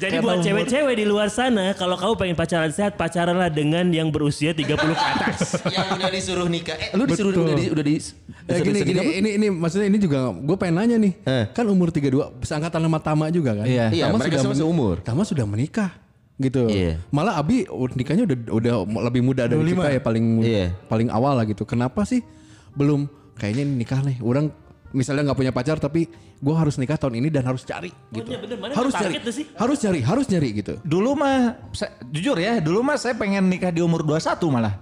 Jadi 0.00 0.16
buat 0.18 0.40
cewek-cewek 0.40 0.94
di 0.96 1.04
luar 1.04 1.28
sana 1.28 1.76
kalau 1.76 1.94
kamu 1.94 2.14
pengen 2.16 2.34
pacaran 2.34 2.72
sehat 2.72 2.96
pacaranlah 2.96 3.46
dengan 3.46 3.84
yang 3.90 4.08
berusia 4.08 4.50
30 4.50 4.64
ke 4.64 4.96
atas. 4.96 5.60
Yang 5.76 5.88
udah 5.94 6.10
disuruh 6.10 6.48
nikah. 6.48 6.74
Eh, 6.74 6.88
lu 6.96 7.04
disuruh 7.04 7.30
Betul. 7.30 7.44
udah 7.44 7.54
di, 7.54 7.64
udah 7.68 7.84
di 7.84 7.92
Eh, 7.92 8.00
disuruh 8.00 8.64
gini 8.64 8.78
gini 8.82 8.98
apa? 8.98 9.12
ini 9.12 9.30
ini 9.36 9.46
maksudnya 9.52 9.86
ini 9.86 9.98
juga 10.00 10.18
gue 10.32 10.56
pengen 10.56 10.74
nanya 10.80 10.96
nih. 10.96 11.12
Eh. 11.22 11.44
Kan 11.52 11.68
umur 11.68 11.92
32 11.92 12.40
seangkatan 12.40 12.80
sama 12.80 12.98
Tama 12.98 13.28
juga 13.28 13.52
kan? 13.54 13.66
Iya. 13.68 13.92
Iya, 13.92 14.04
Tama 14.08 14.16
mereka 14.18 14.40
sudah 14.40 14.56
seumur. 14.56 14.96
Tama 15.04 15.22
sudah 15.22 15.44
menikah 15.44 15.92
gitu. 16.36 16.64
Iya. 16.66 16.96
Malah 17.12 17.36
Abi 17.36 17.68
nikahnya 17.94 18.24
udah 18.24 18.36
udah 18.50 18.74
lebih 19.04 19.20
muda 19.20 19.44
dari 19.44 19.60
25. 19.60 19.76
kita 19.76 19.88
ya 19.92 20.00
paling 20.00 20.26
Iya. 20.40 20.66
paling 20.88 21.08
awal 21.12 21.36
lah 21.36 21.44
gitu. 21.44 21.68
Kenapa 21.68 22.02
sih 22.02 22.24
belum 22.72 23.04
kayaknya 23.36 23.62
ini 23.68 23.74
nikah 23.76 24.00
nih. 24.00 24.16
Orang 24.24 24.48
misalnya 24.90 25.30
nggak 25.30 25.38
punya 25.38 25.52
pacar 25.54 25.78
tapi 25.78 26.10
gue 26.36 26.54
harus 26.54 26.74
nikah 26.76 26.98
tahun 26.98 27.22
ini 27.22 27.28
dan 27.30 27.46
harus 27.46 27.62
cari 27.62 27.90
gitu. 28.10 28.26
iya 28.30 28.38
bener, 28.42 28.56
mana 28.58 28.72
harus 28.74 28.92
cari. 28.92 29.14
sih? 29.30 29.46
Harus 29.54 29.78
cari, 29.78 30.00
harus 30.02 30.26
nyari 30.26 30.48
gitu. 30.56 30.72
Dulu 30.82 31.10
mah, 31.14 31.56
saya- 31.70 31.94
jujur 32.10 32.36
ya, 32.36 32.58
dulu 32.58 32.82
mah 32.82 32.96
saya 32.98 33.14
pengen 33.14 33.46
nikah 33.46 33.70
di 33.70 33.80
umur 33.80 34.02
21 34.02 34.50
malah. 34.50 34.74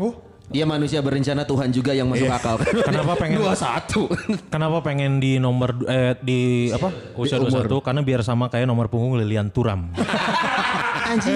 Oh, 0.00 0.16
Dia 0.50 0.66
manusia 0.66 0.98
berencana 0.98 1.46
Tuhan 1.46 1.70
juga 1.70 1.94
yang 1.94 2.10
masuk 2.10 2.26
akal. 2.26 2.58
Kenapa 2.88 3.14
pengen 3.14 3.38
Dua 3.38 3.54
satu. 3.54 4.10
Kenapa 4.50 4.82
pengen 4.82 5.22
di 5.22 5.38
nomor 5.38 5.78
eh 5.86 6.18
di 6.18 6.66
apa 6.74 6.90
usia 7.14 7.38
21 7.38 7.70
karena 7.78 8.02
biar 8.02 8.26
sama 8.26 8.50
kayak 8.50 8.66
nomor 8.66 8.90
punggung 8.90 9.14
Lilian 9.14 9.54
Turam. 9.54 9.94
Anjing 11.10 11.34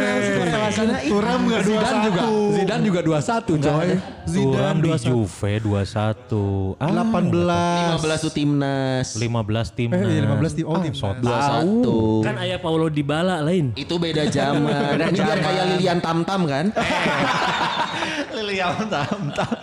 masalah 0.55 1.01
Turam 1.03 1.41
nggak 1.51 1.63
dua 1.67 1.81
Zidane 1.83 1.99
juga, 2.07 2.23
Zidane 2.55 2.83
juga 2.87 3.01
21 3.03 3.59
coy. 3.59 3.91
Turam 4.25 4.77
di 4.79 4.89
21. 4.89 5.11
Juve 5.11 5.53
21. 5.59 6.79
Ah, 6.79 6.91
18. 6.95 7.99
15 7.99 8.25
tuh 8.25 8.33
timnas. 8.33 9.07
15 9.19 9.77
tim. 9.77 9.89
Eh, 9.91 10.01
iya, 10.01 10.21
15 10.31 10.55
tim. 10.55 10.65
Oh, 10.71 10.79
tim. 10.79 10.95
Dua 10.95 11.39
satu. 11.43 11.99
Kan 12.23 12.35
ayah 12.39 12.59
Paulo 12.63 12.87
Dybala 12.87 13.43
lain. 13.43 13.75
Itu 13.75 13.99
beda 13.99 14.31
zaman. 14.31 14.95
Ini 15.11 15.19
biar 15.19 15.39
kayak 15.43 15.65
Lilian 15.75 15.99
Tam 15.99 16.23
Tam 16.23 16.47
kan? 16.47 16.71
Lilian 18.35 18.91
tam 18.91 19.31
tam. 19.31 19.57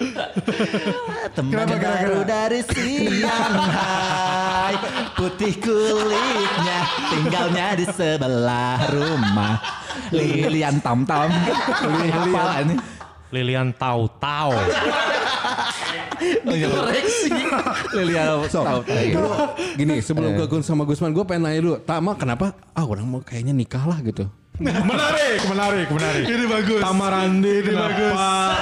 Teman 1.35 1.51
Kenapa, 1.51 1.75
baru 1.75 2.23
dari 2.23 2.63
siang 2.63 3.55
hai 3.67 4.75
Putih 5.11 5.59
kulitnya 5.59 6.79
Tinggalnya 7.11 7.67
di 7.75 7.85
sebelah 7.91 8.79
rumah 8.91 9.59
Lilian 10.09 10.81
tam 10.81 11.05
tam 11.05 11.29
Lilian 11.85 12.27
ini 12.65 12.75
Lilian 13.31 13.71
Tau 13.77 14.09
Tau. 14.19 14.51
Koreksi. 16.45 17.31
Lilian 17.95 18.43
So, 18.51 18.61
tahu 18.61 18.81
dulu 18.85 19.29
gini 19.79 20.03
sebelum 20.03 20.35
ke 20.37 20.45
Gun 20.49 20.63
sama 20.65 20.83
Gusman 20.83 21.15
gue 21.15 21.23
pengen 21.23 21.47
nanya 21.47 21.61
dulu, 21.63 21.75
Tama 21.81 22.11
kenapa? 22.19 22.53
Ah 22.75 22.83
orang 22.85 23.07
mau 23.07 23.21
kayaknya 23.23 23.55
nikah 23.55 23.81
lah 23.87 23.99
gitu. 24.03 24.27
Menarik, 24.59 25.39
menarik, 25.47 25.87
menarik. 25.87 26.23
Ini 26.27 26.45
bagus. 26.45 26.81
Tamarandi 26.83 27.49
Ini 27.49 27.63
kenapa 27.63 27.87
bagus. 27.87 28.13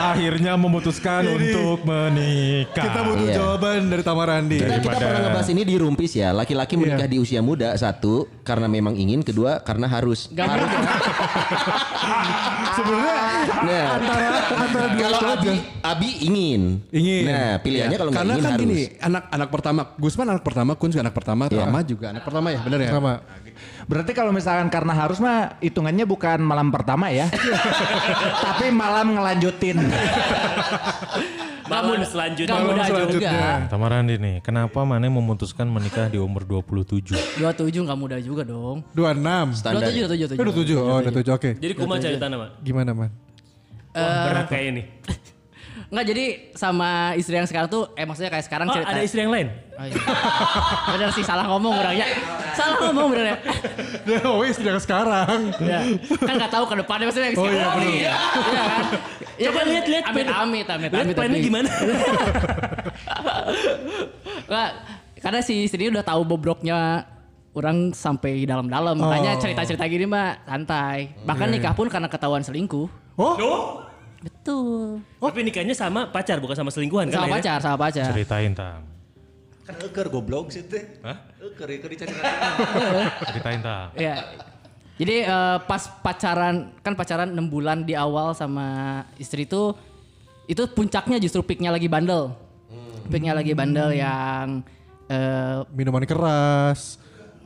akhirnya 0.06 0.52
memutuskan 0.56 1.22
Ini. 1.24 1.32
untuk 1.34 1.78
menikah? 1.84 2.84
Kita 2.86 3.00
butuh 3.02 3.26
Iya. 3.26 3.36
jawaban 3.36 3.80
dari 3.90 4.04
Tamarandi. 4.04 4.56
Kita, 4.56 4.66
kita 4.70 4.76
Daripada- 4.86 5.00
pernah 5.02 5.20
ngebahas 5.26 5.48
ini 5.50 5.62
di 5.64 5.76
Rumpis 5.76 6.12
ya. 6.14 6.30
Laki-laki 6.32 6.74
menikah 6.76 7.06
di 7.06 7.18
usia 7.18 7.42
muda 7.42 7.74
satu 7.74 8.28
karena 8.44 8.68
memang 8.68 8.94
ingin, 8.94 9.22
kedua 9.22 9.60
karena 9.60 9.88
harus. 9.88 10.30
Gak 10.30 10.46
harus. 10.48 10.70
Sebenarnya 12.70 13.18
Nah, 13.60 13.86
antara 13.98 14.28
antara 14.56 14.88
dua 14.90 15.08
kalau 15.10 15.20
itu 15.20 15.28
Abi. 15.28 15.50
Abi 15.82 16.10
ingin. 16.22 16.62
Ingin. 16.90 17.24
Nah, 17.26 17.52
pilihannya 17.60 17.98
kalau 17.98 18.10
nggak 18.10 18.22
Karena 18.22 18.34
ingin 18.34 18.44
kan 18.46 18.54
harus. 18.54 18.64
gini, 18.64 18.80
anak 19.00 19.24
anak 19.28 19.50
pertama, 19.50 19.82
Gusman 19.96 20.28
anak 20.30 20.44
pertama, 20.44 20.72
Kun 20.76 20.90
juga 20.90 21.02
anak 21.02 21.14
pertama, 21.14 21.44
Iya. 21.50 21.58
Tama 21.60 21.80
juga 21.84 22.06
anak 22.10 22.24
pertama 22.24 22.48
ya, 22.50 22.60
benar 22.62 22.80
ya? 22.80 22.90
Sama. 22.90 23.14
Berarti 23.84 24.12
kalau 24.14 24.30
misalkan 24.30 24.70
karena 24.70 24.94
harus 24.94 25.18
mah 25.18 25.58
hitungannya 25.80 26.04
bukan 26.04 26.44
malam 26.44 26.76
pertama 26.76 27.08
ya. 27.08 27.32
Tapi 28.52 28.68
malam 28.68 29.16
ngelanjutin. 29.16 29.80
Malam 31.72 32.04
selanjutnya. 32.04 32.52
Gak 32.52 32.66
mudah 32.68 32.84
selanjutnya. 32.84 33.32
juga. 33.32 33.72
Tamarandi 33.72 34.16
nih, 34.20 34.36
kenapa 34.44 34.84
Mane 34.84 35.08
memutuskan 35.08 35.72
menikah 35.72 36.12
di 36.12 36.20
umur 36.20 36.44
27? 36.44 37.40
27 37.40 37.88
gak 37.88 37.96
mudah 37.96 38.20
juga 38.20 38.44
dong. 38.44 38.84
26. 38.92 39.56
Standar. 39.56 39.88
27, 39.88 40.36
27, 40.36 40.36
Eh, 40.36 40.76
27. 40.76 40.76
Oh, 40.76 41.00
27. 41.00 41.32
Oke. 41.32 41.50
Jadi 41.56 41.74
kuma 41.80 41.96
cerita 41.96 42.28
nama. 42.28 42.52
Gimana, 42.60 42.92
Man? 42.92 43.16
Wah, 43.96 44.28
berat 44.28 44.48
kayak 44.52 44.66
ini. 44.76 44.84
Enggak 45.90 46.06
jadi 46.06 46.26
sama 46.54 46.90
istri 47.14 47.34
yang 47.34 47.44
sekarang 47.44 47.66
tuh, 47.66 47.90
eh 47.94 48.06
maksudnya 48.06 48.30
kayak 48.30 48.46
sekarang 48.46 48.70
Oh, 48.70 48.74
cerita. 48.74 48.94
ada 48.94 49.02
istri 49.02 49.20
yang 49.20 49.34
lain? 49.34 49.50
Oh, 49.74 49.82
iya. 49.82 49.98
Bener 50.88 51.10
sih 51.10 51.24
salah 51.24 51.50
ngomong 51.50 51.74
orangnya. 51.74 52.06
Salah 52.54 52.78
ngomong 52.84 53.06
bener 53.10 53.26
ya. 53.26 53.38
Oh, 54.22 54.46
istri 54.46 54.64
yang 54.64 54.78
sekarang. 54.78 55.50
Ya. 55.58 55.82
Kan 56.20 56.34
gak 56.38 56.52
tahu 56.52 56.66
ke 56.66 56.76
depannya 56.78 57.06
maksudnya 57.10 57.28
yang 57.28 57.38
Oh, 57.38 57.44
iya, 57.44 57.54
sekarang. 57.56 57.74
bener. 57.76 57.90
iya. 57.92 58.14
Iya 58.14 58.62
kan. 58.62 58.84
Ya 59.34 59.48
Coba 59.48 59.58
kan 59.58 59.66
lihat, 59.68 59.86
lihat. 59.88 60.04
Amit 60.06 60.28
amit 60.28 60.68
amit 60.68 60.90
Lihat 60.90 61.06
amit. 61.06 61.16
plannya 61.16 61.36
amit. 61.36 61.48
gimana? 61.48 61.70
Nggak, 64.46 64.70
karena 65.20 65.40
si 65.42 65.54
istri 65.64 65.88
udah 65.88 66.04
tahu 66.04 66.22
bobroknya 66.24 67.06
orang 67.52 67.92
sampai 67.92 68.46
dalam-dalam. 68.46 68.94
Makanya 68.96 69.32
Oh. 69.36 69.42
cerita-cerita 69.42 69.86
gini 69.86 70.06
mah 70.06 70.38
santai. 70.44 71.18
Bahkan 71.20 71.48
nikah 71.50 71.74
pun 71.74 71.88
karena 71.88 72.06
ketahuan 72.06 72.42
selingkuh. 72.42 72.88
Oh, 73.16 73.36
Betul. 74.20 75.00
Tapi 75.20 75.40
nikahnya 75.48 75.76
sama 75.76 76.12
pacar 76.12 76.44
bukan 76.44 76.56
sama 76.56 76.72
selingkuhan 76.72 77.08
kan? 77.08 77.24
Sama 77.24 77.28
pacar, 77.40 77.58
sama 77.64 77.78
pacar. 77.80 78.12
Ceritain 78.12 78.52
Tam. 78.52 78.84
Kan 79.64 79.76
eker 79.80 80.08
goblok 80.12 80.52
sih 80.52 80.66
teh. 80.68 81.00
Hah? 81.06 81.18
Eker 81.40 81.68
eker 81.80 81.90
dicari. 81.94 82.12
Ceritain 83.32 83.60
Tam. 83.64 83.96
Iya. 83.96 84.16
Jadi 85.00 85.16
eh, 85.24 85.58
pas 85.64 85.84
pacaran 86.04 86.76
kan 86.84 86.94
pacaran 87.00 87.32
6 87.32 87.40
bulan 87.48 87.88
di 87.88 87.96
awal 87.96 88.36
sama 88.36 89.00
istri 89.16 89.48
itu 89.48 89.72
itu 90.44 90.60
puncaknya 90.76 91.16
justru 91.24 91.40
peaknya 91.40 91.72
lagi 91.72 91.88
bandel. 91.88 92.36
Peaknya 93.08 93.34
lagi 93.34 93.56
bandel 93.56 93.96
yang 93.96 94.60
eh, 95.08 95.64
minuman 95.72 96.04
keras. 96.04 97.00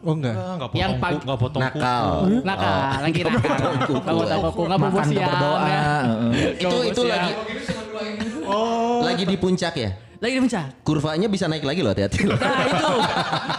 Oh, 0.04 0.14
enggak. 0.14 0.36
Enggak 0.36 0.70
Yang 0.76 0.92
potong 0.92 1.00
pag- 1.00 1.14
ku, 1.14 1.24
enggak 1.24 1.40
potong 1.40 1.62
kuku. 1.64 1.80
Nakal. 1.80 2.08
nakal, 2.44 2.80
lagi 3.00 3.20
nakal. 3.24 3.72
Nggak 3.88 4.14
mau 4.14 4.26
tahu 4.28 4.62
nggak 4.68 4.80
mau 4.80 4.90
Makan 4.92 5.06
siang. 5.08 5.30
berdoa. 5.32 5.64
ya. 5.64 5.84
Itu 6.60 6.78
itu 6.84 7.02
lagi 7.08 7.32
lagi 9.04 9.24
di 9.24 9.38
puncak 9.40 9.74
ya. 9.76 9.92
Lagi 10.20 10.34
di 10.34 10.42
puncak. 10.44 10.66
Kurvanya 10.84 11.28
bisa 11.28 11.48
naik 11.48 11.64
lagi 11.64 11.80
loh, 11.80 11.92
hati-hati 11.92 12.20
loh. 12.24 12.36
Nah 12.36 12.64
itu 12.64 12.96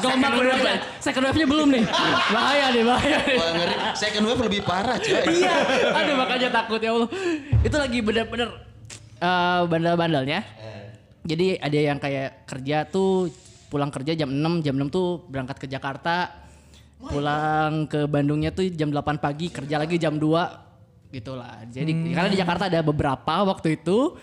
gelombang 0.01 0.32
kedua 0.34 0.57
Second 1.01 1.24
wave-nya 1.28 1.47
belum 1.47 1.68
nih. 1.72 1.84
Bahaya 2.28 2.66
nih, 2.72 2.82
bahaya 2.84 3.18
nih. 3.20 3.36
Wah, 3.36 3.51
ngeri. 3.53 3.74
Second 3.92 4.24
wave 4.24 4.40
lebih 4.42 4.61
parah, 4.64 4.97
coy. 4.97 5.24
Iya, 5.28 5.55
aduh 5.92 6.14
makanya 6.16 6.49
takut 6.53 6.80
ya 6.80 6.90
Allah. 6.92 7.09
Itu 7.61 7.76
lagi 7.76 7.99
bener-bener 8.01 8.49
eh, 9.20 9.61
bandel-bandelnya. 9.64 10.40
Jadi 11.24 11.57
ada 11.57 11.78
yang 11.78 11.97
kayak 11.97 12.45
kerja 12.45 12.84
tuh 12.84 13.32
pulang 13.75 13.91
kerja 13.91 14.14
jam 14.14 14.31
6, 14.31 14.62
jam 14.62 14.79
6 14.79 14.87
tuh 14.95 15.27
berangkat 15.27 15.59
ke 15.59 15.66
Jakarta. 15.66 16.31
Pulang 17.03 17.91
ke 17.91 18.07
Bandungnya 18.07 18.55
tuh 18.55 18.70
jam 18.70 18.95
8 18.95 19.18
pagi, 19.18 19.51
kerja 19.51 19.83
lagi 19.83 19.99
jam 19.99 20.14
2 20.14 21.11
gitu 21.11 21.35
lah. 21.35 21.66
Jadi 21.66 22.14
karena 22.14 22.31
di 22.31 22.39
Jakarta 22.39 22.70
ada 22.70 22.79
beberapa 22.87 23.43
waktu 23.43 23.83
itu. 23.83 24.14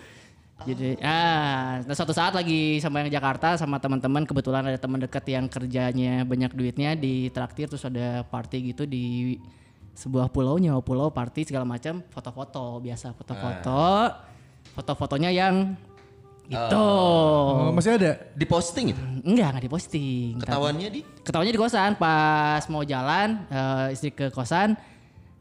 Jadi 0.62 0.94
ah, 1.02 1.82
nah 1.82 1.94
suatu 1.94 2.14
saat 2.14 2.32
lagi 2.32 2.78
sama 2.78 3.02
yang 3.02 3.12
Jakarta 3.12 3.58
sama 3.58 3.82
teman-teman 3.82 4.22
kebetulan 4.24 4.62
ada 4.62 4.78
teman 4.78 5.02
dekat 5.02 5.26
yang 5.26 5.50
kerjanya 5.50 6.22
banyak 6.22 6.54
duitnya 6.54 6.94
di 6.94 7.28
traktir 7.34 7.66
terus 7.66 7.82
ada 7.82 8.22
party 8.22 8.70
gitu 8.70 8.86
di 8.86 9.36
sebuah 9.98 10.30
pulau 10.30 10.62
nyawa 10.62 10.78
pulau 10.78 11.10
party 11.10 11.50
segala 11.50 11.66
macam 11.66 11.98
foto-foto 12.14 12.78
biasa 12.78 13.10
foto-foto 13.10 14.14
foto-fotonya 14.78 15.34
yang 15.34 15.74
gitu. 16.52 16.76
Oh, 16.76 17.72
masih 17.72 17.96
ada. 17.96 18.20
Di 18.36 18.44
posting 18.44 18.92
itu. 18.92 19.02
enggak 19.22 19.48
enggak 19.54 19.64
diposting 19.64 20.36
Ketahuannya 20.42 20.88
di? 20.92 21.00
Ketahuannya 21.24 21.54
di 21.54 21.60
kosan. 21.60 21.90
Pas 21.96 22.64
mau 22.68 22.84
jalan 22.84 23.48
eh, 23.48 23.94
istri 23.96 24.12
ke 24.12 24.28
kosan 24.28 24.76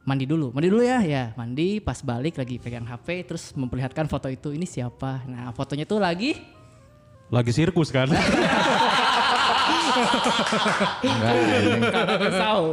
mandi 0.07 0.25
dulu. 0.25 0.55
Mandi 0.55 0.67
dulu 0.71 0.81
ya 0.81 1.03
ya. 1.03 1.35
Mandi 1.35 1.83
pas 1.83 1.99
balik 2.01 2.39
lagi 2.39 2.57
pegang 2.57 2.87
HP 2.87 3.27
terus 3.27 3.51
memperlihatkan 3.53 4.07
foto 4.07 4.31
itu 4.31 4.55
ini 4.55 4.65
siapa? 4.65 5.27
Nah 5.27 5.51
fotonya 5.51 5.85
tuh 5.85 5.99
lagi 5.99 6.39
Lagi 7.31 7.55
sirkus 7.55 7.95
kan? 7.95 8.11
tahu 12.41 12.67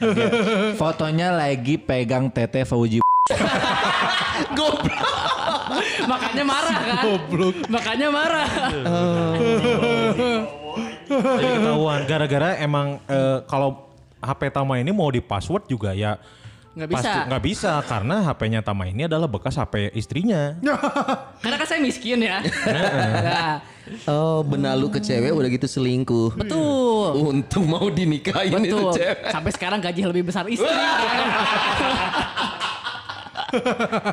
Fotonya 0.80 1.30
lagi 1.30 1.76
pegang 1.76 2.28
tete 2.28 2.64
Fauji. 2.64 3.00
makanya 6.10 6.42
marah 6.42 6.78
kan 6.82 6.96
makanya 7.70 8.08
marah 8.10 8.48
Jadi 11.10 11.46
ketahuan. 11.58 12.00
Gara-gara 12.06 12.48
emang 12.58 12.98
eh, 13.04 13.38
kalau 13.46 13.86
HP 14.18 14.50
Tama 14.50 14.78
ini 14.78 14.90
mau 14.90 15.08
di 15.08 15.18
password 15.18 15.66
juga 15.66 15.90
ya 15.92 16.18
Nggak 16.70 16.86
bisa. 16.86 17.02
pasti 17.02 17.18
nggak 17.26 17.42
bisa 17.42 17.72
karena 17.82 18.16
HP-nya 18.30 18.60
Tama 18.62 18.86
ini 18.86 19.02
adalah 19.02 19.26
bekas 19.26 19.58
HP 19.58 19.90
istrinya. 19.90 20.54
karena 21.42 21.56
kan 21.58 21.66
saya 21.66 21.80
miskin 21.82 22.22
ya 22.22 22.38
nah, 22.66 23.58
Oh, 24.06 24.46
benalu 24.46 24.86
ke 24.86 25.02
cewek 25.02 25.34
udah 25.34 25.50
gitu 25.50 25.66
selingkuh. 25.66 26.38
betul 26.38 26.89
Untung 27.14 27.64
mau 27.66 27.86
dinikahin 27.90 28.52
itu 28.62 28.76
betul 28.76 28.94
cewek. 28.96 29.16
sampai 29.30 29.50
sekarang 29.54 29.78
gaji 29.82 30.00
lebih 30.06 30.24
besar 30.28 30.44
istri 30.46 30.68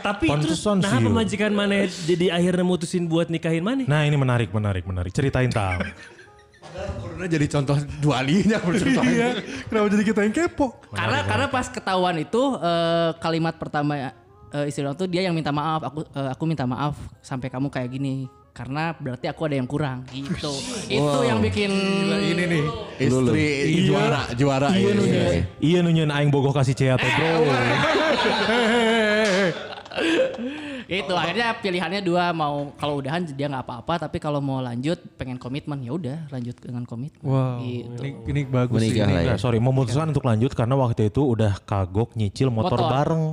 Tapi 0.02 0.26
terus 0.42 0.66
nah 0.82 0.98
pemajikan 0.98 1.54
mana 1.54 1.86
jadi 1.86 2.34
akhirnya 2.34 2.66
mutusin 2.66 3.06
buat 3.06 3.30
nikahin 3.30 3.62
mana? 3.62 3.86
Nah 3.86 4.02
ini 4.02 4.18
menarik, 4.18 4.50
menarik, 4.50 4.82
menarik. 4.90 5.14
Ceritain 5.14 5.54
Tam. 5.54 5.78
Corona 7.02 7.26
jadi 7.26 7.46
contoh 7.50 7.78
dualinya 8.02 8.58
Iya. 9.02 9.42
Kenapa 9.66 9.88
jadi 9.90 10.04
kita 10.06 10.20
yang 10.26 10.34
kepo? 10.36 10.78
karena 10.94 11.26
karena 11.26 11.48
pas 11.50 11.66
ketahuan 11.70 12.18
itu 12.22 12.42
eh, 12.60 13.10
kalimat 13.18 13.56
pertama 13.58 14.14
eh, 14.54 14.70
istri 14.70 14.86
orang 14.86 14.98
tuh 14.98 15.10
dia 15.10 15.26
yang 15.26 15.34
minta 15.34 15.50
maaf 15.50 15.82
aku 15.86 16.06
eh, 16.06 16.30
aku 16.34 16.44
minta 16.46 16.70
maaf 16.70 16.94
sampai 17.24 17.50
kamu 17.50 17.74
kayak 17.74 17.90
gini 17.90 18.30
karena 18.58 18.90
berarti 18.98 19.30
aku 19.30 19.42
ada 19.46 19.56
yang 19.56 19.70
kurang 19.70 20.02
gitu 20.10 20.50
itu 20.90 21.18
yang 21.22 21.38
bikin 21.38 21.70
Ini 22.18 22.44
nih. 22.50 22.64
Istri 22.98 23.46
juara, 23.86 24.22
juara. 24.34 24.74
Iya 24.74 24.82
Iya, 24.82 24.92
nunya, 24.98 25.22
iya 25.62 25.80
nunya 25.86 26.04
aing 26.10 26.34
bogoh 26.34 26.50
kasih 26.50 26.74
cea 26.74 26.98
teh 26.98 27.06
bro. 27.06 27.46
itu 30.88 31.14
akhirnya 31.14 31.52
pilihannya 31.60 32.00
dua 32.00 32.32
mau 32.32 32.72
kalau 32.80 33.04
udahan 33.04 33.28
dia 33.28 33.52
nggak 33.52 33.66
apa-apa 33.68 34.08
tapi 34.08 34.18
kalau 34.18 34.40
mau 34.40 34.64
lanjut 34.64 34.96
pengen 35.20 35.36
komitmen 35.36 35.84
ya 35.84 35.92
udah 35.94 36.18
lanjut 36.32 36.56
dengan 36.58 36.88
komitmen. 36.88 37.20
Wow, 37.22 37.60
Gitu. 37.60 38.00
ini, 38.00 38.10
ini 38.26 38.42
bagus 38.48 38.80
sih. 38.80 38.96
Menikah 38.96 39.04
lah 39.04 39.12
ya. 39.12 39.20
Enggak, 39.22 39.38
sorry 39.38 39.60
memutuskan 39.60 40.08
untuk 40.10 40.24
lanjut 40.24 40.52
karena 40.56 40.80
waktu 40.80 41.12
itu 41.12 41.22
udah 41.22 41.60
kagok 41.62 42.16
nyicil 42.16 42.48
motor, 42.50 42.80
Motor. 42.80 42.90
bareng. 42.90 43.24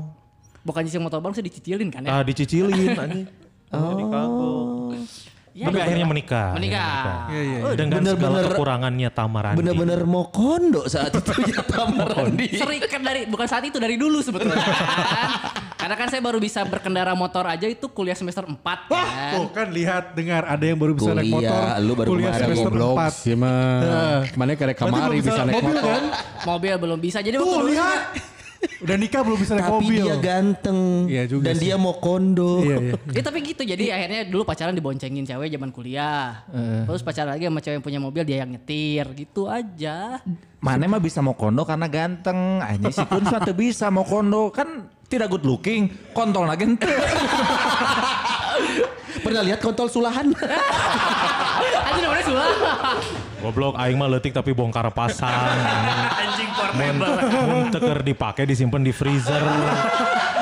Bukan 0.67 0.81
nyicil 0.83 1.01
motor 1.01 1.21
bang 1.23 1.33
sih 1.33 1.45
dicicilin 1.47 1.89
kan 1.95 2.01
ya. 2.03 2.11
Ah 2.11 2.23
dicicilin 2.27 2.75
anjing. 2.93 3.25
Jadi 3.69 4.05
kagok. 4.05 4.65
Tapi 5.55 5.79
akhirnya 5.79 6.03
menikah. 6.05 6.51
Menikah. 6.51 7.31
Iya, 7.31 7.41
iya. 7.41 7.59
Dengan 7.75 8.03
segala 8.03 8.19
Bener-bener- 8.43 8.51
kekurangannya 8.51 9.09
Tamarandi. 9.09 9.59
Bener-bener 9.63 10.01
mau 10.03 10.27
kondo 10.27 10.83
saat 10.85 11.15
itu 11.15 11.31
ya 11.47 11.63
Tamarandi. 11.71 12.47
Sering 12.53 12.83
kan 12.83 12.99
dari 13.01 13.23
bukan 13.25 13.47
saat 13.47 13.63
itu 13.63 13.79
dari 13.79 13.95
dulu 13.95 14.19
sebetulnya. 14.19 14.59
Karena 15.79 15.95
kan 15.95 16.09
saya 16.09 16.19
baru 16.19 16.41
bisa 16.41 16.65
berkendara 16.65 17.15
motor 17.15 17.45
aja 17.45 17.69
itu 17.69 17.87
kuliah 17.87 18.17
semester 18.17 18.43
4 18.43 18.57
Wah, 18.57 18.81
kan. 18.89 19.31
tuh 19.31 19.47
kan 19.53 19.69
lihat 19.69 20.17
dengar 20.17 20.43
ada 20.43 20.65
yang 20.65 20.75
baru 20.75 20.91
bisa 20.93 21.13
naik 21.13 21.29
Kuliah, 21.29 21.45
motor. 21.45 21.63
lu 21.79 21.93
baru 21.93 22.09
kuliah 22.09 22.33
semester 22.35 22.71
Goblok 22.73 22.97
4. 22.97 23.13
sih 23.15 23.35
mah. 23.37 24.25
Mana 24.35 24.51
karek 24.55 24.75
Berarti 24.75 24.91
kamari 24.91 25.19
bisa 25.21 25.43
naik 25.45 25.55
mobil 25.55 25.71
motor. 25.71 25.87
kan? 25.87 26.03
Mobil 26.43 26.75
belum 26.81 26.99
bisa. 26.99 27.19
Jadi 27.21 27.37
waktu 27.37 27.47
Tuh 27.47 27.55
dulu 27.55 27.71
lihat. 27.71 28.01
Udah 28.81 28.97
nikah 28.97 29.21
belum 29.21 29.37
bisa 29.37 29.53
naik 29.55 29.65
Tapi 29.65 29.75
mobil. 29.81 30.05
dia 30.05 30.17
ganteng. 30.17 30.81
Iya 31.07 31.25
juga 31.25 31.45
Dan 31.47 31.57
sih. 31.57 31.63
dia 31.65 31.77
mau 31.77 31.95
kondo. 31.95 32.61
Iya, 32.61 32.77
iya. 32.81 32.93
Ya 33.11 33.23
tapi 33.23 33.39
gitu 33.41 33.63
jadi 33.63 33.85
akhirnya 33.91 34.21
dulu 34.25 34.43
pacaran 34.43 34.73
diboncengin 34.73 35.25
cewek 35.25 35.49
zaman 35.49 35.71
kuliah. 35.71 36.45
Terus 36.85 37.01
pacaran 37.01 37.33
lagi 37.33 37.45
sama 37.45 37.59
cewek 37.59 37.75
yang 37.75 37.85
punya 37.85 38.01
mobil 38.01 38.23
dia 38.23 38.37
yang 38.41 38.51
nyetir 38.51 39.07
gitu 39.15 39.47
aja. 39.47 40.21
Mana 40.59 40.85
mah 40.87 40.99
bisa 40.99 41.21
mau 41.21 41.33
kondo 41.33 41.63
karena 41.63 41.87
ganteng. 41.87 42.59
Aja 42.59 42.89
si 42.89 43.05
Kun 43.05 43.25
suatu 43.25 43.53
bisa 43.53 43.89
mau 43.89 44.03
kondo 44.03 44.49
kan 44.49 44.89
tidak 45.07 45.29
good 45.31 45.45
looking. 45.45 45.89
Kontol 46.11 46.45
lagi 46.45 46.65
ente. 46.65 46.89
Pernah 49.25 49.41
lihat 49.43 49.61
kontol 49.61 49.89
sulahan? 49.89 50.29
Goblok 53.45 53.77
aing 53.77 54.01
mah 54.01 54.09
leutik 54.09 54.33
tapi 54.33 54.57
bongkar 54.57 54.89
pasang. 54.97 55.29
Anjing 56.25 56.49
portable. 56.57 57.13
Mun 57.45 57.69
teker 57.69 57.99
dipake 58.01 58.43
disimpan 58.49 58.81
di 58.81 58.89
freezer. 58.89 59.45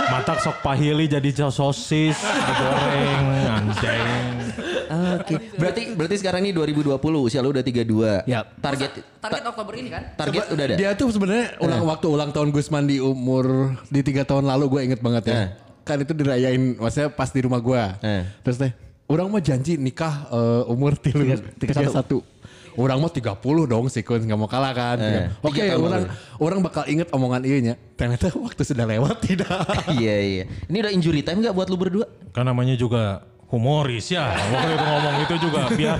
Matak 0.06 0.38
sok 0.38 0.62
pahili 0.62 1.10
jadi 1.10 1.50
sosis 1.50 2.14
digoreng 2.22 3.26
anjing. 3.58 4.06
Oke. 5.18 5.34
Berarti 5.58 5.82
berarti 5.98 6.16
sekarang 6.22 6.46
ini 6.46 6.54
2020 6.54 6.94
usia 7.26 7.42
lu 7.42 7.50
udah 7.50 7.64
32. 7.66 8.30
Yap. 8.30 8.46
Target 8.62 9.02
Target 9.18 9.42
Oktober 9.50 9.74
ini 9.82 9.88
kan. 9.90 10.02
target 10.14 10.46
udah 10.54 10.64
ada. 10.70 10.74
Dia 10.78 10.90
tuh 10.94 11.10
sebenarnya 11.10 11.58
ulang 11.58 11.82
waktu 11.90 12.06
ulang 12.06 12.30
tahun 12.30 12.54
Gusman 12.54 12.86
di 12.86 13.02
umur 13.02 13.74
di 13.90 14.00
tiga 14.06 14.22
tahun 14.22 14.46
lalu 14.46 14.78
gue 14.78 14.80
inget 14.86 15.00
banget 15.02 15.22
ya. 15.26 15.34
Eh. 15.34 15.48
Kan 15.82 16.06
itu 16.06 16.14
dirayain 16.14 16.78
maksudnya 16.78 17.10
pas 17.10 17.34
di 17.34 17.40
rumah 17.42 17.58
gue. 17.58 17.82
Eh. 18.06 18.22
Terus 18.46 18.56
teh 18.62 18.72
orang 19.10 19.26
mah 19.26 19.42
janji 19.42 19.74
nikah 19.74 20.30
eh, 20.30 20.62
umur 20.70 20.94
tilu, 20.94 21.34
tiga 21.58 21.88
satu. 21.90 22.31
Orang 22.76 23.04
mah 23.04 23.12
30 23.12 23.36
dong 23.68 23.86
kun 23.88 24.20
nggak 24.24 24.38
mau 24.38 24.48
kalah 24.48 24.72
kan. 24.72 24.98
Eh, 25.00 25.28
Oke 25.44 25.60
tahun 25.60 25.80
orang 25.82 26.02
lalu. 26.08 26.40
orang 26.40 26.58
bakal 26.64 26.84
inget 26.88 27.08
omongan 27.12 27.42
ianya. 27.44 27.74
Ternyata 27.96 28.32
waktu 28.44 28.62
sudah 28.64 28.86
lewat 28.88 29.16
tidak. 29.20 29.52
Iya 29.92 30.16
iya. 30.20 30.44
Ini 30.70 30.76
udah 30.80 30.92
injury 30.92 31.20
time 31.20 31.44
gak 31.44 31.52
buat 31.52 31.68
lu 31.68 31.76
berdua? 31.76 32.06
Kan 32.32 32.48
namanya 32.48 32.72
juga 32.74 33.22
humoris 33.52 34.08
ya. 34.08 34.32
Waktu 34.32 34.72
itu 34.72 34.86
ngomong 34.88 35.14
itu 35.28 35.34
juga 35.44 35.60
biar 35.68 35.98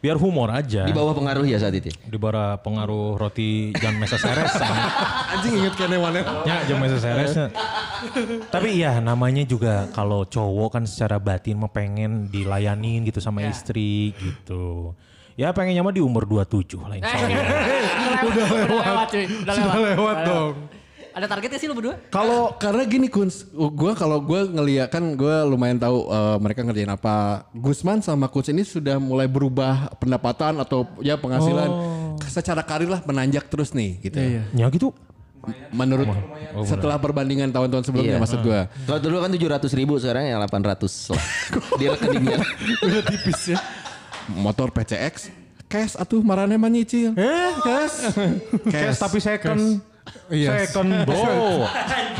biar 0.00 0.16
humor 0.16 0.48
aja. 0.48 0.88
Di 0.88 0.96
bawah 0.96 1.12
pengaruh 1.12 1.44
ya 1.44 1.60
saat 1.60 1.76
itu. 1.76 1.92
Di 1.92 2.16
bawah 2.16 2.56
pengaruh 2.64 3.20
roti 3.20 3.76
jam 3.76 4.00
mesa 4.00 4.16
seres. 4.16 4.56
Anjing 5.36 5.60
inget 5.60 5.76
kene 5.76 6.00
mana. 6.00 6.24
Ya 6.48 6.64
jam 6.64 6.80
mesa 6.80 6.96
seresnya. 6.96 7.52
Tapi 8.48 8.80
iya 8.80 8.96
namanya 9.04 9.44
juga 9.44 9.92
kalau 9.92 10.24
cowok 10.24 10.80
kan 10.80 10.84
secara 10.88 11.20
batin 11.20 11.60
mah 11.60 11.68
pengen 11.68 12.32
dilayanin 12.32 13.04
gitu 13.04 13.20
sama 13.20 13.44
istri 13.44 14.16
gitu. 14.16 14.96
Ya 15.34 15.50
pengennya 15.50 15.82
mah 15.82 15.90
di 15.90 15.98
umur 15.98 16.22
27 16.24 16.78
lah 16.78 16.94
insya 16.94 17.10
Allah. 17.10 17.42
udah 18.22 18.46
lewat. 18.54 19.06
cuy. 19.10 19.24
Udah 19.42 19.54
Sudah 19.54 19.74
lewat 19.90 20.16
dong. 20.22 20.52
Ada 21.10 21.26
targetnya 21.30 21.58
sih 21.58 21.66
lu 21.66 21.74
berdua? 21.74 21.94
Kalau 22.10 22.58
karena 22.58 22.82
gini 22.82 23.06
Kun, 23.06 23.30
gue 23.54 23.92
kalau 23.94 24.18
gue 24.18 24.50
ngeliat 24.50 24.90
kan 24.90 25.14
gue 25.14 25.34
lumayan 25.46 25.78
tahu 25.78 26.06
eh, 26.06 26.36
mereka 26.38 26.66
ngerjain 26.66 26.90
apa. 26.90 27.46
Gusman 27.50 28.02
sama 28.02 28.26
Kun 28.26 28.42
ini 28.48 28.62
sudah 28.62 28.98
mulai 28.98 29.30
berubah 29.30 29.94
pendapatan 29.98 30.58
atau 30.58 30.90
ya 30.98 31.14
penghasilan 31.14 31.70
secara 32.26 32.62
karir 32.62 32.90
lah 32.90 32.98
menanjak 33.02 33.46
terus 33.46 33.70
nih 33.70 34.02
gitu. 34.02 34.18
Ya 34.54 34.66
gitu. 34.70 34.90
Menurut 35.70 36.08
setelah 36.64 36.96
perbandingan 36.96 37.52
tahun-tahun 37.52 37.84
sebelumnya 37.84 38.16
Iya. 38.16 38.22
maksud 38.22 38.40
gue. 38.42 38.60
Kalau 38.86 38.98
dulu 38.98 39.16
kan 39.18 39.30
700 39.30 39.70
ribu 39.78 39.94
sekarang 39.98 40.30
yang 40.30 40.38
800 40.42 41.14
lah. 41.14 41.22
Di 41.78 41.84
rekeningnya. 41.90 42.38
Udah 42.80 43.02
tipis 43.06 43.54
ya. 43.54 43.58
Motor 44.32 44.72
PCX, 44.72 45.28
cash 45.68 46.00
atuh 46.00 46.24
marane 46.24 46.56
mah 46.56 46.72
nyicil. 46.72 47.12
Eh, 47.12 47.52
guys. 47.60 47.94
Cash 48.72 48.96
tapi 48.96 49.20
second. 49.20 49.84
Iya. 50.28 50.64
Second 50.64 51.04
bro. 51.04 51.68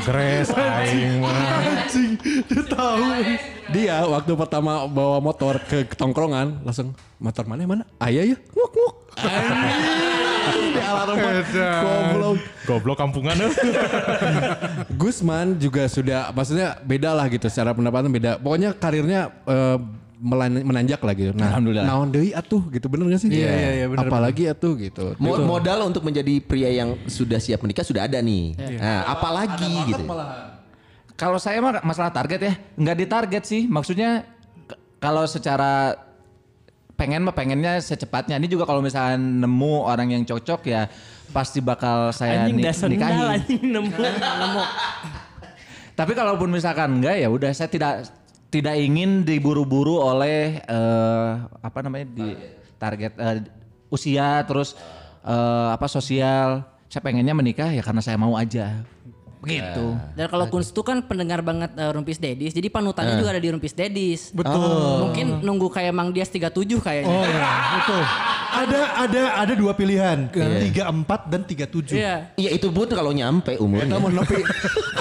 Grace 0.04 0.52
aing 0.52 1.20
mah. 1.20 1.32
Anjing, 1.32 2.12
dia 2.20 2.62
tahu. 2.64 3.04
Dia 3.72 3.96
waktu 4.04 4.32
pertama 4.36 4.84
bawa 4.84 5.20
motor 5.20 5.56
ke 5.64 5.88
tongkrongan 5.92 6.60
langsung 6.60 6.92
motor 7.16 7.44
mana 7.48 7.64
mana? 7.64 7.84
Ayah 7.96 8.24
ya, 8.24 8.36
nguk 8.52 8.72
nguk. 8.72 8.94
Di 10.44 10.80
alarm 10.84 11.16
goblok. 11.56 12.36
Goblok 12.68 12.96
kampungan 13.00 13.36
eh. 13.40 13.52
Gusman 14.96 15.56
juga 15.56 15.88
sudah 15.88 16.28
maksudnya 16.32 16.76
beda 16.84 17.16
lah 17.16 17.24
gitu 17.32 17.48
secara 17.48 17.72
pendapatan 17.72 18.12
beda. 18.12 18.36
Pokoknya 18.40 18.76
karirnya 18.76 19.32
eh, 19.48 19.76
melan- 19.80 20.03
menanjak 20.20 21.00
lah 21.02 21.14
gitu. 21.14 21.32
Nah, 21.34 21.50
Alhamdulillah. 21.54 21.84
Naon 21.84 22.08
deui 22.14 22.30
atuh 22.30 22.62
gitu 22.70 22.86
bener 22.86 23.10
gak 23.14 23.20
sih? 23.26 23.30
Iya, 23.30 23.50
iya, 23.50 23.70
iya, 23.82 23.86
bener, 23.90 24.06
Apalagi 24.06 24.46
atuh 24.48 24.72
gitu. 24.78 25.14
Mo- 25.18 25.42
modal 25.42 25.84
untuk 25.86 26.06
menjadi 26.06 26.38
pria 26.40 26.70
yang 26.70 26.94
sudah 27.10 27.42
siap 27.42 27.60
menikah 27.60 27.82
sudah 27.82 28.06
ada 28.06 28.18
nih. 28.22 28.54
Nah, 28.78 29.10
apalagi 29.10 29.72
gitu. 29.90 30.04
Kalau 31.14 31.38
saya 31.38 31.62
mah 31.62 31.78
masalah 31.86 32.10
target 32.10 32.40
ya, 32.42 32.52
nggak 32.74 32.96
ditarget 33.06 33.42
sih. 33.46 33.62
Maksudnya 33.70 34.26
kalau 34.98 35.22
secara 35.26 35.94
pengen 36.94 37.26
mah 37.26 37.34
pengennya 37.34 37.78
secepatnya. 37.82 38.38
Ini 38.38 38.46
juga 38.50 38.66
kalau 38.66 38.82
misalnya 38.82 39.18
nemu 39.18 39.74
orang 39.82 40.14
yang 40.14 40.22
cocok 40.22 40.60
ya 40.66 40.86
pasti 41.34 41.58
bakal 41.58 42.14
saya 42.14 42.46
Anjing 42.46 42.62
nikahi. 42.62 43.18
anjing 43.38 43.62
nemu. 43.70 44.62
Tapi 45.94 46.12
kalaupun 46.14 46.50
misalkan 46.50 46.98
enggak 46.98 47.22
ya 47.22 47.30
udah 47.30 47.50
saya 47.54 47.70
tidak 47.70 48.06
tidak 48.54 48.78
ingin 48.78 49.26
diburu-buru 49.26 49.98
oleh 49.98 50.62
eh, 50.62 51.30
apa 51.58 51.78
namanya 51.82 52.06
di 52.06 52.38
target 52.78 53.18
eh, 53.18 53.42
usia 53.90 54.46
terus 54.46 54.78
eh, 55.26 55.68
apa 55.74 55.90
sosial. 55.90 56.62
Saya 56.86 57.02
pengennya 57.02 57.34
menikah 57.34 57.74
ya 57.74 57.82
karena 57.82 57.98
saya 57.98 58.14
mau 58.14 58.38
aja. 58.38 58.86
Begitu. 59.42 59.86
Dan 60.14 60.26
kalau 60.30 60.46
Kunz 60.48 60.70
itu 60.70 60.80
kan 60.86 61.02
pendengar 61.02 61.42
banget 61.42 61.74
eh, 61.74 61.90
Rumpis 61.90 62.22
Dedis, 62.22 62.54
jadi 62.54 62.70
panutannya 62.70 63.18
juga 63.18 63.34
ada 63.34 63.42
di 63.42 63.50
Rumpis 63.50 63.74
Dedis. 63.74 64.30
Betul. 64.30 65.10
Mungkin 65.10 65.42
nunggu 65.42 65.66
kayak 65.74 65.90
Mang 65.90 66.14
Dias 66.14 66.30
37 66.30 66.54
kayaknya. 66.78 67.10
Oh 67.10 67.26
ya, 67.26 67.50
betul. 67.82 68.02
Ada 68.54 68.80
ada 69.02 69.22
ada 69.42 69.52
dua 69.58 69.74
pilihan, 69.74 70.30
tiga 70.70 70.86
empat 70.86 71.26
dan 71.26 71.42
tiga 71.42 71.66
tujuh. 71.66 71.98
Iya. 71.98 72.30
Iya 72.38 72.50
itu 72.54 72.70
pun 72.70 72.86
kalau 72.86 73.10
nyampe 73.10 73.58
umurnya. 73.58 73.98
Kamu 73.98 74.14
nepi 74.14 74.38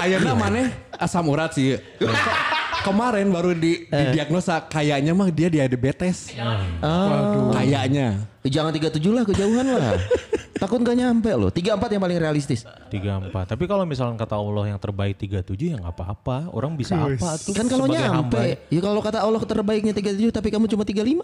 ayana 0.02 0.34
mana 0.34 0.74
asam 0.98 1.30
urat 1.30 1.54
sih. 1.54 1.78
Kemarin 2.82 3.30
baru 3.30 3.54
di, 3.54 3.86
didiagnosa 3.86 4.66
kayaknya 4.66 5.14
mah 5.14 5.30
dia 5.30 5.46
diabetes. 5.46 6.34
Ah. 6.82 7.52
Kayaknya. 7.54 8.26
Eh, 8.42 8.50
Jangan 8.50 8.74
37 8.74 8.98
lah 9.14 9.22
kejauhan 9.22 9.64
lah. 9.64 9.94
Takut 10.62 10.80
gak 10.80 10.96
nyampe 10.96 11.30
loh. 11.34 11.50
34 11.52 11.94
yang 11.94 12.02
paling 12.02 12.18
realistis. 12.18 12.64
Tiga 12.88 13.18
empat. 13.20 13.52
Tapi 13.52 13.64
kalau 13.66 13.84
misalnya 13.84 14.16
kata 14.18 14.38
Allah 14.38 14.74
yang 14.74 14.80
terbaik 14.80 15.18
tiga 15.18 15.42
tujuh 15.42 15.74
ya 15.74 15.76
nggak 15.78 15.94
apa-apa. 15.94 16.50
Orang 16.54 16.78
bisa 16.78 16.94
apa 16.94 17.36
tuh? 17.38 17.52
Kan 17.52 17.66
kalau 17.68 17.86
hamba 17.90 18.00
nyampe. 18.00 18.38
ya. 18.38 18.56
Ya 18.70 18.80
kalau 18.80 19.00
kata 19.02 19.18
Allah 19.22 19.42
terbaiknya 19.42 19.92
37 19.92 20.30
tapi 20.30 20.48
kamu 20.54 20.66
cuma 20.70 20.86
35. 20.86 21.20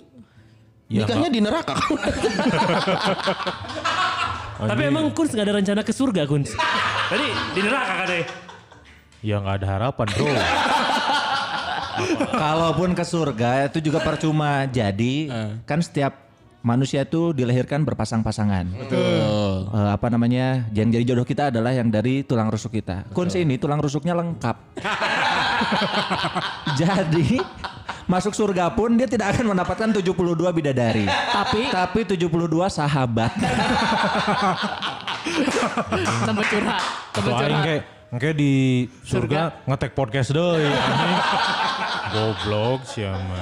Ya, 0.90 1.07
Nikahnya 1.07 1.30
di 1.30 1.38
neraka. 1.38 1.74
Tapi 4.61 4.82
emang 4.92 5.09
Kuns 5.16 5.32
gak 5.32 5.46
ada 5.48 5.57
rencana 5.57 5.80
ke 5.80 5.92
surga 5.94 6.28
Kuns. 6.28 6.53
Tadi 7.09 7.26
di 7.57 7.61
neraka 7.64 7.92
katanya. 8.05 8.26
Ya 9.20 9.36
nggak 9.40 9.57
ada 9.61 9.66
harapan 9.68 10.07
bro. 10.16 10.26
Kalaupun 12.30 12.95
ke 12.95 13.05
surga 13.05 13.70
itu 13.70 13.78
juga 13.80 13.99
percuma. 14.03 14.66
Jadi 14.68 15.30
kan 15.66 15.82
setiap 15.82 16.14
manusia 16.61 17.09
itu 17.09 17.32
dilahirkan 17.32 17.80
berpasang-pasangan. 17.88 18.68
Betul. 18.84 19.72
apa 19.72 20.07
namanya? 20.12 20.68
Yang 20.76 21.01
jadi 21.01 21.05
jodoh 21.12 21.26
kita 21.26 21.43
adalah 21.49 21.72
yang 21.72 21.88
dari 21.88 22.20
tulang 22.22 22.53
rusuk 22.53 22.76
kita. 22.76 23.09
Kunci 23.16 23.43
ini 23.43 23.57
tulang 23.57 23.80
rusuknya 23.80 24.12
lengkap. 24.12 24.57
jadi 26.80 27.41
masuk 28.11 28.34
surga 28.34 28.74
pun 28.74 28.99
dia 28.99 29.07
tidak 29.07 29.38
akan 29.38 29.55
mendapatkan 29.55 29.88
72 29.95 30.11
bidadari. 30.51 31.07
Tapi 31.07 31.70
tapi 31.70 32.01
72 32.03 32.26
sahabat. 32.68 33.30
Sampai 36.26 36.45
curhat. 36.49 36.82
Sampai 37.14 37.32
curhat. 37.32 37.62
kayak 37.62 37.82
kayak 38.18 38.34
di 38.34 38.53
surga 39.07 39.62
ngetek 39.70 39.95
podcast 39.95 40.34
deh. 40.34 40.59
Goblok 42.11 42.82
siapa. 42.90 43.38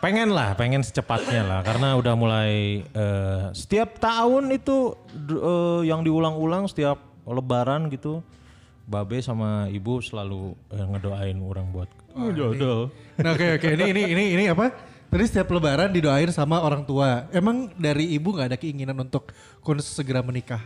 Pengen 0.00 0.32
lah, 0.32 0.56
pengen 0.56 0.80
secepatnya 0.80 1.44
lah. 1.44 1.60
Karena 1.60 1.94
udah 1.94 2.14
mulai 2.16 2.82
eh, 2.82 3.44
setiap 3.52 4.00
tahun 4.00 4.50
itu 4.50 4.96
eh, 5.14 5.86
yang 5.86 6.00
diulang-ulang 6.00 6.66
setiap 6.66 6.98
lebaran 7.28 7.92
gitu. 7.92 8.24
Babe 8.82 9.22
sama 9.22 9.70
ibu 9.70 10.02
selalu 10.02 10.58
eh, 10.72 10.86
ngedoain 10.90 11.38
orang 11.38 11.70
buat 11.70 11.86
jodoh. 12.34 12.90
Nah 13.20 13.36
oke 13.36 13.60
oke 13.60 13.68
ini 13.78 13.84
ini 13.94 14.02
ini 14.10 14.24
ini 14.40 14.44
apa? 14.50 14.72
Tadi 15.12 15.24
setiap 15.28 15.52
lebaran 15.52 15.92
didoain 15.92 16.32
sama 16.32 16.64
orang 16.64 16.88
tua. 16.88 17.28
Emang 17.30 17.68
dari 17.76 18.16
ibu 18.16 18.32
nggak 18.32 18.48
ada 18.48 18.58
keinginan 18.58 18.96
untuk 18.96 19.28
Kun 19.60 19.76
segera 19.78 20.24
menikah? 20.24 20.64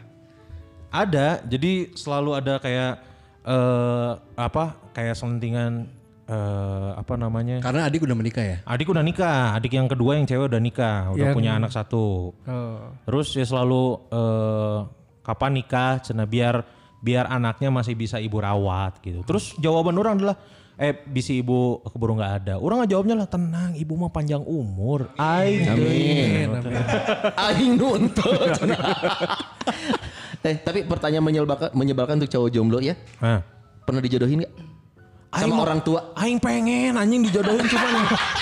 Ada, 0.88 1.42
jadi 1.42 1.92
selalu 1.98 2.30
ada 2.38 2.62
kayak 2.62 2.94
eh 3.42 4.12
apa? 4.38 4.78
Kayak 4.94 5.18
selentingan 5.18 5.90
eh 6.26 6.90
apa 6.98 7.14
namanya? 7.14 7.62
Karena 7.62 7.86
adik 7.86 8.02
udah 8.02 8.16
menikah 8.18 8.42
ya. 8.42 8.56
Adik 8.66 8.90
udah 8.90 9.02
nikah, 9.06 9.54
adik 9.54 9.78
yang 9.78 9.86
kedua 9.86 10.18
yang 10.18 10.26
cewek 10.26 10.50
udah 10.50 10.62
nikah, 10.62 11.14
udah 11.14 11.26
Yang- 11.30 11.36
punya 11.38 11.52
anak 11.54 11.70
satu. 11.70 12.34
Oh. 12.34 12.82
Terus 13.06 13.30
ya 13.38 13.46
selalu 13.46 14.10
eh 14.10 14.78
kapan 15.22 15.52
nikah, 15.58 16.02
cina 16.02 16.26
biar 16.26 16.66
biar 16.98 17.30
anaknya 17.30 17.70
masih 17.70 17.94
bisa 17.94 18.18
ibu 18.18 18.42
rawat 18.42 18.98
gitu. 19.06 19.22
Terus 19.22 19.54
jawaban 19.62 19.94
orang 19.94 20.18
adalah 20.18 20.36
eh 20.76 20.92
bisi 20.92 21.40
ibu 21.40 21.78
keburu 21.86 22.18
nggak 22.18 22.32
ada. 22.42 22.54
Orang 22.58 22.82
nggak 22.82 22.90
jawabnya 22.90 23.16
lah 23.22 23.28
tenang, 23.30 23.78
ibu 23.78 23.94
mah 23.94 24.10
panjang 24.10 24.42
umur. 24.42 25.14
Aing. 25.14 25.70
Amin. 25.70 26.48
Aing 27.38 27.72
nuntut. 27.78 28.60
eh 30.46 30.54
tapi 30.58 30.82
pertanyaan 30.86 31.22
menyebalkan, 31.22 31.70
menyebalkan 31.70 32.18
untuk 32.18 32.30
cowok 32.34 32.50
jomblo 32.50 32.78
ya. 32.82 32.98
Nah, 33.22 33.40
Pernah 33.86 34.02
dijodohin 34.02 34.42
gak? 34.42 34.52
Aing 35.36 35.44
Sama 35.44 35.54
mau- 35.54 35.62
orang 35.62 35.80
tua. 35.80 36.00
Aing 36.14 36.38
pengen 36.38 36.96
anjing 36.96 37.22
dijodohin 37.22 37.62
cuman 37.62 37.90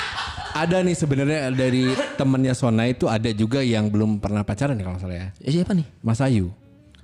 Ada 0.55 0.80
nih 0.80 0.95
sebenarnya 0.95 1.51
dari 1.51 1.92
temennya 2.14 2.55
Sona 2.55 2.86
itu 2.86 3.05
ada 3.05 3.28
juga 3.28 3.59
yang 3.59 3.90
belum 3.90 4.16
pernah 4.16 4.40
pacaran 4.40 4.72
nih 4.72 4.84
kalau 4.84 4.97
salah 4.97 5.16
ya. 5.16 5.26
Eh, 5.42 5.51
siapa 5.51 5.74
nih? 5.74 5.82
Mas 5.99 6.22
Ayu. 6.22 6.55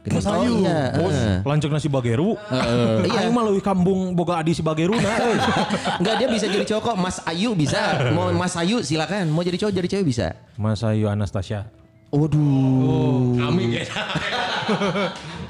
Mas 0.00 0.24
Oh, 0.24 0.32
Ayu. 0.32 0.64
iya. 0.64 0.94
bos 0.94 1.12
lanjut 1.44 1.68
nasi 1.68 1.86
bageru. 1.86 2.32
Iya. 2.46 3.20
Aing 3.20 3.34
mah 3.34 3.42
leuwih 3.42 3.60
kambung 3.60 4.14
boga 4.14 4.38
adi 4.38 4.54
si 4.54 4.62
bageru 4.62 4.94
nah. 4.94 5.18
euy. 5.18 5.36
Enggak 6.00 6.14
dia 6.16 6.28
bisa 6.30 6.46
jadi 6.46 6.64
cowok 6.64 6.80
kok. 6.80 6.96
Mas 6.96 7.16
Ayu 7.26 7.52
bisa. 7.52 7.98
Mau 8.14 8.30
Mas 8.30 8.54
Ayu 8.54 8.80
silakan. 8.80 9.28
Mau 9.28 9.42
jadi 9.42 9.58
cowok 9.58 9.72
jadi 9.74 9.88
cewek 9.90 10.06
bisa. 10.06 10.38
Mas 10.54 10.80
Ayu 10.80 11.04
Anastasia. 11.04 11.68
Waduh. 12.08 13.34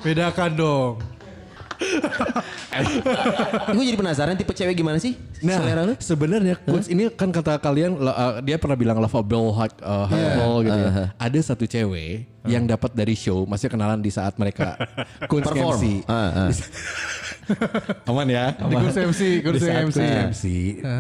Bedakan 0.03 0.51
dong. 0.57 0.93
Gue 3.77 3.85
jadi 3.87 3.99
penasaran 3.99 4.35
tipe 4.39 4.53
cewek 4.55 4.75
gimana 4.79 4.99
sih? 4.99 5.15
Selera 5.41 5.83
lu? 5.85 5.95
Nah, 5.95 5.99
sebenarnya 6.01 6.55
Kunz 6.63 6.87
ini 6.89 7.11
kan 7.13 7.31
kata 7.31 7.59
kalian 7.59 7.99
uh, 8.01 8.41
dia 8.41 8.57
pernah 8.57 8.77
bilang 8.79 8.99
lovable, 8.99 9.53
hot, 9.53 9.73
uh, 9.83 10.07
hotable 10.09 10.67
gitu 10.67 10.79
ya. 10.79 10.91
Ada 11.19 11.39
satu 11.55 11.65
cewek 11.67 12.27
yang 12.49 12.65
dapat 12.65 12.97
dari 12.97 13.13
show, 13.13 13.45
masih 13.45 13.69
kenalan 13.69 14.01
di 14.01 14.09
saat 14.09 14.37
mereka 14.41 14.77
Perform. 15.31 15.77
MC. 15.77 15.85
Ah. 16.09 16.49
Aman 18.11 18.27
ya? 18.27 18.53
Di 18.53 18.75
kursi 18.75 19.01
MC, 19.03 19.21
Di 19.21 19.43
kursi 19.43 19.65
saat 19.65 19.85
MC. 19.87 19.99
MC. 20.29 20.45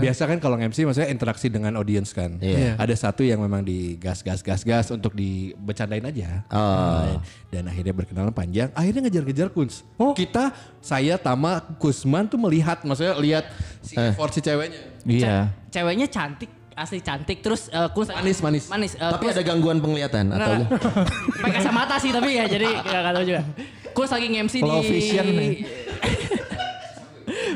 Biasa 0.00 0.22
kan 0.24 0.38
kalau 0.38 0.56
MC 0.56 0.78
maksudnya 0.82 1.08
interaksi 1.08 1.46
dengan 1.46 1.74
audience 1.74 2.10
kan. 2.10 2.36
Iya. 2.38 2.76
Ada 2.76 2.94
satu 3.00 3.22
yang 3.22 3.38
memang 3.38 3.60
di 3.60 3.96
gas 3.96 4.20
gas 4.20 4.40
gas 4.40 4.62
gas 4.62 4.88
untuk 4.88 5.12
dibecandain 5.12 6.02
aja. 6.02 6.42
Oh. 6.48 7.18
Dan 7.48 7.66
akhirnya 7.66 7.92
berkenalan 7.92 8.30
panjang, 8.30 8.70
akhirnya 8.72 9.06
ngejar-ngejar 9.06 9.48
Kunz. 9.50 9.82
Oh. 9.96 10.12
Kita, 10.12 10.50
saya, 10.78 11.16
Tama, 11.16 11.60
Kusman 11.76 12.26
tuh 12.26 12.38
melihat, 12.38 12.82
maksudnya 12.82 13.14
lihat 13.16 13.44
si 13.80 13.94
effort 13.94 14.30
si 14.30 14.40
ceweknya. 14.40 14.80
Iya. 15.02 15.36
Ceweknya 15.68 16.06
cantik, 16.06 16.50
asli 16.72 17.00
cantik. 17.00 17.40
Terus 17.40 17.66
eh, 17.68 17.88
Kun 17.90 18.06
Manis, 18.06 18.38
manis. 18.40 18.64
Manis. 18.68 18.92
eh, 18.94 19.00
Tapi 19.00 19.24
Kun- 19.26 19.32
ada 19.32 19.42
gangguan 19.42 19.78
penglihatan 19.78 20.30
atau 20.30 20.52
Nggak, 20.56 20.68
Pakai 21.40 21.52
kacamata 21.56 21.94
sih 21.96 22.10
tapi 22.10 22.36
ya 22.36 22.44
jadi 22.44 22.68
nggak 22.70 23.12
tahu 23.12 23.24
juga. 23.24 23.42
Kus 23.90 24.08
lagi 24.08 24.26
MC 24.30 24.54
di 24.60 24.70
vision 24.86 25.26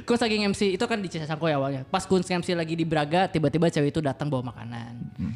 Kus 0.02 0.18
lagi 0.18 0.36
MC 0.40 0.74
itu 0.74 0.84
kan 0.84 0.98
di 0.98 1.06
Cisangko 1.06 1.46
ya 1.46 1.54
awalnya. 1.54 1.86
Pas 1.86 2.02
Kun 2.02 2.18
MC 2.20 2.50
lagi 2.52 2.74
di 2.74 2.82
Braga, 2.82 3.30
tiba-tiba 3.30 3.70
cewek 3.70 3.94
itu 3.94 4.02
datang 4.02 4.26
bawa 4.26 4.50
makanan. 4.50 4.92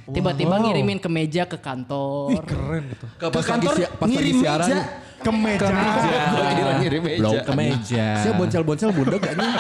Tiba-tiba 0.09 0.59
ngirimin 0.59 0.99
ke 0.99 1.07
meja 1.07 1.47
ke 1.47 1.55
kantor. 1.55 2.35
Ih 2.35 2.43
keren 2.43 2.83
gitu. 2.91 3.07
Ke, 3.15 3.27
pas 3.29 3.45
lagi, 3.47 3.67
si- 3.71 3.87
pas 3.87 4.03
lagi 4.03 4.11
ngirim 4.11 4.35
siaran, 4.41 4.67
meja. 4.67 4.83
Ke 5.23 5.31
meja. 5.71 6.21
Gua 6.29 6.45
kira 6.51 6.73
ngirim 6.81 7.03
meja. 7.03 7.19
Belum 7.21 7.37
ke 7.39 7.53
meja. 7.55 8.07
Saya 8.19 8.33
boncel-boncel 8.35 8.91
budak 8.91 9.19
gak 9.21 9.35
nih? 9.37 9.53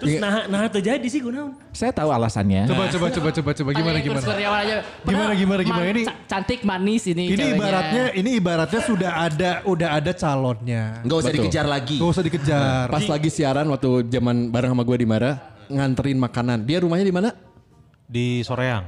Terus 0.00 0.16
nah 0.16 0.48
nah 0.48 0.64
terjadi 0.64 1.04
sih 1.04 1.20
gue 1.20 1.28
naon. 1.28 1.52
Saya 1.70 1.92
tahu 1.92 2.08
alasannya. 2.08 2.64
Coba 2.64 2.88
coba 2.88 3.06
coba 3.10 3.28
coba 3.30 3.50
coba 3.52 3.70
gimana 3.70 3.94
Tanya 3.94 4.02
gimana. 4.02 4.26
Aja. 4.56 4.76
Gimana, 5.04 5.32
gimana, 5.34 5.60
gimana? 5.60 5.84
man- 5.84 5.92
Ini- 5.92 6.06
ca- 6.08 6.18
cantik 6.26 6.60
manis 6.62 7.02
ini. 7.04 7.24
Ini 7.26 7.36
ceweknya. 7.36 7.54
ibaratnya 7.54 8.04
ini 8.16 8.30
ibaratnya 8.34 8.80
sudah 8.80 9.12
ada 9.20 9.50
udah 9.62 9.88
ada 9.94 10.12
calonnya. 10.12 10.82
Enggak 11.00 11.16
usah 11.20 11.28
Betul. 11.28 11.44
dikejar 11.44 11.66
lagi. 11.68 11.96
Gak 11.96 12.10
usah 12.10 12.24
dikejar. 12.24 12.84
Pas 12.88 13.04
lagi 13.04 13.28
siaran 13.28 13.66
waktu 13.68 13.88
zaman 14.08 14.48
bareng 14.48 14.72
sama 14.72 14.82
gue 14.82 14.96
di 14.96 15.06
Mara, 15.06 15.32
nganterin 15.68 16.16
makanan. 16.16 16.64
Dia 16.64 16.80
rumahnya 16.80 17.04
di 17.04 17.12
mana? 17.12 17.28
Di 18.02 18.40
Soreang. 18.40 18.82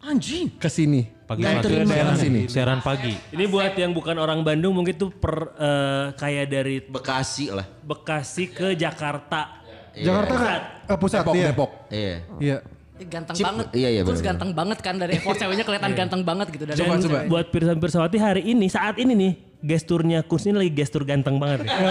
Anjing. 0.00 0.54
Ke 0.56 0.70
sini. 0.70 1.02
Pagi 1.26 1.42
Nganterin 1.42 1.82
pagi 1.82 1.98
makanan. 1.98 2.16
sini. 2.16 2.40
Siaran 2.46 2.78
pagi. 2.78 3.10
Ini 3.34 3.50
buat 3.50 3.74
yang 3.74 3.90
bukan 3.90 4.14
orang 4.14 4.46
Bandung 4.46 4.70
mungkin 4.72 4.94
tuh 4.94 5.10
per 5.10 5.50
eh, 5.52 6.14
kayak 6.14 6.46
dari 6.46 6.78
Bekasi 6.78 7.50
lah. 7.50 7.66
Bekasi 7.82 8.46
ke 8.46 8.78
Jakarta. 8.78 9.65
Jakarta 9.98 10.34
kan 10.34 10.60
eh, 10.86 10.98
pusat 10.98 11.20
Depok, 11.22 11.34
iya. 11.34 11.46
Depok. 11.46 11.70
Iya. 11.88 12.16
Iya. 12.38 12.56
Ganteng 12.98 13.36
Cip- 13.36 13.44
banget. 13.44 13.66
iya, 13.70 13.88
iya, 13.90 14.00
Terus 14.00 14.08
benar-benar. 14.18 14.28
ganteng 14.30 14.50
banget 14.52 14.78
kan 14.80 14.94
dari 14.96 15.12
effort 15.14 15.36
ceweknya 15.36 15.64
kelihatan 15.64 15.92
ganteng 15.92 16.22
banget 16.22 16.46
gitu 16.48 16.64
dari 16.64 16.76
Dan 16.76 16.86
effort 16.86 17.00
cewek. 17.02 17.24
buat 17.28 17.46
Pirsan 17.46 17.76
Pirsawati 17.76 18.16
hari 18.16 18.42
ini 18.46 18.66
saat 18.66 18.96
ini 18.96 19.12
nih 19.12 19.32
gesturnya 19.58 20.20
Kus 20.22 20.44
ini 20.44 20.56
lagi 20.58 20.72
gestur 20.72 21.04
ganteng 21.04 21.36
banget 21.36 21.62
nih. 21.62 21.72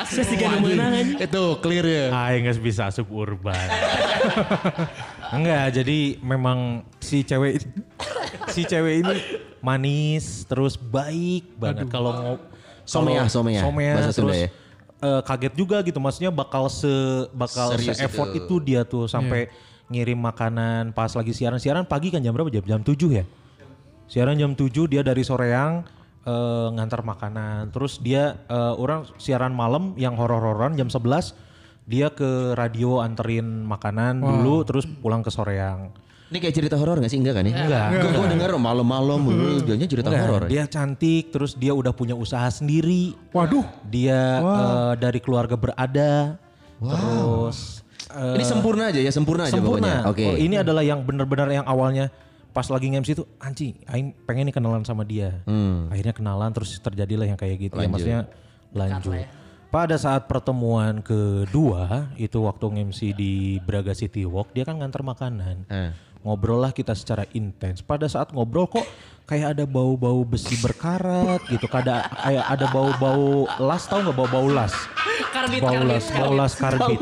Saya 0.00 0.24
sih 0.24 0.34
gak. 0.34 0.62
Itu 1.20 1.58
clear 1.58 1.84
ya. 1.84 2.04
Aing 2.10 2.42
nggak 2.44 2.58
bisa 2.58 2.86
asup 2.86 3.06
urban. 3.08 3.54
Enggak, 5.30 5.76
jadi 5.76 5.98
memang 6.18 6.58
si 6.98 7.20
cewek 7.20 7.60
si 8.48 8.62
cewek 8.62 9.04
ini 9.04 9.16
manis 9.60 10.42
terus 10.42 10.74
baik 10.74 11.52
banget 11.54 11.86
kalau 11.86 12.12
ngo- 12.14 12.42
Someah, 12.82 13.28
kalau- 13.28 13.44
someah, 13.52 13.62
bahasa 13.68 14.10
Sunda 14.10 14.32
terus 14.32 14.38
ya. 14.40 14.48
Eh, 15.02 15.22
kaget 15.22 15.54
juga 15.54 15.80
gitu. 15.82 15.98
Maksudnya 15.98 16.30
bakal 16.30 16.70
se 16.70 16.90
bakal 17.34 17.74
Serius 17.74 17.98
se 17.98 18.04
effort 18.06 18.34
itu. 18.34 18.46
itu. 18.46 18.54
dia 18.62 18.80
tuh 18.82 19.06
sampai 19.06 19.50
ngirim 19.88 20.18
makanan 20.18 20.92
pas 20.92 21.10
lagi 21.14 21.32
siaran. 21.32 21.58
Siaran 21.58 21.88
pagi 21.88 22.12
kan 22.12 22.20
jam 22.20 22.34
berapa 22.34 22.50
jam 22.52 22.64
jam 22.64 22.80
7 22.82 22.94
ya? 23.12 23.24
Siaran 24.08 24.36
jam 24.40 24.52
7 24.56 24.68
dia 24.88 25.02
dari 25.04 25.22
soreang 25.24 25.84
eh, 26.26 26.68
ngantar 26.74 27.06
makanan. 27.06 27.70
Terus 27.72 27.98
dia 28.02 28.36
eh, 28.46 28.74
orang 28.76 29.08
siaran 29.16 29.54
malam 29.54 29.96
yang 29.96 30.14
horor-hororan 30.18 30.76
jam 30.76 30.90
11 30.90 31.48
dia 31.88 32.12
ke 32.12 32.52
radio 32.52 33.00
anterin 33.00 33.64
makanan 33.64 34.20
dulu 34.20 34.60
terus 34.68 34.84
pulang 34.84 35.24
ke 35.24 35.32
soreang 35.32 35.88
Ini 36.28 36.38
kayak 36.38 36.54
cerita 36.54 36.76
horor 36.76 36.98
gak 36.98 37.08
sih? 37.08 37.16
Enggak 37.16 37.40
kan 37.40 37.44
ya? 37.44 37.56
Enggak. 37.56 37.86
Gue 37.98 38.10
gue 38.14 38.26
denger 38.32 38.50
malam-malam 38.54 39.20
uh, 39.24 39.58
jadinya 39.62 39.88
cerita 39.88 40.08
Enggak, 40.08 40.24
horor. 40.24 40.42
dia 40.44 40.62
cantik 40.64 41.24
terus 41.28 41.52
dia 41.52 41.72
udah 41.72 41.90
punya 41.90 42.12
usaha 42.12 42.44
sendiri 42.48 43.16
Waduh. 43.30 43.64
dia 43.84 44.20
eh, 44.38 44.92
dari 44.96 45.18
keluarga 45.18 45.56
berada 45.56 46.36
terus 46.78 47.80
eh, 48.12 48.34
Ini 48.36 48.44
sempurna 48.44 48.88
aja 48.88 49.00
ya, 49.00 49.08
sempurna, 49.08 49.44
aja 49.44 49.56
sempurna. 49.56 50.04
pokoknya. 50.04 50.10
Oke. 50.12 50.24
Oh, 50.24 50.36
ini 50.36 50.56
adalah 50.56 50.82
yang 50.82 51.00
benar-benar 51.00 51.48
yang 51.48 51.64
awalnya 51.64 52.12
pas 52.48 52.64
lagi 52.68 52.88
nge-MC 52.88 53.10
itu 53.14 53.24
anjing 53.38 53.76
aing 53.86 54.12
pengen 54.24 54.48
nih 54.48 54.54
kenalan 54.54 54.82
sama 54.82 55.04
dia. 55.04 55.40
Akhirnya 55.88 56.12
kenalan 56.12 56.50
terus 56.50 56.76
terjadilah 56.76 57.24
yang 57.24 57.36
kayak 57.36 57.56
gitu 57.58 57.72
ya 57.72 57.78
Hmm. 57.78 57.88
Lanjut. 57.88 57.92
maksudnya 57.94 58.20
lanjut. 58.70 59.12
Pada 59.68 60.00
saat 60.00 60.24
pertemuan 60.24 61.04
kedua 61.04 62.08
itu 62.16 62.40
waktu 62.40 62.64
nge-MC 62.72 63.00
di 63.12 63.32
Braga 63.60 63.92
City 63.92 64.24
Walk 64.24 64.56
dia 64.56 64.64
kan 64.64 64.80
nganter 64.80 65.04
makanan. 65.04 65.68
Eh. 65.68 65.92
Ngobrol 66.26 66.58
lah 66.66 66.72
kita 66.74 66.92
secara 66.98 67.24
intens. 67.30 67.78
Pada 67.80 68.10
saat 68.10 68.34
ngobrol 68.34 68.66
kok 68.66 68.82
kayak 69.28 69.54
ada 69.54 69.64
bau-bau 69.68 70.24
besi 70.26 70.58
berkarat 70.58 71.44
gitu. 71.46 71.70
Kada 71.70 72.08
kayak 72.10 72.44
ada 72.48 72.66
bau-bau 72.74 73.46
las 73.62 73.86
tau 73.86 74.02
nggak 74.02 74.16
bau-bau 74.16 74.46
las? 74.50 74.74
Karbit, 75.30 75.60
bau 75.62 75.74
karbit, 75.76 75.88
las, 75.88 76.04
bau 76.10 76.32
las 76.34 76.52
karbit. 76.58 77.00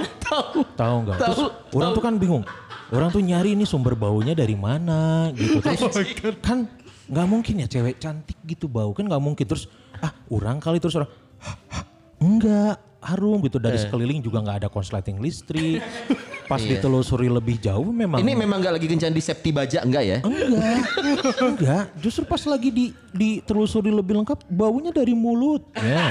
Tahu 0.77 0.97
nggak? 1.07 1.19
Terus 1.23 1.41
orang 1.73 1.91
tuh 1.95 2.03
kan 2.05 2.15
bingung. 2.21 2.45
Orang 2.93 3.11
tuh 3.11 3.19
nyari 3.25 3.59
ini 3.59 3.67
sumber 3.67 3.99
baunya 3.99 4.37
dari 4.37 4.55
mana 4.55 5.33
gitu. 5.35 5.59
Terus 5.65 5.97
kan 6.45 6.69
nggak 7.07 7.27
mungkin 7.31 7.63
ya 7.63 7.67
cewek 7.71 8.03
cantik 8.03 8.39
gitu 8.45 8.69
bau 8.69 8.93
kan 8.93 9.09
nggak 9.09 9.23
mungkin. 9.23 9.47
Terus 9.49 9.71
ah 10.03 10.13
orang 10.29 10.61
kali 10.61 10.77
terus 10.77 10.93
orang 10.99 11.09
"Hah, 11.41 11.57
hah, 11.73 11.85
enggak 12.21 12.77
harum 13.07 13.39
gitu 13.47 13.63
dari 13.63 13.79
sekeliling 13.79 14.19
juga 14.19 14.43
nggak 14.43 14.67
ada 14.67 14.69
konsleting 14.69 15.23
listrik. 15.23 15.79
Pas 16.47 16.63
ditelusuri 16.63 17.27
lebih 17.27 17.59
jauh 17.59 17.91
memang 17.91 18.23
Ini 18.23 18.39
memang 18.39 18.63
gak 18.63 18.79
lagi 18.79 18.87
kencan 18.87 19.11
di 19.11 19.19
septi 19.19 19.51
baja 19.51 19.83
enggak 19.83 20.05
ya? 20.07 20.19
Enggak, 20.23 20.79
enggak. 21.43 21.85
Justru 21.99 22.23
pas 22.23 22.39
lagi 22.47 22.71
di 22.71 22.87
ditelusuri 23.11 23.91
lebih 23.91 24.23
lengkap, 24.23 24.47
baunya 24.47 24.95
dari 24.95 25.11
mulut. 25.11 25.67
Ya. 25.75 26.07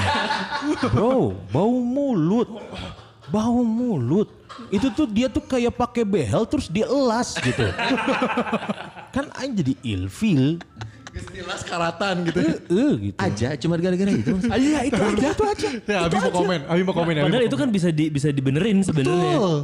Bro, 0.91 1.39
bau 1.55 1.79
mulut. 1.79 2.51
bau 3.31 3.63
mulut. 3.63 4.27
Itu 4.67 4.91
tuh 4.91 5.07
dia 5.07 5.31
tuh 5.31 5.39
kayak 5.39 5.71
pakai 5.71 6.03
behel 6.03 6.43
terus 6.51 6.67
dielas 6.67 7.39
gitu. 7.39 7.71
kan 9.15 9.31
aing 9.39 9.55
jadi 9.55 9.73
ilfil. 9.87 10.59
Istilah 11.15 11.59
karatan 11.63 12.15
gitu. 12.27 12.39
Eh, 12.43 12.93
gitu. 13.07 13.17
Aja 13.17 13.55
cuma 13.55 13.79
gara-gara 13.79 14.11
itu. 14.11 14.35
Iya 14.65 14.79
itu 14.83 14.99
aja 14.99 15.27
itu 15.31 15.43
aja. 15.47 15.67
Ya, 15.95 15.97
Abi 16.05 16.15
mau 16.19 16.31
komen, 16.33 16.59
Abi 16.67 16.81
mau 16.83 16.91
komen. 16.91 17.13
Abi 17.15 17.23
Padahal 17.31 17.43
itu 17.47 17.55
kan 17.55 17.69
bisa 17.71 17.87
di, 17.87 18.11
bisa 18.11 18.27
dibenerin 18.35 18.83
sebenarnya. 18.83 19.39
Betul. 19.39 19.55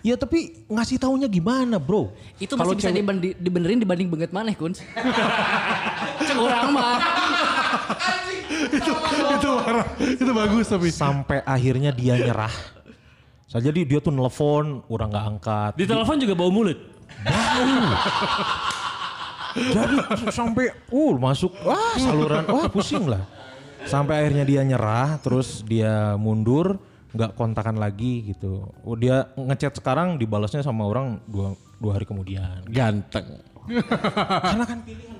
Ya 0.00 0.14
tapi 0.14 0.64
ngasih 0.70 0.96
taunya 0.96 1.26
gimana 1.26 1.76
bro? 1.76 2.14
Itu 2.38 2.54
masih 2.54 2.78
bisa 2.78 2.88
cewek- 2.88 3.02
dibendi- 3.02 3.36
dibenerin 3.36 3.78
dibanding 3.82 4.08
banget 4.08 4.30
maneh 4.32 4.54
kun. 4.56 4.72
Cek 4.72 6.36
orang 6.38 6.70
mah. 6.72 6.96
itu 9.36 9.50
marah, 9.52 9.86
itu 9.98 10.32
bagus 10.32 10.66
tapi. 10.70 10.88
sampai 10.88 11.42
akhirnya 11.42 11.90
dia 11.92 12.16
nyerah. 12.16 12.54
So, 13.46 13.58
jadi 13.58 13.82
dia 13.86 13.98
tuh 13.98 14.10
nelfon, 14.10 14.82
orang 14.86 15.10
nggak 15.10 15.26
angkat. 15.26 15.72
Di 15.74 15.84
telepon 15.86 16.16
juga 16.18 16.34
bau 16.38 16.50
mulut. 16.50 16.78
Jadi 19.56 19.96
sampai 20.28 20.68
uh 20.92 21.14
masuk 21.16 21.52
wah 21.64 21.96
saluran 21.96 22.44
wah 22.46 22.68
pusing 22.68 23.08
lah. 23.08 23.24
Sampai 23.86 24.26
akhirnya 24.26 24.42
dia 24.42 24.66
nyerah, 24.66 25.22
terus 25.22 25.62
dia 25.62 26.18
mundur, 26.18 26.74
nggak 27.14 27.38
kontakan 27.38 27.78
lagi 27.78 28.34
gitu. 28.34 28.66
Oh, 28.82 28.98
dia 28.98 29.30
ngechat 29.38 29.78
sekarang 29.78 30.18
dibalasnya 30.18 30.66
sama 30.66 30.84
orang 30.90 31.22
dua, 31.30 31.54
dua 31.78 31.94
hari 31.94 32.02
kemudian. 32.02 32.66
Ganteng. 32.66 33.38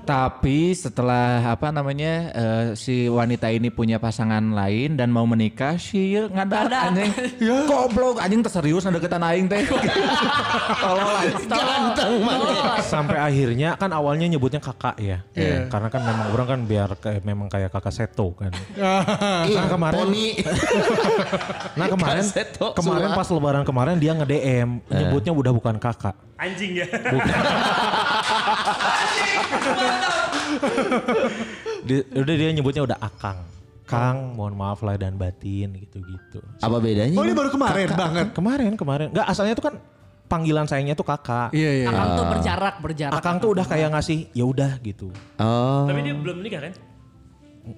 Tapi 0.03 0.71
setelah 0.71 1.43
apa 1.51 1.69
namanya 1.69 2.13
eh, 2.31 2.67
si 2.75 3.07
wanita 3.07 3.51
ini 3.51 3.69
punya 3.69 3.99
pasangan 3.99 4.55
lain 4.55 4.95
dan 4.95 5.11
mau 5.11 5.27
menikah 5.27 5.75
si 5.77 6.15
ngadat 6.15 6.71
anjing. 6.71 7.11
Goblok 7.67 8.19
anjing 8.19 8.39
terserius 8.41 8.87
na 8.87 8.95
deketan 8.95 9.19
aing 9.21 9.47
teh. 9.47 9.67
Sampai 12.87 13.19
akhirnya 13.19 13.75
kan 13.75 13.91
awalnya 13.91 14.27
nyebutnya 14.27 14.59
kakak 14.59 14.95
ya. 14.97 15.19
Karena 15.67 15.89
kan 15.89 16.03
memang 16.03 16.27
orang 16.31 16.47
kan 16.47 16.61
biar 16.63 16.89
kayak 16.97 17.23
memang 17.23 17.47
kayak 17.49 17.71
kakak 17.71 17.93
Seto 17.93 18.31
kan. 18.35 18.55
Nah, 19.57 19.67
kemarin- 19.69 19.99
Poni. 19.99 20.27
Nah 21.79 21.87
kemarin 21.89 22.25
Kaseto 22.25 22.73
kemarin 22.73 23.13
pas 23.13 23.29
lebaran 23.29 23.63
kemarin 23.63 23.97
dia 23.97 24.13
nge-DM 24.13 24.81
nyebutnya 24.87 25.33
udah 25.33 25.53
bukan 25.53 25.77
kakak. 25.77 26.15
Anjing 26.37 26.77
ya. 26.77 26.87
Dia, 31.87 32.01
udah 32.18 32.34
dia 32.34 32.51
nyebutnya 32.51 32.82
udah 32.82 32.99
akang. 32.99 33.39
Kang, 33.87 34.34
mohon 34.34 34.59
maaf 34.59 34.82
lah 34.82 34.99
dan 34.99 35.14
batin 35.14 35.78
gitu-gitu. 35.78 36.43
Apa 36.59 36.82
bedanya? 36.82 37.14
Oh 37.14 37.22
ini 37.22 37.39
baru 37.39 37.55
kemarin 37.55 37.89
banget. 37.95 38.26
Kemarin 38.34 38.74
kemarin 38.74 39.07
nggak 39.14 39.26
asalnya 39.30 39.55
tuh 39.55 39.70
kan 39.70 39.74
panggilan 40.26 40.66
sayangnya 40.66 40.99
tuh 40.99 41.07
kakak. 41.07 41.55
Iya 41.55 41.87
iya. 41.87 41.89
Akang 41.95 42.18
tuh 42.18 42.26
berjarak, 42.26 42.74
berjarak. 42.82 43.14
Akang 43.14 43.37
tuh 43.39 43.55
udah 43.55 43.62
kayak 43.62 43.95
ngasih 43.95 44.26
ya 44.34 44.43
udah 44.43 44.82
gitu. 44.82 45.14
Oh. 45.39 45.87
Tapi 45.87 46.03
dia 46.03 46.18
belum 46.18 46.43
menikah 46.43 46.66
kan? 46.66 46.74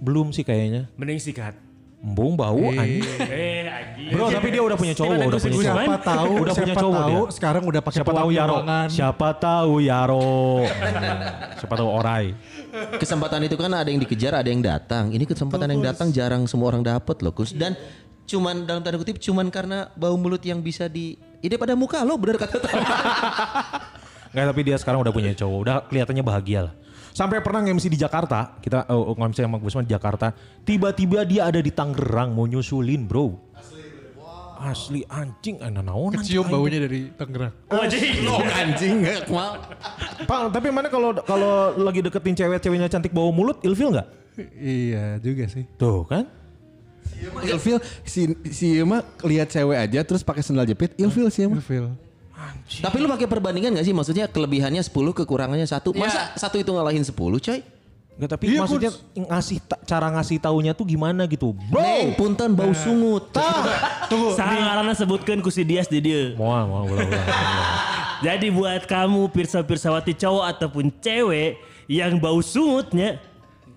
Belum 0.00 0.32
sih 0.32 0.48
kayaknya. 0.48 0.88
Mending 0.96 1.20
sikat. 1.20 1.68
Embung 1.99 2.38
bau 2.38 2.55
anjing. 2.70 3.03
Eh 3.26 3.66
anjing. 3.66 4.14
Bro, 4.14 4.30
tapi 4.30 4.49
dia 4.49 4.62
udah 4.62 4.76
punya 4.78 4.94
cowok, 4.94 5.12
udah 5.18 5.40
punya 5.42 5.57
Gusman? 5.59 5.74
Siapa 5.82 5.96
tahu, 5.99 6.32
Udah 6.38 6.55
punya 6.55 6.66
siapa 6.70 6.82
cowok 6.86 6.94
tahu 6.94 7.11
dia. 7.11 7.34
sekarang 7.34 7.62
udah 7.66 7.80
pakai 7.82 7.99
Siapa 7.99 8.12
tahu 8.14 8.28
Yaro. 8.30 8.55
ruangan. 8.55 8.86
Siapa 8.88 9.28
tahu 9.34 9.72
Yaro. 9.82 10.30
Siapa 11.59 11.74
tahu 11.74 11.88
Orai. 11.90 12.26
Kesempatan 12.96 13.40
itu 13.44 13.57
kan 13.59 13.70
ada 13.74 13.88
yang 13.90 13.99
dikejar, 13.99 14.32
ada 14.38 14.46
yang 14.46 14.62
datang. 14.62 15.11
Ini 15.11 15.24
kesempatan 15.26 15.68
yang 15.68 15.82
datang 15.82 16.09
jarang 16.14 16.46
semua 16.46 16.70
orang 16.70 16.86
dapat 16.86 17.18
loh, 17.18 17.34
Kus. 17.34 17.51
Dan 17.51 17.74
cuman 18.28 18.62
dalam 18.62 18.80
tanda 18.80 18.94
kutip 18.94 19.18
cuman 19.18 19.51
karena 19.51 19.90
bau 19.99 20.14
mulut 20.14 20.44
yang 20.44 20.62
bisa 20.62 20.86
di 20.86 21.16
ide 21.40 21.59
pada 21.59 21.74
muka 21.74 22.05
lo 22.07 22.14
bener 22.14 22.38
kata 22.38 22.62
tahu. 22.62 22.78
Nggak, 24.28 24.44
tapi 24.53 24.61
dia 24.62 24.76
sekarang 24.76 25.01
udah 25.03 25.11
punya 25.11 25.32
cowok. 25.34 25.59
Udah 25.66 25.76
kelihatannya 25.88 26.22
bahagia 26.22 26.61
lah. 26.70 26.74
Sampai 27.19 27.43
pernah 27.43 27.66
nge-MC 27.66 27.91
di 27.91 27.99
Jakarta, 27.99 28.55
kita 28.62 28.87
oh, 28.95 29.11
nge-MC 29.19 29.43
sama 29.43 29.59
Gusman 29.59 29.83
di 29.83 29.91
Jakarta, 29.91 30.31
tiba-tiba 30.62 31.27
dia 31.27 31.51
ada 31.51 31.59
di 31.59 31.75
Tangerang 31.75 32.31
mau 32.31 32.47
nyusulin, 32.47 33.11
bro. 33.11 33.35
Asli 34.62 35.03
anjing, 35.11 35.59
ana 35.59 35.83
naonan. 35.83 36.23
Kecium 36.23 36.47
baunya 36.47 36.87
dari 36.87 37.11
Tangerang. 37.11 37.51
Oh 37.75 37.83
anjing. 37.83 38.23
Anjing 38.55 38.95
gak 39.03 39.27
mal. 39.35 39.59
Pak, 40.31 40.55
tapi 40.55 40.71
mana 40.71 40.87
kalau 40.87 41.11
kalau 41.27 41.75
lagi 41.83 42.07
deketin 42.07 42.39
cewek-ceweknya 42.39 42.87
cantik 42.87 43.11
bau 43.11 43.35
mulut, 43.35 43.59
ilfil 43.66 43.99
nggak? 43.99 44.07
Iya 44.55 45.19
juga 45.19 45.51
sih. 45.51 45.66
Tuh 45.75 46.07
kan? 46.07 46.23
Ilfil 47.43 47.83
si 48.07 48.31
si 48.55 48.79
mah 48.87 49.03
lihat 49.27 49.51
cewek 49.51 49.79
aja 49.91 50.07
terus 50.07 50.23
pakai 50.23 50.47
sandal 50.47 50.71
jepit, 50.71 50.95
ilfil 50.95 51.27
sih 51.35 51.51
mah. 51.51 51.59
Feel. 52.68 52.82
Tapi 52.86 52.97
lu 53.03 53.09
pakai 53.11 53.26
perbandingan 53.26 53.74
gak 53.74 53.86
sih? 53.86 53.93
Maksudnya 53.93 54.30
kelebihannya 54.30 54.80
10, 54.80 54.95
kekurangannya 55.12 55.66
satu. 55.66 55.91
Masa 55.93 56.32
satu 56.39 56.57
itu 56.57 56.70
ngalahin 56.70 57.03
10 57.03 57.12
coy? 57.14 57.61
Nggak, 58.18 58.30
tapi 58.34 58.45
Iya, 58.51 58.59
maksudnya 58.66 58.91
ngasih 59.14 59.59
ta- 59.62 59.78
cara 59.86 60.11
ngasih 60.11 60.43
taunya 60.43 60.74
tuh 60.74 60.82
gimana 60.82 61.22
gitu, 61.30 61.55
bro? 61.70 61.78
Neng, 61.78 62.18
punten 62.18 62.51
bau 62.51 62.74
sungut. 62.74 63.30
Tunggu. 64.11 64.34
Sangarana 64.34 64.91
sebutkan 64.91 65.39
ku 65.39 65.55
si 65.55 65.62
Dias 65.62 65.86
di 65.86 66.03
dia. 66.03 66.34
Mau, 66.34 66.51
mau, 66.66 66.82
ulang. 66.82 67.07
Jadi 68.18 68.51
buat 68.51 68.91
kamu 68.91 69.30
pirsa-pirsawati 69.30 70.18
cowok 70.18 70.45
ataupun 70.51 70.91
cewek 70.99 71.62
yang 71.86 72.18
bau 72.18 72.43
sungutnya, 72.43 73.22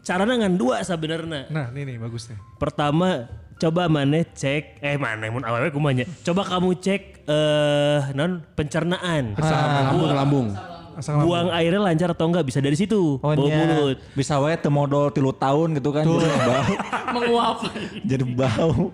caranya 0.01 0.41
ngan 0.41 0.57
dua 0.57 0.81
sebenarnya. 0.81 1.45
Nah 1.53 1.69
ini 1.69 1.93
nih 1.93 1.97
bagus 2.01 2.25
nih. 2.25 2.41
Pertama, 2.57 3.29
coba 3.61 3.85
mana 3.85 4.25
cek, 4.25 4.81
eh 4.81 4.97
mana 4.97 5.29
mun 5.29 5.45
awalnya 5.45 5.69
kumanya. 5.69 6.05
Coba 6.25 6.41
kamu 6.41 6.81
cek 6.81 7.01
eh 7.29 7.99
non 8.17 8.41
pencernaan. 8.57 9.37
Lambung 9.37 10.09
lambung. 10.09 10.49
Asal 10.91 11.23
Buang 11.23 11.47
airnya 11.55 11.79
lancar 11.79 12.11
atau 12.11 12.27
enggak 12.27 12.43
bisa 12.43 12.59
dari 12.59 12.75
situ. 12.75 13.15
Oh, 13.23 13.31
bau 13.31 13.47
nya. 13.47 13.63
mulut. 13.63 13.97
Bisa 14.11 14.35
wae 14.43 14.59
teu 14.59 14.67
modal 14.67 15.07
tilu 15.15 15.31
tahun 15.31 15.79
gitu 15.79 15.89
kan. 15.95 16.03
Jadi 16.03 16.27
bau. 16.27 16.73
Menguap. 17.15 17.57
Jadi 18.03 18.25
bau. 18.27 18.91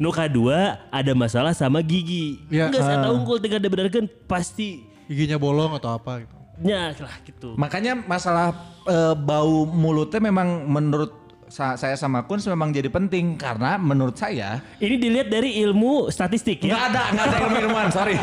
Nu 0.00 0.08
kedua 0.08 0.88
ada 0.88 1.12
masalah 1.12 1.52
sama 1.52 1.84
gigi. 1.84 2.40
Ya, 2.48 2.72
Enggak 2.72 2.82
saya 2.88 2.96
ah. 3.00 3.02
tahu 3.08 3.12
unggul 3.20 3.36
tinggal 3.44 3.60
dibenarkan 3.60 4.08
pasti 4.24 4.88
giginya 5.04 5.36
bolong 5.36 5.76
atau 5.76 6.00
apa 6.00 6.24
gitu. 6.24 6.34
nya 6.64 6.94
lah 6.96 7.14
gitu. 7.26 7.58
Makanya 7.60 7.98
masalah 8.06 8.54
eh, 8.88 9.14
bau 9.18 9.68
mulutnya 9.68 10.22
memang 10.22 10.64
menurut 10.64 11.23
sa- 11.54 11.78
saya 11.78 11.94
sama 11.94 12.26
Kun 12.26 12.42
memang 12.44 12.74
jadi 12.74 12.90
penting 12.90 13.38
karena 13.38 13.78
menurut 13.78 14.18
saya 14.18 14.58
Ini 14.76 14.98
dilihat 14.98 15.30
dari 15.30 15.62
ilmu 15.62 16.10
statistik 16.10 16.58
nggak 16.60 16.74
ya. 16.74 16.90
ada 16.90 17.02
nggak 17.08 17.24
ada 17.24 17.36
ilmu 17.40 17.56
ilmuwan 17.62 17.88
sorry. 17.88 18.18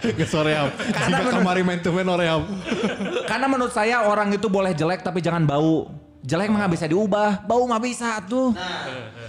Ke 0.00 0.24
soream. 0.24 0.72
Jika 0.80 1.28
kemarin 1.30 1.62
main 1.62 1.78
tuh 1.78 1.92
main 1.92 2.08
oream. 2.08 2.48
karena 3.28 3.46
menurut 3.46 3.70
saya 3.70 4.00
orang 4.02 4.32
itu 4.32 4.48
boleh 4.48 4.72
jelek 4.72 5.04
tapi 5.04 5.20
jangan 5.20 5.44
bau. 5.44 5.92
Jelek 6.24 6.48
mah 6.48 6.64
nggak 6.64 6.72
bisa 6.72 6.86
diubah. 6.88 7.44
Bau 7.44 7.68
mah 7.68 7.78
bisa 7.78 8.16
tuh. 8.24 8.56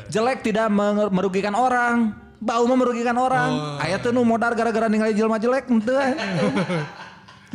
Jelek 0.08 0.42
tidak 0.42 0.72
merugikan 1.12 1.54
orang. 1.54 2.16
Bau 2.40 2.64
mah 2.64 2.78
merugikan 2.78 3.18
orang. 3.18 3.78
Ayat 3.78 4.00
tuh 4.00 4.10
nu 4.10 4.24
modar 4.24 4.56
gara-gara 4.56 4.88
ningali 4.88 5.12
jelma 5.12 5.36
jelek 5.36 5.68
ente 5.68 5.92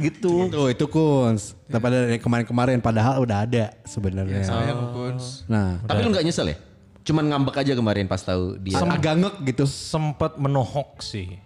gitu 0.00 0.48
Tuh 0.48 0.68
itu 0.72 0.84
Kuns. 0.88 1.52
Tapi 1.68 1.86
dari 1.88 2.18
kemarin-kemarin 2.20 2.80
padahal 2.80 3.20
udah 3.20 3.44
ada 3.44 3.76
sebenarnya. 3.84 4.44
Sayang 4.44 4.92
Kuns. 4.96 5.44
Nah, 5.48 5.80
Tapi 5.84 5.98
lu 6.04 6.12
gak 6.12 6.24
nyesel 6.24 6.52
ya? 6.52 6.56
Cuman 7.02 7.24
ngambek 7.28 7.66
aja 7.66 7.72
kemarin 7.74 8.06
pas 8.06 8.22
tahu 8.22 8.56
dia. 8.62 8.78
agak 8.78 9.14
ngek 9.18 9.34
gitu. 9.52 9.64
Sempet 9.66 10.38
menohok 10.38 11.02
sih. 11.02 11.36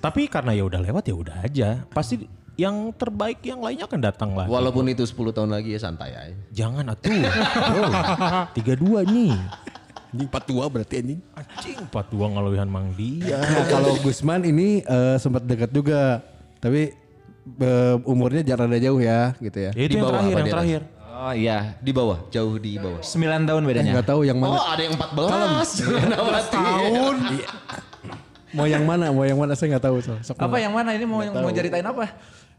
Tapi 0.00 0.28
karena 0.28 0.52
ya 0.52 0.64
udah 0.68 0.80
lewat 0.80 1.04
ya 1.08 1.14
udah 1.16 1.36
aja. 1.42 1.68
Pasti 1.88 2.28
yang 2.56 2.92
terbaik 2.96 3.44
yang 3.44 3.60
lainnya 3.60 3.84
akan 3.88 4.00
datang 4.00 4.30
lah. 4.32 4.48
Walaupun 4.48 4.88
itu 4.88 5.04
10 5.04 5.36
tahun 5.36 5.50
lagi 5.52 5.76
ya 5.76 5.80
santai 5.80 6.12
aja. 6.16 6.36
Jangan 6.52 6.92
atuh. 6.92 7.12
Bro. 7.12 7.88
32 8.56 9.12
nih. 9.12 9.34
Anjing 10.16 10.28
42 10.32 10.72
berarti 10.72 10.94
anjing. 11.04 11.20
Anjing 11.36 11.78
42 11.92 12.32
ngalawihan 12.32 12.68
Mang 12.68 12.96
Dia. 12.96 13.36
Nah, 13.36 13.64
kalau 13.68 14.00
Gusman 14.00 14.40
ini 14.48 14.80
eh, 14.80 15.16
sempat 15.20 15.44
dekat 15.44 15.68
juga. 15.72 16.24
Tapi 16.56 16.96
eh, 17.46 17.94
umurnya 18.04 18.42
jarak 18.42 18.66
ada 18.66 18.78
jauh 18.78 18.98
ya 18.98 19.32
gitu 19.38 19.58
ya. 19.58 19.70
Itu 19.72 19.86
Di 19.86 19.94
yang 19.94 20.02
bawah 20.02 20.12
terakhir, 20.12 20.26
apa 20.26 20.36
yang 20.36 20.46
di 20.46 20.52
terakhir. 20.52 20.80
oh 21.06 21.32
iya 21.32 21.58
Di 21.78 21.90
bawah, 21.90 22.18
jauh 22.28 22.54
di 22.56 22.72
bawah. 22.76 23.00
9 23.00 23.48
tahun 23.48 23.62
bedanya 23.62 23.92
Enggak 23.94 24.08
tahu 24.08 24.20
yang 24.22 24.38
mana. 24.38 24.52
Oh 24.52 24.64
ada 24.66 24.82
yang 24.82 24.94
14. 24.94 25.78
Jangan 25.80 26.44
tahun. 26.58 27.16
Mau 28.52 28.66
yang 28.66 28.84
mana? 28.84 29.12
Mau 29.12 29.24
yang 29.24 29.36
mana 29.36 29.52
saya 29.52 29.76
nggak 29.76 29.84
tahu. 29.84 29.96
So. 30.00 30.12
Sok 30.22 30.36
apa 30.38 30.56
yang 30.56 30.72
mana 30.72 30.92
ini 30.92 31.04
mau 31.04 31.20
mau 31.20 31.50
ceritain 31.50 31.84
apa 31.84 32.08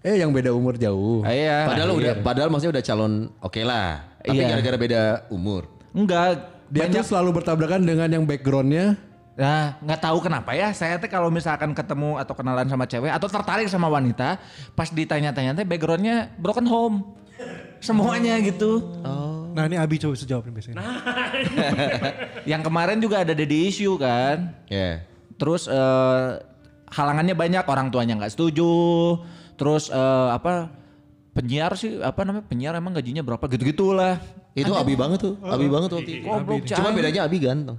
Eh 0.06 0.22
yang 0.22 0.30
beda 0.30 0.54
umur 0.54 0.78
jauh. 0.78 1.26
Ah, 1.26 1.34
iya 1.34 1.66
Padahal 1.66 1.90
udah, 1.98 2.14
padahal 2.22 2.50
maksudnya 2.54 2.78
udah 2.78 2.86
calon 2.86 3.14
oke 3.42 3.62
lah. 3.66 4.06
Tapi 4.22 4.38
Iya. 4.38 4.48
gara-gara 4.54 4.78
beda 4.78 5.02
umur. 5.34 5.66
enggak 5.92 6.54
Dia 6.68 6.86
tuh 6.92 7.02
selalu 7.02 7.42
bertabrakan 7.42 7.82
dengan 7.82 8.12
yang 8.12 8.24
backgroundnya. 8.28 9.00
Nah, 9.38 9.78
nggak 9.86 10.02
tahu 10.02 10.18
kenapa 10.26 10.58
ya. 10.58 10.74
Saya 10.74 10.98
teh 10.98 11.06
kalau 11.06 11.30
misalkan 11.30 11.70
ketemu 11.78 12.18
atau 12.18 12.34
kenalan 12.34 12.66
sama 12.66 12.90
cewek 12.90 13.14
atau 13.14 13.30
tertarik 13.30 13.70
sama 13.70 13.86
wanita, 13.86 14.42
pas 14.74 14.90
ditanya-tanya 14.90 15.54
teh 15.54 15.66
backgroundnya 15.66 16.34
broken 16.42 16.66
home. 16.66 17.06
Semuanya 17.78 18.42
gitu. 18.42 18.82
Nah 19.54 19.70
ini 19.70 19.78
Abi 19.78 20.02
coba 20.02 20.18
bisa 20.18 20.26
jawab 20.26 20.50
nih 20.50 20.54
biasanya. 20.58 20.82
Yang 22.52 22.62
kemarin 22.66 22.98
juga 22.98 23.22
ada 23.22 23.38
daddy 23.38 23.70
issue 23.70 23.94
kan. 24.02 24.58
Ya. 24.66 25.06
Terus 25.38 25.70
eh, 25.70 26.30
halangannya 26.98 27.38
banyak, 27.38 27.62
orang 27.70 27.94
tuanya 27.94 28.18
nggak 28.18 28.34
setuju. 28.34 28.74
Terus 29.54 29.94
eh, 29.94 30.30
apa 30.34 30.74
penyiar 31.38 31.78
sih 31.78 32.02
apa 32.02 32.26
namanya 32.26 32.50
penyiar 32.50 32.74
emang 32.74 32.98
gajinya 32.98 33.22
berapa 33.22 33.46
gitu-gitulah. 33.54 34.18
Itu 34.58 34.74
Abi 34.74 34.98
banget 34.98 35.22
tuh, 35.22 35.38
Abi 35.46 35.70
banget 35.70 35.94
waktu 35.94 36.12
itu. 36.18 36.26
Goblok, 36.26 36.66
Cuma 36.66 36.90
bedanya 36.90 37.30
Abi 37.30 37.38
ganteng 37.38 37.78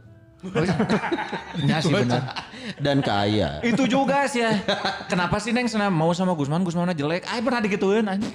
Ya 1.66 1.82
sih 1.82 1.90
benar. 1.90 2.46
dan 2.78 3.02
kaya. 3.02 3.58
Itu 3.66 3.90
juga 3.90 4.22
sih 4.30 4.46
ya. 4.46 4.54
Kenapa 5.10 5.42
sih 5.42 5.50
Neng 5.50 5.66
senang 5.66 5.90
mau 5.90 6.14
sama 6.14 6.38
Gusman, 6.38 6.62
Gusman 6.62 6.94
jelek. 6.94 7.26
Ay 7.26 7.42
pernah 7.42 7.58
digituin 7.58 8.06
anjing. 8.06 8.30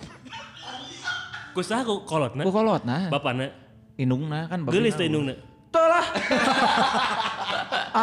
Kusaha 1.55 1.87
ku 1.87 2.03
kolot 2.03 2.35
na. 2.35 2.43
Ku 2.43 2.51
kolot 2.51 2.83
nah. 2.83 3.07
Bapakna. 3.07 3.55
Indungna 3.95 4.51
kan 4.51 4.67
Geulis 4.67 4.97
babina. 4.97 4.99
teh 4.99 5.05
indungna. 5.07 5.33
Tuh 5.71 5.87
lah. 5.87 6.05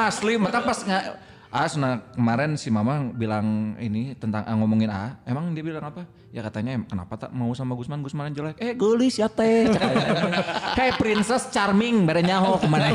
Asli, 0.08 0.38
mata 0.40 0.62
pas 0.62 0.78
nggak 0.80 1.04
As, 1.50 1.74
nah 1.74 1.98
kemarin 2.14 2.54
si 2.54 2.70
Mama 2.70 3.10
bilang 3.10 3.74
ini 3.76 4.14
tentang 4.14 4.46
ah, 4.46 4.54
ngomongin 4.54 4.86
A, 4.86 5.18
emang 5.26 5.50
dia 5.50 5.66
bilang 5.66 5.82
apa? 5.82 6.06
Ya 6.30 6.46
katanya 6.46 6.78
"Em, 6.78 6.86
kenapa 6.86 7.18
tak 7.18 7.34
mau 7.34 7.50
sama 7.58 7.74
Gusman, 7.74 8.06
Gusman 8.06 8.30
jelek. 8.30 8.54
Eh 8.62 8.70
gelis 8.70 9.18
ya 9.18 9.26
teh. 9.26 9.66
Kayak 10.78 10.94
Princess 10.94 11.50
Charming 11.50 12.06
bare 12.06 12.22
nyaho 12.22 12.54
ke 12.54 12.66
mana. 12.70 12.86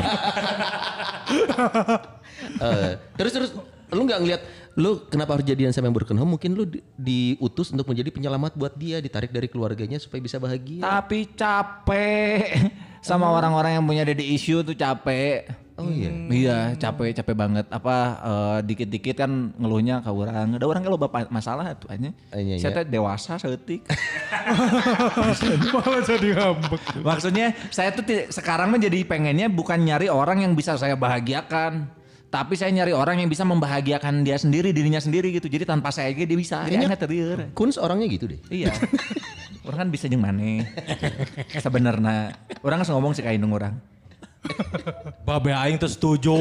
Eh, 2.36 2.92
terus 3.16 3.32
terus 3.32 3.50
lu 3.90 4.02
nggak 4.04 4.20
ngeliat 4.20 4.42
lu 4.76 5.08
kenapa 5.08 5.38
harus 5.38 5.46
jadian 5.46 5.72
sama 5.72 5.88
yang 5.88 5.96
broken 5.96 6.18
home 6.20 6.36
mungkin 6.36 6.52
lu 6.52 6.68
di- 6.68 6.84
diutus 6.94 7.72
untuk 7.72 7.88
menjadi 7.88 8.12
penyelamat 8.12 8.52
buat 8.54 8.76
dia 8.76 9.00
ditarik 9.00 9.32
dari 9.32 9.48
keluarganya 9.48 9.96
supaya 9.96 10.20
bisa 10.20 10.36
bahagia 10.36 10.84
Tapi 10.84 11.32
capek 11.32 12.70
sama 13.06 13.30
orang-orang 13.30 13.78
yang 13.78 13.84
punya 13.86 14.02
daddy 14.02 14.34
issue 14.34 14.66
tuh 14.66 14.74
capek. 14.74 15.46
oh 15.78 15.86
iya 15.86 16.10
Iya, 16.26 16.58
capek 16.74 17.14
capek 17.14 17.34
banget. 17.38 17.66
Apa 17.70 17.96
eh, 18.18 18.58
dikit-dikit 18.66 19.22
kan 19.22 19.54
ngeluhnya 19.54 20.02
ke 20.02 20.10
orang. 20.10 20.58
Ada 20.58 20.66
orang 20.66 20.82
kalau 20.82 20.98
bapak 20.98 21.30
masalah 21.30 21.70
tuh 21.78 21.86
aja. 21.86 22.10
Iya, 22.34 22.58
Saya 22.58 22.70
iya. 22.74 22.76
teh 22.82 22.86
dewasa 22.90 23.38
seetik. 23.38 23.86
Malah 25.74 26.02
jadi 26.02 26.28
ngambek. 26.34 26.82
Maksudnya 27.06 27.46
saya 27.70 27.94
tuh 27.94 28.02
sekarang 28.34 28.74
menjadi 28.74 29.06
pengennya 29.06 29.46
bukan 29.46 29.78
nyari 29.86 30.10
orang 30.10 30.42
yang 30.42 30.58
bisa 30.58 30.74
saya 30.74 30.98
bahagiakan. 30.98 31.86
Tapi 32.26 32.58
saya 32.58 32.74
nyari 32.74 32.90
orang 32.90 33.22
yang 33.22 33.30
bisa 33.30 33.46
membahagiakan 33.46 34.26
dia 34.26 34.34
sendiri, 34.34 34.74
dirinya 34.74 34.98
sendiri 34.98 35.30
gitu. 35.30 35.46
Jadi 35.46 35.62
tanpa 35.62 35.94
saya 35.94 36.10
aja 36.10 36.26
dia 36.26 36.36
bisa. 36.36 36.66
Ya, 36.66 36.90
terieur. 36.98 37.54
Kuns 37.54 37.78
orangnya 37.78 38.10
gitu 38.10 38.26
deh 38.26 38.40
Iya. 38.50 38.74
orang 39.66 39.78
kan 39.86 39.90
bisa 39.90 40.06
jeung. 40.06 40.22
Sebenarnya 41.58 42.38
orang 42.62 42.78
kan 42.80 42.86
ngomong 42.94 43.12
sih 43.18 43.26
indung 43.26 43.52
orang. 43.52 43.74
Babe 45.26 45.50
aing 45.50 45.76
tuh 45.76 45.90
setuju. 45.90 46.38